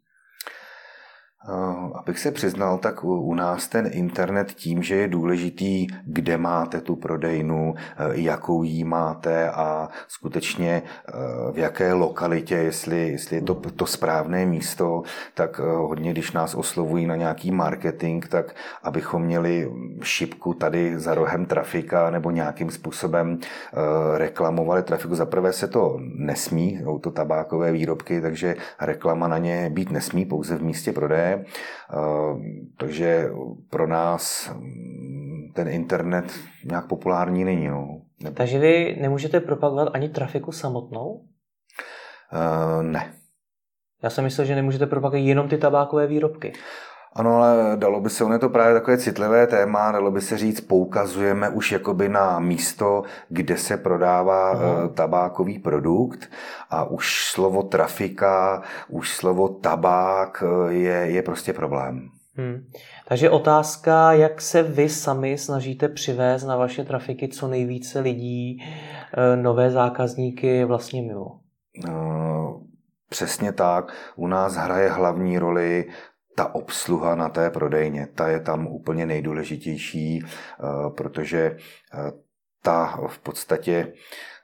Eh, 1.49 1.91
abych 1.95 2.19
se 2.19 2.31
přiznal, 2.31 2.77
tak 2.77 3.03
u 3.03 3.33
nás 3.35 3.67
ten 3.67 3.89
internet 3.91 4.51
tím, 4.51 4.83
že 4.83 4.95
je 4.95 5.07
důležitý, 5.07 5.87
kde 6.05 6.37
máte 6.37 6.81
tu 6.81 6.95
prodejnu, 6.95 7.73
eh, 7.77 8.03
jakou 8.11 8.63
jí 8.63 8.83
máte 8.83 9.49
a 9.49 9.89
skutečně 10.07 10.81
eh, 10.83 11.11
v 11.51 11.57
jaké 11.57 11.93
lokalitě, 11.93 12.55
jestli, 12.55 13.09
jestli 13.09 13.35
je 13.35 13.41
to 13.41 13.55
to 13.55 13.85
správné 13.85 14.45
místo, 14.45 15.03
tak 15.33 15.59
hodně, 15.59 16.11
když 16.11 16.31
nás 16.31 16.55
oslovují 16.55 17.05
na 17.05 17.15
nějaký 17.15 17.51
marketing, 17.51 18.25
tak 18.25 18.55
abychom 18.83 19.21
měli 19.21 19.71
šipku 20.01 20.53
tady 20.53 20.99
za 20.99 21.15
rohem 21.15 21.45
trafika 21.45 22.09
nebo 22.09 22.31
nějakým 22.31 22.71
způsobem 22.71 23.39
reklamovali 24.15 24.83
trafiku. 24.83 25.15
Za 25.15 25.25
prvé 25.25 25.53
se 25.53 25.67
to 25.67 25.97
nesmí, 26.15 26.79
jsou 26.83 26.99
to 26.99 27.11
tabákové 27.11 27.71
výrobky, 27.71 28.21
takže 28.21 28.55
reklama 28.81 29.27
na 29.27 29.37
ně 29.37 29.69
být 29.69 29.91
nesmí 29.91 30.25
pouze 30.25 30.55
v 30.55 30.63
místě 30.63 30.91
prodeje 30.91 31.32
Eh, 31.33 32.35
takže 32.77 33.29
pro 33.69 33.87
nás 33.87 34.51
mm, 34.53 35.51
ten 35.55 35.67
internet 35.67 36.33
nějak 36.65 36.87
populární 36.87 37.43
není. 37.43 37.67
No. 37.67 38.01
Takže 38.33 38.59
vy 38.59 38.97
nemůžete 39.01 39.39
propagovat 39.39 39.89
ani 39.93 40.09
trafiku 40.09 40.51
samotnou? 40.51 41.25
Uh, 42.33 42.83
ne. 42.83 43.13
Já 44.03 44.09
jsem 44.09 44.23
myslel, 44.23 44.47
že 44.47 44.55
nemůžete 44.55 44.85
propagovat 44.85 45.23
jenom 45.23 45.49
ty 45.49 45.57
tabákové 45.57 46.07
výrobky. 46.07 46.53
Ano, 47.15 47.35
ale 47.35 47.77
dalo 47.77 48.01
by 48.01 48.09
se, 48.09 48.23
ono 48.23 48.33
je 48.33 48.39
to 48.39 48.49
právě 48.49 48.73
takové 48.73 48.97
citlivé 48.97 49.47
téma, 49.47 49.91
dalo 49.91 50.11
by 50.11 50.21
se 50.21 50.37
říct, 50.37 50.61
poukazujeme 50.61 51.49
už 51.49 51.71
jakoby 51.71 52.09
na 52.09 52.39
místo, 52.39 53.03
kde 53.29 53.57
se 53.57 53.77
prodává 53.77 54.55
uh-huh. 54.55 54.93
tabákový 54.93 55.59
produkt 55.59 56.29
a 56.69 56.83
už 56.83 57.25
slovo 57.25 57.63
trafika, 57.63 58.61
už 58.89 59.15
slovo 59.15 59.49
tabák 59.49 60.43
eh, 60.43 60.73
je, 60.73 60.93
je 60.93 61.21
prostě 61.21 61.53
problém. 61.53 62.09
Hmm. 62.35 62.65
Takže 63.07 63.29
otázka, 63.29 64.13
jak 64.13 64.41
se 64.41 64.63
vy 64.63 64.89
sami 64.89 65.37
snažíte 65.37 65.89
přivést 65.89 66.43
na 66.43 66.55
vaše 66.55 66.83
trafiky 66.83 67.27
co 67.27 67.47
nejvíce 67.47 67.99
lidí, 67.99 68.57
eh, 68.61 69.35
nové 69.35 69.69
zákazníky 69.69 70.65
vlastně 70.65 71.01
mimo? 71.01 71.39
Přesně 73.09 73.51
tak. 73.51 73.93
U 74.15 74.27
nás 74.27 74.55
hraje 74.55 74.89
hlavní 74.89 75.39
roli 75.39 75.85
ta 76.35 76.55
obsluha 76.55 77.15
na 77.15 77.29
té 77.29 77.49
prodejně, 77.49 78.07
ta 78.15 78.27
je 78.27 78.39
tam 78.39 78.67
úplně 78.67 79.05
nejdůležitější, 79.05 80.23
eh, 80.23 80.65
protože 80.97 81.57
eh, 81.93 82.11
ta 82.63 82.99
v 83.07 83.19
podstatě 83.19 83.87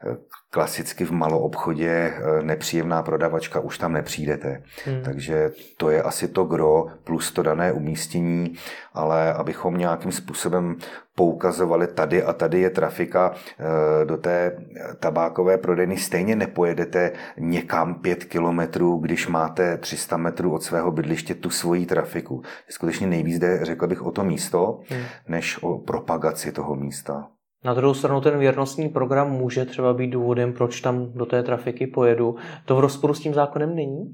eh, 0.04 0.18
klasicky 0.50 1.06
v 1.06 1.12
maloobchodě 1.12 2.14
nepříjemná 2.42 3.04
prodavačka 3.04 3.60
už 3.60 3.78
tam 3.78 3.94
nepřijdete. 3.94 4.64
Hmm. 4.86 5.02
Takže 5.04 5.52
to 5.78 5.90
je 5.90 6.04
asi 6.04 6.28
to 6.28 6.44
gro 6.44 6.86
plus 7.04 7.32
to 7.32 7.44
dané 7.44 7.72
umístění, 7.72 8.54
ale 8.94 9.34
abychom 9.34 9.78
nějakým 9.78 10.12
způsobem 10.12 10.78
poukazovali, 11.20 11.88
tady 11.88 12.24
a 12.24 12.34
tady 12.34 12.60
je 12.60 12.70
trafika 12.70 13.34
eh, 13.34 14.06
do 14.06 14.18
té 14.18 14.58
tabákové 15.00 15.58
prodejny. 15.58 15.98
Stejně 15.98 16.36
nepojedete 16.36 17.12
někam 17.38 17.96
pět 17.96 18.24
kilometrů, 18.24 18.98
když 18.98 19.28
máte 19.28 19.78
300 19.78 20.18
metrů 20.18 20.54
od 20.54 20.64
svého 20.64 20.92
bydliště 20.92 21.36
tu 21.36 21.50
svoji 21.50 21.86
trafiku. 21.86 22.42
Skutečně 22.70 23.08
nejvíc 23.08 23.40
jde, 23.40 23.60
řekl 23.66 23.88
bych, 23.88 24.02
o 24.02 24.12
to 24.12 24.24
místo, 24.24 24.80
hmm. 24.90 25.04
než 25.28 25.64
o 25.64 25.78
propagaci 25.78 26.52
toho 26.52 26.76
místa. 26.76 27.28
Na 27.64 27.74
druhou 27.74 27.94
stranu 27.94 28.22
ten 28.22 28.40
věrnostní 28.40 28.90
program 28.90 29.32
může 29.32 29.66
třeba 29.66 29.94
být 29.94 30.10
důvodem, 30.10 30.54
proč 30.54 30.82
tam 30.82 31.12
do 31.14 31.26
té 31.26 31.44
trafiky 31.44 31.88
pojedu. 31.88 32.36
To 32.66 32.76
v 32.76 32.80
rozporu 32.80 33.14
s 33.14 33.20
tím 33.20 33.34
zákonem 33.34 33.76
není? 33.76 34.12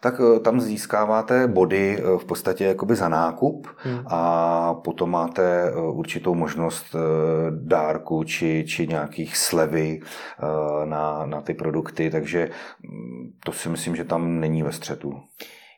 tak 0.00 0.20
eh, 0.20 0.40
tam 0.40 0.60
získáváte 0.60 1.48
body 1.48 1.98
eh, 1.98 2.18
v 2.18 2.24
podstatě 2.24 2.64
jakoby 2.64 2.96
za 2.96 3.08
nákup 3.08 3.66
hmm. 3.76 4.00
a 4.06 4.74
potom 4.74 5.10
máte 5.10 5.42
eh, 5.42 5.72
určitou 5.80 6.34
možnost 6.34 6.96
dárku 7.50 8.24
či, 8.24 8.64
či 8.68 8.86
nějakých 8.86 9.36
slevy 9.36 10.00
na, 10.84 11.26
na 11.26 11.40
ty 11.40 11.54
produkty, 11.54 12.10
takže 12.10 12.48
mm, 12.82 13.32
to 13.44 13.52
si 13.52 13.68
myslím, 13.68 13.96
že 13.96 14.04
tam 14.04 14.40
není 14.40 14.62
ve 14.62 14.72
střetu. 14.72 15.12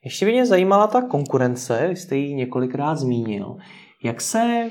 Ještě 0.04 0.26
by 0.26 0.32
mě 0.32 0.46
zajímala 0.46 0.86
ta 0.86 1.02
konkurence, 1.02 1.86
vy 1.88 1.96
jste 1.96 2.16
ji 2.16 2.34
několikrát 2.34 2.94
zmínil. 2.94 3.56
Jak 4.04 4.20
se 4.20 4.68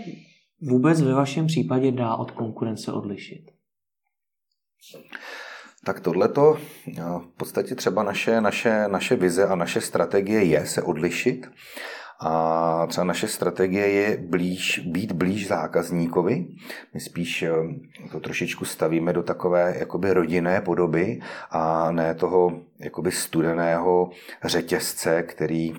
vůbec 0.61 1.01
ve 1.01 1.13
vašem 1.13 1.47
případě 1.47 1.91
dá 1.91 2.15
od 2.15 2.31
konkurence 2.31 2.91
odlišit? 2.91 3.51
Tak 5.85 5.99
tohleto 5.99 6.57
v 7.19 7.27
podstatě 7.37 7.75
třeba 7.75 8.03
naše, 8.03 8.41
naše, 8.41 8.87
naše 8.87 9.15
vize 9.15 9.47
a 9.47 9.55
naše 9.55 9.81
strategie 9.81 10.43
je 10.43 10.65
se 10.65 10.81
odlišit. 10.81 11.47
A 12.23 12.87
třeba 12.87 13.05
naše 13.05 13.27
strategie 13.27 13.87
je 13.91 14.17
blíž, 14.17 14.79
být 14.79 15.11
blíž 15.11 15.47
zákazníkovi. 15.47 16.47
My 16.93 16.99
spíš 16.99 17.43
eh, 17.43 17.51
to 18.11 18.19
trošičku 18.19 18.65
stavíme 18.65 19.13
do 19.13 19.23
takové 19.23 19.75
jakoby 19.79 20.13
rodinné 20.13 20.61
podoby 20.61 21.21
a 21.51 21.91
ne 21.91 22.15
toho 22.15 22.61
jakoby 22.79 23.11
studeného 23.11 24.09
řetězce, 24.43 25.23
který 25.23 25.73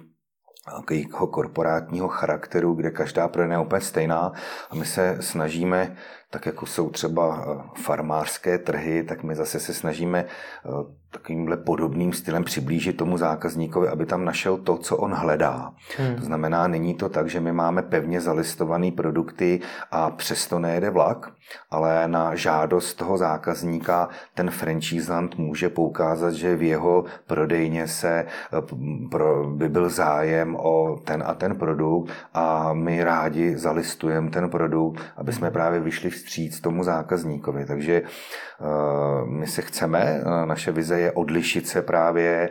nějakého 0.71 1.27
korporátního 1.27 2.09
charakteru, 2.09 2.75
kde 2.75 2.91
každá 2.91 3.29
prodejna 3.29 3.55
je 3.55 3.63
úplně 3.63 3.81
stejná. 3.81 4.33
A 4.71 4.75
my 4.75 4.85
se 4.85 5.17
snažíme 5.21 5.97
tak 6.33 6.47
jako 6.47 6.67
jsou 6.67 6.91
třeba 6.91 7.45
eh, 7.45 7.81
farmářské 7.83 8.59
trhy, 8.59 9.05
tak 9.05 9.23
my 9.23 9.35
zase 9.35 9.61
se 9.61 9.75
snažíme 9.75 10.25
eh, 10.25 10.69
takovýmhle 11.13 11.57
podobným 11.57 12.13
stylem 12.13 12.45
přiblížit 12.45 12.97
tomu 12.97 13.17
zákazníkovi, 13.17 13.89
aby 13.89 14.07
tam 14.07 14.25
našel 14.25 14.57
to, 14.57 14.77
co 14.77 14.97
on 14.97 15.13
hledá. 15.15 15.73
Hmm. 15.99 16.17
To 16.17 16.25
znamená, 16.25 16.69
není 16.69 16.95
to 16.95 17.09
tak, 17.09 17.31
že 17.31 17.41
my 17.41 17.53
máme 17.53 17.83
pevně 17.83 18.21
zalistované 18.21 18.91
produkty 18.91 19.61
a 19.91 20.11
přesto 20.11 20.59
nejede 20.59 20.91
vlak, 20.91 21.33
ale 21.71 22.09
na 22.09 22.35
žádost 22.35 22.95
toho 22.95 23.19
zákazníka 23.19 24.09
ten 24.35 24.51
franchisant 24.51 25.39
může 25.39 25.69
poukázat, 25.69 26.33
že 26.33 26.57
v 26.57 26.63
jeho 26.63 27.05
prodejně 27.27 27.89
se 27.89 28.27
eh, 28.53 28.63
by 29.47 29.69
byl 29.69 29.91
zájem 29.91 30.57
o 30.57 31.01
ten 31.05 31.23
a 31.27 31.35
ten 31.35 31.57
produkt 31.57 32.11
a 32.35 32.73
my 32.73 33.05
rádi 33.05 33.57
zalistujeme 33.57 34.31
ten 34.31 34.51
produkt, 34.51 35.01
aby 35.17 35.33
jsme 35.33 35.47
hmm. 35.47 35.53
právě 35.53 35.81
vyšli 35.81 36.11
vstříc 36.11 36.61
tomu 36.61 36.85
zákazníkovi. 36.85 37.65
Takže 37.65 38.03
my 39.25 39.47
se 39.47 39.63
chceme, 39.63 40.21
uh, 40.27 40.47
naše 40.47 40.73
vize 40.73 41.01
je 41.01 41.13
odlišit 41.13 41.69
se 41.69 41.83
právě 41.83 42.51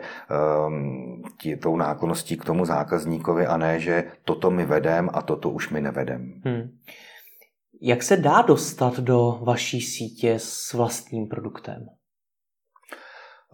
um, 0.66 1.22
tí, 1.40 1.56
tou 1.56 1.76
náklonností 1.76 2.36
k 2.36 2.44
tomu 2.44 2.64
zákazníkovi 2.64 3.46
a 3.46 3.56
ne, 3.56 3.80
že 3.80 4.04
toto 4.24 4.50
my 4.50 4.64
vedem 4.64 5.10
a 5.12 5.22
toto 5.22 5.50
už 5.50 5.70
my 5.70 5.80
nevedem. 5.80 6.32
Hmm. 6.44 6.70
Jak 7.82 8.02
se 8.02 8.16
dá 8.16 8.42
dostat 8.42 8.98
do 8.98 9.38
vaší 9.42 9.80
sítě 9.80 10.34
s 10.38 10.72
vlastním 10.72 11.28
produktem? 11.28 11.86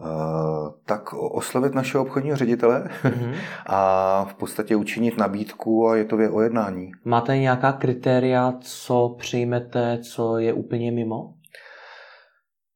Uh, 0.01 0.69
tak 0.85 1.13
oslovit 1.13 1.75
našeho 1.75 2.03
obchodního 2.03 2.37
ředitele 2.37 2.89
mm-hmm. 3.03 3.35
a 3.65 4.25
v 4.29 4.33
podstatě 4.33 4.75
učinit 4.75 5.17
nabídku 5.17 5.87
a 5.87 5.95
je 5.95 6.05
to 6.05 6.15
o 6.31 6.41
jednání. 6.41 6.91
Máte 7.05 7.37
nějaká 7.37 7.71
kritéria, 7.71 8.53
co 8.61 9.15
přijmete, 9.19 9.99
co 10.03 10.37
je 10.37 10.53
úplně 10.53 10.91
mimo? 10.91 11.33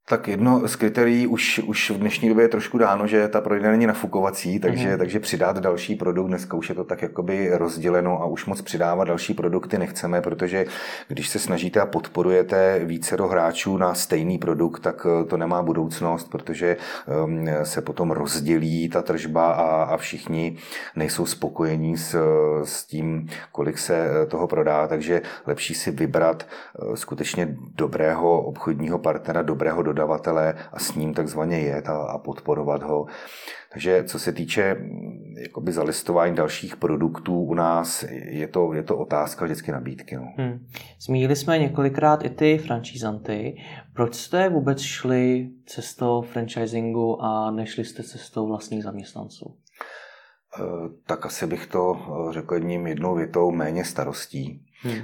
Tak 0.05 0.27
jedno 0.27 0.67
z 0.67 0.75
kritérií 0.75 1.27
už, 1.27 1.59
už 1.59 1.89
v 1.89 1.97
dnešní 1.97 2.29
době 2.29 2.43
je 2.43 2.49
trošku 2.49 2.77
dáno, 2.77 3.07
že 3.07 3.27
ta 3.27 3.41
prodejna 3.41 3.71
není 3.71 3.87
nafukovací, 3.87 4.59
takže, 4.59 4.91
mm. 4.91 4.97
takže 4.97 5.19
přidat 5.19 5.59
další 5.59 5.95
produkt, 5.95 6.27
dneska 6.27 6.57
už 6.57 6.69
je 6.69 6.75
to 6.75 6.83
tak 6.83 7.01
jakoby 7.01 7.49
rozděleno 7.53 8.21
a 8.21 8.25
už 8.25 8.45
moc 8.45 8.61
přidávat 8.61 9.03
další 9.03 9.33
produkty 9.33 9.77
nechceme, 9.77 10.21
protože 10.21 10.65
když 11.07 11.29
se 11.29 11.39
snažíte 11.39 11.79
a 11.79 11.85
podporujete 11.85 12.79
více 12.83 13.17
do 13.17 13.27
hráčů 13.27 13.77
na 13.77 13.93
stejný 13.93 14.37
produkt, 14.37 14.79
tak 14.79 15.07
eh, 15.21 15.25
to 15.25 15.37
nemá 15.37 15.61
budoucnost, 15.61 16.29
protože 16.29 16.77
um, 17.25 17.47
se 17.63 17.81
potom 17.81 18.11
rozdělí 18.11 18.89
ta 18.89 19.01
tržba 19.01 19.51
a, 19.51 19.83
a 19.83 19.97
všichni 19.97 20.57
nejsou 20.95 21.25
spokojení 21.25 21.97
s, 21.97 22.15
s 22.63 22.85
tím, 22.85 23.27
kolik 23.51 23.77
se 23.77 23.95
eh, 23.95 24.25
toho 24.25 24.47
prodá, 24.47 24.87
takže 24.87 25.21
lepší 25.47 25.73
si 25.73 25.91
vybrat 25.91 26.45
eh, 26.45 26.97
skutečně 26.97 27.55
dobrého 27.75 28.41
obchodního 28.41 28.99
partnera, 28.99 29.41
dobrého 29.41 29.92
dodavatele 29.93 30.55
a 30.71 30.79
s 30.79 30.95
ním 30.95 31.13
takzvaně 31.13 31.59
jet 31.59 31.89
a, 31.89 31.97
a 31.97 32.17
podporovat 32.17 32.83
ho. 32.83 33.05
Takže 33.71 34.03
co 34.03 34.19
se 34.19 34.31
týče 34.31 34.75
jakoby 35.37 35.71
zalistování 35.71 36.35
dalších 36.35 36.75
produktů 36.75 37.41
u 37.41 37.53
nás 37.53 38.05
je 38.11 38.47
to, 38.47 38.73
je 38.73 38.83
to 38.83 38.97
otázka 38.97 39.45
vždycky 39.45 39.71
nabídky. 39.71 40.15
No. 40.15 40.33
Hmm. 40.37 40.65
Zmínili 41.01 41.35
jsme 41.35 41.59
několikrát 41.59 42.25
i 42.25 42.29
ty 42.29 42.57
francízanty. 42.57 43.57
Proč 43.93 44.15
jste 44.15 44.49
vůbec 44.49 44.81
šli 44.81 45.49
cestou 45.65 46.21
franchisingu 46.21 47.23
a 47.23 47.51
nešli 47.51 47.85
jste 47.85 48.03
cestou 48.03 48.47
vlastních 48.47 48.83
zaměstnanců? 48.83 49.55
Eh, 50.59 50.89
tak 51.05 51.25
asi 51.25 51.47
bych 51.47 51.67
to 51.67 51.97
eh, 51.97 52.33
řekl 52.33 52.53
jedním 52.53 52.87
jednou 52.87 53.15
větou 53.15 53.51
méně 53.51 53.85
starostí. 53.85 54.65
Hmm. 54.83 55.01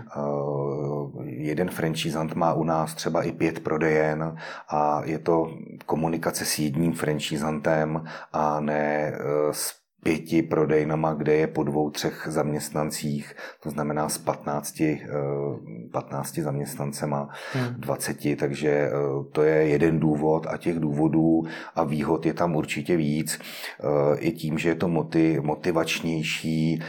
Jeden 1.23 1.69
franchisant 1.69 2.35
má 2.35 2.53
u 2.53 2.63
nás 2.63 2.95
třeba 2.95 3.23
i 3.23 3.31
pět 3.31 3.59
prodejen 3.59 4.37
a 4.69 5.01
je 5.05 5.19
to 5.19 5.53
komunikace 5.85 6.45
s 6.45 6.59
jedním 6.59 6.93
franchisantem 6.93 8.03
a 8.33 8.59
ne 8.59 9.13
s 9.51 9.78
pěti 10.03 10.41
prodejnama, 10.41 11.13
kde 11.13 11.33
je 11.33 11.47
po 11.47 11.63
dvou, 11.63 11.89
třech 11.89 12.27
zaměstnancích, 12.31 13.35
to 13.63 13.69
znamená 13.69 14.09
s 14.09 14.17
15, 14.17 14.81
15 15.91 16.37
eh, 16.37 16.41
zaměstnancema, 16.41 17.29
hmm. 17.53 17.75
20, 17.77 18.35
takže 18.35 18.69
eh, 18.69 18.91
to 19.31 19.43
je 19.43 19.55
jeden 19.55 19.99
důvod 19.99 20.47
a 20.49 20.57
těch 20.57 20.79
důvodů 20.79 21.43
a 21.75 21.83
výhod 21.83 22.25
je 22.25 22.33
tam 22.33 22.55
určitě 22.55 22.97
víc. 22.97 23.39
Eh, 23.39 24.17
I 24.19 24.31
tím, 24.31 24.57
že 24.57 24.69
je 24.69 24.75
to 24.75 24.87
motivačnější, 25.41 26.83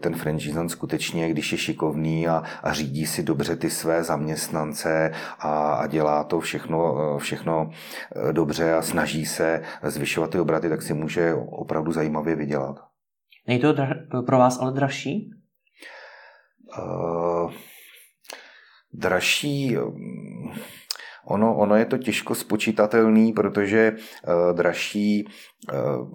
ten 0.00 0.14
franchisant 0.14 0.70
skutečně, 0.70 1.30
když 1.30 1.52
je 1.52 1.58
šikovný 1.58 2.28
a, 2.28 2.42
a 2.62 2.72
řídí 2.72 3.06
si 3.06 3.22
dobře 3.22 3.56
ty 3.56 3.70
své 3.70 4.04
zaměstnance 4.04 5.12
a, 5.38 5.72
a 5.72 5.86
dělá 5.86 6.24
to 6.24 6.40
všechno, 6.40 6.96
všechno 7.18 7.70
dobře 8.32 8.74
a 8.74 8.82
snaží 8.82 9.26
se 9.26 9.62
zvyšovat 9.82 10.30
ty 10.30 10.40
obraty, 10.40 10.68
tak 10.68 10.82
si 10.82 10.94
může 10.94 11.34
opravdu 11.34 11.92
zajímat 11.92 12.19
zajímavě 12.20 12.36
vydělat. 12.36 12.76
Není 13.46 13.60
to 13.60 13.72
dra- 13.72 14.24
pro 14.26 14.38
vás 14.38 14.60
ale 14.60 14.72
dražší? 14.72 15.30
Uh, 16.78 17.52
dražší, 18.92 19.76
ono, 21.30 21.56
ono 21.56 21.76
je 21.76 21.84
to 21.84 21.98
těžko 21.98 22.34
spočítatelný, 22.34 23.32
protože 23.32 23.92
uh, 23.92 24.56
dražší 24.56 25.24
uh, 25.72 26.08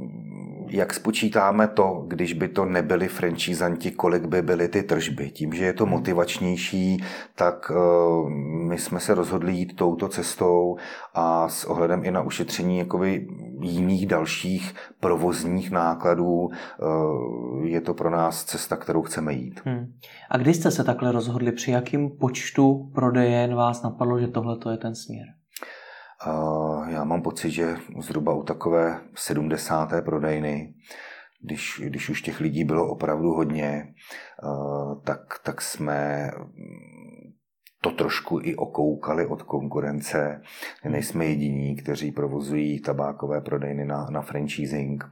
jak 0.69 0.93
spočítáme 0.93 1.67
to, 1.67 2.03
když 2.07 2.33
by 2.33 2.47
to 2.47 2.65
nebyli 2.65 3.07
francízanti, 3.07 3.91
kolik 3.91 4.25
by 4.25 4.41
byly 4.41 4.67
ty 4.67 4.83
tržby. 4.83 5.31
Tím, 5.31 5.53
že 5.53 5.65
je 5.65 5.73
to 5.73 5.83
hmm. 5.83 5.93
motivačnější, 5.93 7.03
tak 7.35 7.71
eh, 7.71 8.29
my 8.67 8.77
jsme 8.77 8.99
se 8.99 9.13
rozhodli 9.13 9.53
jít 9.53 9.75
touto 9.75 10.07
cestou 10.07 10.77
a 11.13 11.49
s 11.49 11.65
ohledem 11.65 12.05
i 12.05 12.11
na 12.11 12.21
ušetření 12.21 12.77
jakoby 12.77 13.27
jiných 13.61 14.07
dalších 14.07 14.75
provozních 14.99 15.71
nákladů 15.71 16.49
je 17.63 17.81
to 17.81 17.93
pro 17.93 18.09
nás 18.09 18.43
cesta, 18.43 18.75
kterou 18.75 19.01
chceme 19.01 19.33
jít. 19.33 19.61
Hmm. 19.65 19.93
A 20.29 20.37
kdy 20.37 20.53
jste 20.53 20.71
se 20.71 20.83
takhle 20.83 21.11
rozhodli, 21.11 21.51
při 21.51 21.71
jakým 21.71 22.09
počtu 22.09 22.91
prodejen 22.95 23.55
vás 23.55 23.83
napadlo, 23.83 24.19
že 24.19 24.27
tohle 24.27 24.57
je 24.71 24.77
ten 24.77 24.95
směr? 25.05 25.27
Já 26.87 27.03
mám 27.03 27.21
pocit, 27.21 27.51
že 27.51 27.77
zhruba 27.99 28.33
u 28.33 28.43
takové 28.43 29.01
70. 29.15 29.89
prodejny, 30.05 30.73
když, 31.41 31.81
když 31.85 32.09
už 32.09 32.21
těch 32.21 32.39
lidí 32.39 32.63
bylo 32.63 32.87
opravdu 32.87 33.33
hodně, 33.33 33.93
tak, 35.03 35.39
tak 35.43 35.61
jsme 35.61 36.31
to 37.81 37.91
trošku 37.91 38.39
i 38.43 38.55
okoukali 38.55 39.25
od 39.25 39.41
konkurence. 39.41 40.41
Nejsme 40.89 41.25
jediní, 41.25 41.75
kteří 41.75 42.11
provozují 42.11 42.79
tabákové 42.79 43.41
prodejny 43.41 43.85
na, 43.85 44.07
na 44.09 44.21
franchising, 44.21 45.03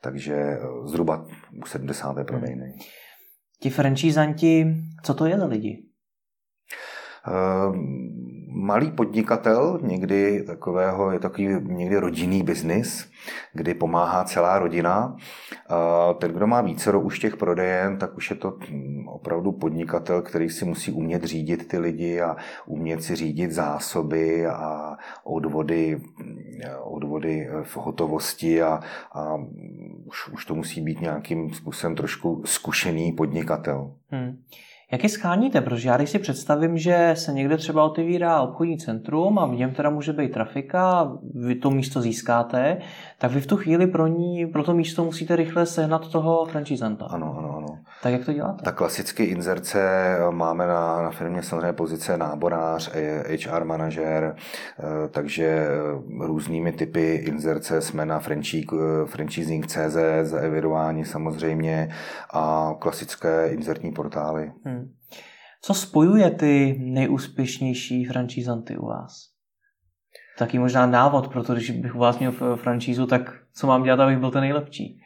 takže 0.00 0.58
zhruba 0.84 1.26
u 1.62 1.66
70. 1.66 2.16
prodejny. 2.26 2.78
Ti 3.60 3.70
franchisanti, 3.70 4.76
co 5.02 5.14
to 5.14 5.26
je 5.26 5.38
za 5.38 5.46
lidi? 5.46 5.89
Malý 8.52 8.90
podnikatel, 8.90 9.78
někdy 9.82 10.42
takového, 10.42 11.12
je 11.12 11.18
takový 11.18 11.48
někdy 11.62 11.96
rodinný 11.96 12.42
biznis, 12.42 13.10
kdy 13.52 13.74
pomáhá 13.74 14.24
celá 14.24 14.58
rodina. 14.58 15.16
Ten, 16.18 16.32
kdo 16.32 16.46
má 16.46 16.60
více 16.60 16.96
už 16.96 17.18
těch 17.18 17.36
prodejen, 17.36 17.98
tak 17.98 18.16
už 18.16 18.30
je 18.30 18.36
to 18.36 18.56
hm, 18.70 19.08
opravdu 19.08 19.52
podnikatel, 19.52 20.22
který 20.22 20.50
si 20.50 20.64
musí 20.64 20.92
umět 20.92 21.24
řídit 21.24 21.68
ty 21.68 21.78
lidi 21.78 22.20
a 22.20 22.36
umět 22.66 23.02
si 23.02 23.16
řídit 23.16 23.52
zásoby 23.52 24.46
a 24.46 24.96
odvody, 25.24 26.00
odvody 26.82 27.48
v 27.62 27.76
hotovosti 27.76 28.62
a, 28.62 28.80
a 29.12 29.34
už, 30.04 30.28
už 30.28 30.44
to 30.44 30.54
musí 30.54 30.80
být 30.80 31.00
nějakým 31.00 31.54
způsobem 31.54 31.96
trošku 31.96 32.42
zkušený 32.44 33.12
podnikatel. 33.12 33.92
Hmm. 34.10 34.42
Jak 34.92 35.02
je 35.02 35.08
scháníte? 35.08 35.60
Protože 35.60 35.88
já 35.88 35.96
když 35.96 36.10
si 36.10 36.18
představím, 36.18 36.78
že 36.78 37.10
se 37.14 37.32
někde 37.32 37.56
třeba 37.56 37.84
otevírá 37.84 38.40
obchodní 38.40 38.78
centrum 38.78 39.38
a 39.38 39.46
v 39.46 39.54
něm 39.54 39.70
teda 39.70 39.90
může 39.90 40.12
být 40.12 40.32
trafika, 40.32 41.12
vy 41.34 41.54
to 41.54 41.70
místo 41.70 42.00
získáte, 42.00 42.76
tak 43.18 43.32
vy 43.32 43.40
v 43.40 43.46
tu 43.46 43.56
chvíli 43.56 43.86
pro 43.86 44.06
ní, 44.06 44.46
pro 44.46 44.64
to 44.64 44.74
místo 44.74 45.04
musíte 45.04 45.36
rychle 45.36 45.66
sehnat 45.66 46.08
toho 46.08 46.44
franchisanta. 46.44 47.04
Ano, 47.04 47.36
ano, 47.38 47.56
ano. 47.56 47.69
Tak 48.02 48.12
jak 48.12 48.24
to 48.24 48.32
děláte? 48.32 48.64
Tak 48.64 48.74
klasicky 48.74 49.24
inzerce 49.24 49.80
máme 50.30 50.66
na, 50.66 51.02
na 51.02 51.10
firmě 51.10 51.42
samozřejmě 51.42 51.72
pozice 51.72 52.16
náborář, 52.16 52.90
HR 53.46 53.64
manažer, 53.64 54.36
eh, 54.36 55.08
takže 55.08 55.46
eh, 55.46 55.68
různými 56.26 56.72
typy 56.72 57.14
inzerce 57.14 57.80
jsme 57.80 58.06
na 58.06 58.20
franchising.cz 59.06 59.96
zaevidování 60.22 61.04
samozřejmě 61.04 61.88
a 62.34 62.74
klasické 62.78 63.48
inzertní 63.48 63.92
portály. 63.92 64.52
Hmm. 64.64 64.92
Co 65.62 65.74
spojuje 65.74 66.30
ty 66.30 66.76
nejúspěšnější 66.80 68.04
francízanty 68.04 68.76
u 68.76 68.86
vás? 68.86 69.12
Taky 70.38 70.58
možná 70.58 70.86
návod, 70.86 71.28
protože 71.28 71.72
když 71.72 71.82
bych 71.82 71.94
u 71.94 71.98
vás 71.98 72.18
měl 72.18 72.32
francízu, 72.56 73.06
tak 73.06 73.32
co 73.54 73.66
mám 73.66 73.82
dělat, 73.82 74.00
abych 74.00 74.18
byl 74.18 74.30
ten 74.30 74.40
nejlepší? 74.40 74.99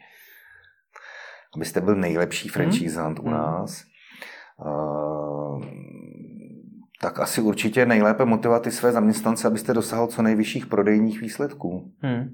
Abyste 1.55 1.81
byl 1.81 1.95
nejlepší 1.95 2.49
francízant 2.49 3.19
hmm. 3.19 3.27
u 3.27 3.31
nás, 3.31 3.83
uh, 4.65 5.63
tak 7.01 7.19
asi 7.19 7.41
určitě 7.41 7.85
nejlépe 7.85 8.25
motivovat 8.25 8.63
ty 8.63 8.71
své 8.71 8.91
zaměstnance, 8.91 9.47
abyste 9.47 9.73
dosáhl 9.73 10.07
co 10.07 10.21
nejvyšších 10.21 10.65
prodejních 10.65 11.21
výsledků. 11.21 11.91
Hmm. 11.99 12.29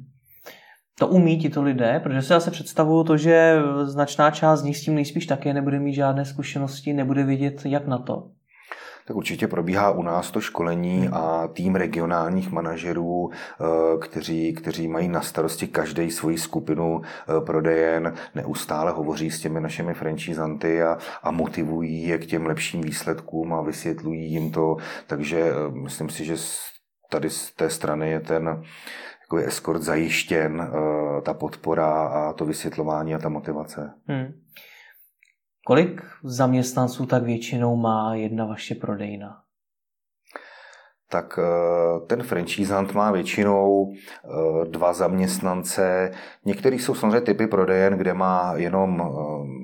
To 0.99 1.07
umí 1.07 1.37
ti 1.37 1.49
to 1.49 1.63
lidé, 1.63 1.99
protože 2.03 2.21
si 2.21 2.27
zase 2.27 2.51
představuju 2.51 3.03
to, 3.03 3.17
že 3.17 3.59
značná 3.83 4.31
část 4.31 4.59
z 4.59 4.63
nich 4.63 4.77
s 4.77 4.81
tím 4.81 4.95
nejspíš 4.95 5.25
také 5.25 5.53
nebude 5.53 5.79
mít 5.79 5.93
žádné 5.93 6.25
zkušenosti, 6.25 6.93
nebude 6.93 7.23
vědět, 7.23 7.61
jak 7.65 7.87
na 7.87 7.97
to. 7.97 8.29
Tak 9.11 9.15
určitě 9.15 9.47
probíhá 9.47 9.91
u 9.91 10.03
nás 10.03 10.31
to 10.31 10.41
školení 10.41 10.99
hmm. 10.99 11.13
a 11.13 11.47
tým 11.47 11.75
regionálních 11.75 12.51
manažerů, 12.51 13.29
eh, 13.31 13.65
kteří, 14.01 14.53
kteří 14.53 14.87
mají 14.87 15.07
na 15.07 15.21
starosti 15.21 15.67
každý 15.67 16.11
svoji 16.11 16.37
skupinu 16.37 17.01
eh, 17.01 17.41
prodejen, 17.45 18.13
neustále 18.35 18.91
hovoří 18.91 19.31
s 19.31 19.39
těmi 19.39 19.61
našimi 19.61 19.93
franchisanty 19.93 20.83
a, 20.83 20.97
a 21.23 21.31
motivují 21.31 22.07
je 22.07 22.17
k 22.17 22.25
těm 22.25 22.45
lepším 22.45 22.81
výsledkům 22.81 23.53
a 23.53 23.61
vysvětlují 23.61 24.31
jim 24.31 24.51
to. 24.51 24.77
Takže 25.07 25.39
eh, 25.39 25.71
myslím 25.71 26.09
si, 26.09 26.25
že 26.25 26.35
tady 27.09 27.29
z 27.29 27.51
té 27.51 27.69
strany 27.69 28.09
je 28.09 28.19
ten 28.19 28.63
takový 29.21 29.43
eskort 29.43 29.81
zajištěn, 29.81 30.71
ta 31.23 31.33
podpora 31.33 32.07
a 32.07 32.33
to 32.33 32.45
vysvětlování 32.45 33.15
a 33.15 33.19
ta 33.19 33.29
motivace. 33.29 33.93
Hmm. 34.07 34.40
Kolik 35.65 36.01
zaměstnanců 36.23 37.05
tak 37.05 37.23
většinou 37.23 37.75
má 37.75 38.15
jedna 38.15 38.45
vaše 38.45 38.75
prodejna? 38.75 39.41
tak 41.11 41.39
eh, 41.39 42.05
ten 42.07 42.23
franchisant 42.23 42.93
má 42.93 43.11
většinou 43.11 43.91
eh, 43.93 44.65
dva 44.65 44.93
zaměstnance. 44.93 46.11
Některý 46.45 46.79
jsou 46.79 46.95
samozřejmě 46.95 47.21
typy 47.21 47.47
prodejen, 47.47 47.93
kde 47.93 48.13
má 48.13 48.53
jenom, 48.55 49.01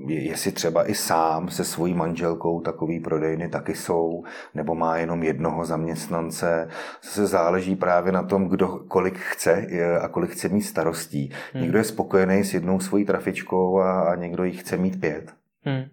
eh, 0.10 0.14
jestli 0.14 0.52
třeba 0.52 0.90
i 0.90 0.96
sám 0.96 1.50
se 1.50 1.64
svojí 1.64 1.94
manželkou, 1.94 2.62
takový 2.62 3.00
prodejny 3.00 3.50
taky 3.50 3.76
jsou, 3.76 4.24
nebo 4.54 4.76
má 4.76 4.98
jenom 4.98 5.24
jednoho 5.24 5.66
zaměstnance. 5.66 6.70
Se 7.02 7.28
záleží 7.28 7.76
právě 7.76 8.12
na 8.12 8.24
tom, 8.24 8.48
kdo 8.48 8.68
kolik 8.88 9.18
chce 9.18 9.68
a 10.02 10.08
kolik 10.08 10.32
chce 10.32 10.50
mít 10.50 10.62
starostí. 10.62 11.32
Hmm. 11.54 11.64
Někdo 11.64 11.78
je 11.78 11.84
spokojený 11.84 12.44
s 12.44 12.54
jednou 12.54 12.80
svojí 12.80 13.06
trafičkou 13.06 13.80
a, 13.80 14.02
a 14.02 14.16
někdo 14.16 14.44
jich 14.44 14.60
chce 14.60 14.78
mít 14.78 15.02
pět. 15.02 15.34
Hmm. 15.66 15.84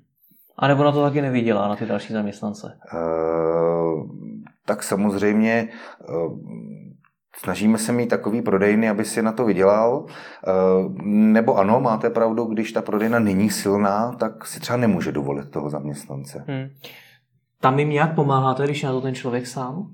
A 0.59 0.69
nebo 0.69 0.85
na 0.85 0.93
to 0.93 1.03
taky 1.03 1.23
nevydělá, 1.23 1.69
na 1.69 1.77
ty 1.77 1.87
další 1.87 2.12
zaměstnance? 2.12 2.79
Uh, 2.95 3.75
tak 4.67 4.83
samozřejmě 4.83 5.69
eh, 6.03 6.15
snažíme 7.37 7.79
se 7.79 7.93
mít 7.93 8.07
takový 8.07 8.43
prodejny, 8.43 8.89
aby 8.89 9.05
si 9.05 9.23
na 9.23 9.33
to 9.33 9.45
vydělal. 9.45 10.07
Eh, 10.09 10.53
nebo 11.07 11.57
ano, 11.57 11.81
máte 11.81 12.11
pravdu, 12.11 12.45
když 12.45 12.73
ta 12.73 12.83
prodejna 12.83 13.19
není 13.19 13.51
silná, 13.51 14.12
tak 14.12 14.47
si 14.47 14.61
třeba 14.61 14.77
nemůže 14.77 15.12
dovolit 15.12 15.51
toho 15.51 15.71
zaměstnance. 15.71 16.45
Hmm. 16.49 16.69
Tam 17.61 17.79
jim 17.79 17.91
nějak 17.91 18.15
pomáháte, 18.15 18.65
když 18.65 18.83
je 18.83 18.89
na 18.89 18.93
to 18.93 19.01
ten 19.01 19.15
člověk 19.15 19.47
sám? 19.47 19.91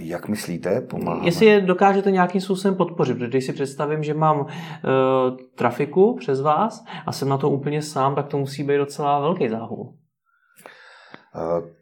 Jak 0.00 0.28
myslíte? 0.28 0.80
Pomáháme? 0.80 1.26
Jestli 1.26 1.46
je 1.46 1.60
dokážete 1.60 2.10
nějakým 2.10 2.40
způsobem 2.40 2.74
podpořit, 2.74 3.14
protože 3.14 3.28
když 3.28 3.44
si 3.44 3.52
představím, 3.52 4.02
že 4.02 4.14
mám 4.14 4.40
uh, 4.40 4.46
trafiku 5.54 6.16
přes 6.16 6.40
vás 6.40 6.84
a 7.06 7.12
jsem 7.12 7.28
na 7.28 7.38
to 7.38 7.50
úplně 7.50 7.82
sám, 7.82 8.14
tak 8.14 8.26
to 8.26 8.38
musí 8.38 8.62
být 8.62 8.76
docela 8.76 9.20
velký 9.20 9.48
záhul. 9.48 9.94
Uh, 11.34 11.79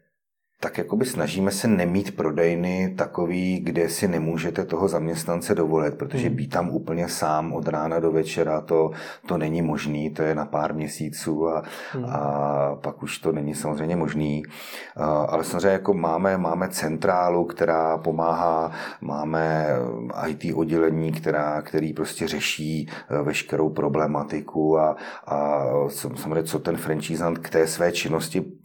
tak 0.61 0.77
jakoby 0.77 1.05
snažíme 1.05 1.51
se 1.51 1.67
nemít 1.67 2.15
prodejny 2.15 2.93
takový, 2.97 3.59
kde 3.59 3.89
si 3.89 4.07
nemůžete 4.07 4.65
toho 4.65 4.87
zaměstnance 4.87 5.55
dovolit, 5.55 5.95
protože 5.95 6.27
hmm. 6.27 6.35
být 6.35 6.47
tam 6.47 6.69
úplně 6.69 7.09
sám 7.09 7.53
od 7.53 7.67
rána 7.67 7.99
do 7.99 8.11
večera, 8.11 8.61
to, 8.61 8.91
to 9.27 9.37
není 9.37 9.61
možný, 9.61 10.09
to 10.09 10.21
je 10.21 10.35
na 10.35 10.45
pár 10.45 10.73
měsíců 10.73 11.49
a, 11.49 11.63
hmm. 11.91 12.05
a 12.05 12.75
pak 12.75 13.03
už 13.03 13.17
to 13.17 13.31
není 13.31 13.55
samozřejmě 13.55 13.95
možný. 13.95 14.43
Ale 15.27 15.43
samozřejmě 15.43 15.67
jako 15.67 15.93
máme, 15.93 16.37
máme 16.37 16.69
centrálu, 16.69 17.45
která 17.45 17.97
pomáhá, 17.97 18.71
máme 19.01 19.67
IT 20.27 20.55
oddělení, 20.55 21.11
která, 21.11 21.61
který 21.61 21.93
prostě 21.93 22.27
řeší 22.27 22.89
e, 23.09 23.21
veškerou 23.23 23.69
problematiku 23.69 24.79
a, 24.79 24.95
a 25.27 25.65
samozřejmě 25.89 26.43
co 26.43 26.59
ten 26.59 26.77
franchisant 26.77 27.37
k 27.37 27.49
té 27.49 27.67
své 27.67 27.91
činnosti 27.91 28.58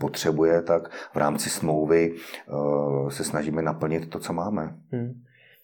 potřebuje, 0.00 0.62
tak 0.62 0.90
v 1.14 1.16
rámci 1.16 1.50
smlouvy 1.50 2.14
eh, 2.14 3.10
se 3.10 3.24
snažíme 3.24 3.62
naplnit 3.62 4.10
to, 4.10 4.18
co 4.18 4.32
máme. 4.32 4.74
Hmm. 4.92 5.22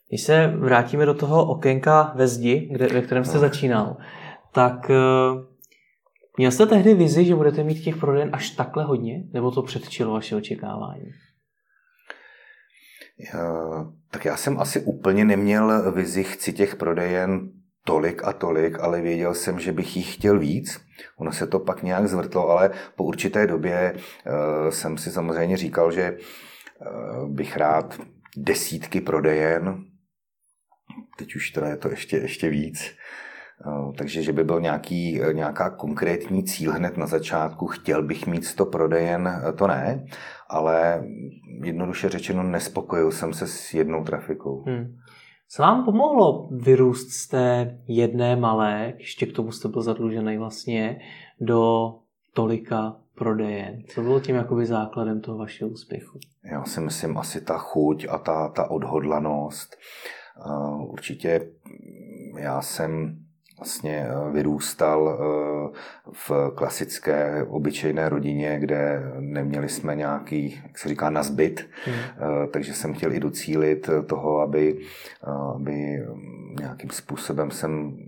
Když 0.09 0.23
se 0.23 0.47
vrátíme 0.47 1.07
do 1.07 1.15
toho 1.15 1.47
okénka 1.47 2.13
ve 2.17 2.29
zdi, 2.29 2.69
kde, 2.73 2.87
ve 2.87 3.03
kterém 3.03 3.25
jste 3.25 3.35
no. 3.35 3.41
začínal, 3.41 3.97
tak 4.53 4.91
eh, 4.91 4.97
měl 6.37 6.51
jste 6.51 6.67
tehdy 6.67 6.95
vizi, 6.95 7.25
že 7.25 7.35
budete 7.35 7.65
mít 7.65 7.81
těch 7.81 7.97
prodejen 7.97 8.31
až 8.33 8.51
takhle 8.51 8.85
hodně? 8.85 9.25
Nebo 9.33 9.51
to 9.51 9.63
předčilo 9.63 10.13
vaše 10.13 10.37
očekávání? 10.37 11.11
Já, 13.33 13.53
tak 14.11 14.25
já 14.25 14.37
jsem 14.37 14.61
asi 14.61 14.81
úplně 14.81 15.25
neměl 15.25 15.93
vizi, 15.93 16.25
chci 16.25 16.53
těch 16.53 16.77
prodejen 16.77 17.51
tolik 17.87 18.24
a 18.24 18.32
tolik, 18.32 18.80
ale 18.80 19.01
věděl 19.01 19.34
jsem, 19.34 19.61
že 19.61 19.72
bych 19.72 19.97
jich 19.97 20.14
chtěl 20.14 20.39
víc. 20.39 20.80
Ono 21.16 21.32
se 21.32 21.47
to 21.47 21.59
pak 21.59 21.82
nějak 21.82 22.09
zvrtlo, 22.09 22.49
ale 22.49 22.70
po 22.97 23.05
určité 23.05 23.47
době 23.47 23.93
uh, 23.95 24.70
jsem 24.70 24.99
si 24.99 25.11
samozřejmě 25.11 25.57
říkal, 25.57 25.93
že 25.93 26.16
uh, 26.16 27.28
bych 27.30 27.57
rád 27.57 28.01
desítky 28.37 29.01
prodejen, 29.01 29.84
teď 31.18 31.37
už 31.37 31.51
teda 31.51 31.68
je 31.68 31.76
to 31.76 31.91
ještě, 31.91 32.16
ještě 32.16 32.51
víc, 32.51 32.95
uh, 33.66 33.95
takže 33.95 34.22
že 34.22 34.32
by 34.32 34.45
byl 34.45 34.61
nějaký, 34.61 35.20
nějaká 35.32 35.70
konkrétní 35.70 36.45
cíl 36.45 36.72
hned 36.72 36.97
na 36.97 37.07
začátku, 37.07 37.66
chtěl 37.66 38.03
bych 38.03 38.26
mít 38.26 38.45
100 38.45 38.66
prodejen, 38.66 39.43
to 39.59 39.66
ne, 39.66 40.05
ale 40.49 41.05
jednoduše 41.62 42.09
řečeno 42.09 42.43
nespokojil 42.43 43.12
jsem 43.12 43.32
se 43.32 43.47
s 43.47 43.74
jednou 43.74 44.05
trafikou. 44.05 44.64
Hmm. 44.66 44.97
Co 45.49 45.62
vám 45.62 45.84
pomohlo 45.84 46.49
vyrůst 46.51 47.11
z 47.11 47.28
té 47.28 47.78
jedné 47.86 48.36
malé, 48.36 48.94
ještě 48.99 49.26
k 49.26 49.32
tomu 49.32 49.53
jste 49.53 49.68
byl 49.68 49.82
zadlužený 49.82 50.38
vlastně, 50.38 51.01
do 51.40 51.94
tolika 52.34 52.97
prodejen? 53.14 53.82
Co 53.88 54.03
bylo 54.03 54.20
tím 54.20 54.36
jakoby 54.36 54.66
základem 54.66 55.20
toho 55.20 55.38
vašeho 55.38 55.70
úspěchu? 55.70 56.18
Já 56.44 56.64
si 56.64 56.80
myslím 56.80 57.18
asi 57.18 57.40
ta 57.40 57.59
chuť 57.59 58.07
a 58.11 58.18
ta, 58.18 58.49
ta 58.49 58.70
odhodlanost. 58.70 59.76
Určitě 60.86 61.51
já 62.38 62.62
jsem 62.62 63.18
vlastně 63.59 64.07
eh, 64.09 64.33
vyrůstal 64.33 65.19
eh, 65.19 65.79
v 66.13 66.51
klasické 66.55 67.45
obyčejné 67.49 68.09
rodině, 68.09 68.59
kde 68.61 69.03
neměli 69.21 69.69
jsme 69.69 69.97
nějaký, 69.97 70.61
jak 70.63 70.79
se 70.79 70.89
říká, 70.89 71.11
nazbyt, 71.11 71.69
hmm. 71.85 71.97
Eh, 71.97 72.47
takže 72.47 72.75
jsem 72.75 72.95
chtěl 72.95 73.13
i 73.13 73.21
docílit 73.21 73.91
toho, 74.07 74.41
aby, 74.41 74.79
aby 75.55 76.07
nějakým 76.59 76.91
způsobem 76.91 77.51
jsem 77.51 77.99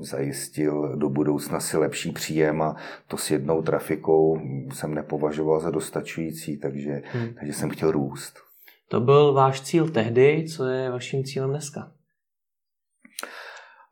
zajistil 0.00 0.96
do 0.96 1.08
budoucna 1.08 1.60
si 1.60 1.76
lepší 1.76 2.12
příjem 2.12 2.62
a 2.62 2.76
to 3.08 3.16
s 3.16 3.30
jednou 3.30 3.62
trafikou 3.62 4.40
jsem 4.72 4.94
nepovažoval 4.94 5.60
za 5.60 5.70
dostačující, 5.70 6.56
takže, 6.56 7.02
hmm. 7.12 7.34
takže 7.38 7.52
jsem 7.52 7.70
chtěl 7.70 7.90
růst. 7.90 8.38
To 8.88 9.00
byl 9.00 9.32
váš 9.32 9.60
cíl 9.60 9.88
tehdy, 9.88 10.44
co 10.56 10.64
je 10.64 10.90
vaším 10.90 11.24
cílem 11.24 11.50
dneska? 11.50 11.90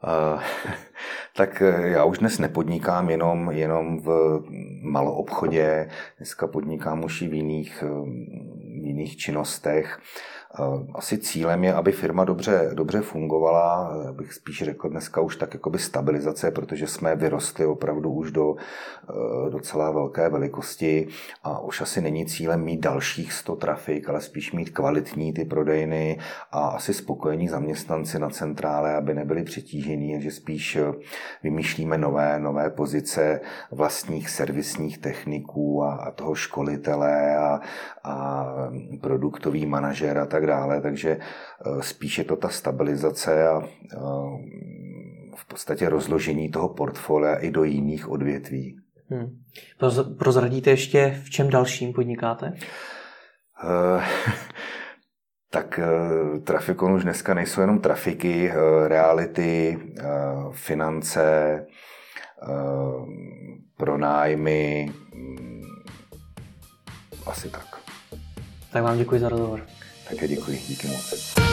Tak 1.36 1.62
eh, 1.62 1.88
já 1.88 2.04
už 2.04 2.18
dnes 2.18 2.38
nepodnikám 2.38 3.10
jenom, 3.10 3.50
jenom 3.50 4.00
v 4.00 4.40
maloobchodě, 4.82 5.90
dneska 6.16 6.46
podnikám 6.46 7.04
už 7.04 7.22
i 7.22 7.28
v 7.28 7.34
jiných, 7.34 7.84
eh, 7.86 7.88
v 8.82 8.86
jiných 8.86 9.16
činnostech. 9.16 10.00
Asi 10.94 11.18
cílem 11.18 11.64
je, 11.64 11.74
aby 11.74 11.92
firma 11.92 12.24
dobře, 12.24 12.70
dobře 12.74 13.00
fungovala, 13.00 13.92
bych 14.12 14.32
spíš 14.32 14.62
řekl 14.62 14.88
dneska 14.88 15.20
už 15.20 15.36
tak 15.36 15.54
jakoby 15.54 15.78
stabilizace, 15.78 16.50
protože 16.50 16.86
jsme 16.86 17.16
vyrostli 17.16 17.66
opravdu 17.66 18.12
už 18.12 18.30
do 18.30 18.54
e, 18.56 19.50
docela 19.50 19.90
velké 19.90 20.28
velikosti 20.28 21.08
a 21.42 21.60
už 21.60 21.80
asi 21.80 22.00
není 22.00 22.26
cílem 22.26 22.64
mít 22.64 22.80
dalších 22.80 23.32
100 23.32 23.56
trafik, 23.56 24.08
ale 24.08 24.20
spíš 24.20 24.52
mít 24.52 24.70
kvalitní 24.70 25.32
ty 25.32 25.44
prodejny 25.44 26.18
a 26.52 26.68
asi 26.68 26.94
spokojení 26.94 27.48
zaměstnanci 27.48 28.18
na 28.18 28.30
centrále, 28.30 28.94
aby 28.94 29.14
nebyli 29.14 29.44
přetížení, 29.44 30.22
že 30.22 30.30
spíš 30.30 30.76
e, 30.76 30.92
vymýšlíme 31.42 31.98
nové, 31.98 32.40
nové 32.40 32.70
pozice 32.70 33.40
vlastních 33.70 34.30
servisních 34.30 34.98
techniků 34.98 35.82
a, 35.82 35.94
a 35.94 36.10
toho 36.10 36.34
školitele 36.34 37.36
a, 37.36 37.60
a 38.04 38.46
produktový 39.00 39.66
manažer 39.66 40.18
a 40.18 40.26
tak 40.26 40.41
tak 40.42 40.48
dále, 40.48 40.80
takže 40.80 41.10
eh, 41.10 41.82
spíš 41.82 42.18
je 42.18 42.24
to 42.24 42.36
ta 42.36 42.48
stabilizace 42.48 43.48
a 43.48 43.62
eh, 43.62 43.96
v 45.36 45.44
podstatě 45.48 45.88
rozložení 45.88 46.50
toho 46.50 46.68
portfolia 46.68 47.34
i 47.34 47.50
do 47.50 47.64
jiných 47.64 48.08
odvětví. 48.08 48.76
Hmm. 49.10 49.26
Prozradíte 50.18 50.70
ještě, 50.70 51.20
v 51.24 51.30
čem 51.30 51.50
dalším 51.50 51.92
podnikáte? 51.92 52.52
Uh, 53.64 54.02
tak 55.50 55.80
Trafikon 56.44 56.92
už 56.92 57.02
dneska 57.02 57.34
nejsou 57.34 57.60
jenom 57.60 57.78
trafiky, 57.78 58.52
reality, 58.86 59.78
finance, 60.52 61.66
pronájmy, 63.76 64.92
mm, 65.14 65.62
asi 67.26 67.50
tak. 67.50 67.82
Tak 68.72 68.82
vám 68.82 68.98
děkuji 68.98 69.20
za 69.20 69.28
rozhovor. 69.28 69.60
Také 70.08 70.28
děkuji, 70.28 70.62
díky 70.68 70.86
moc. 70.88 71.51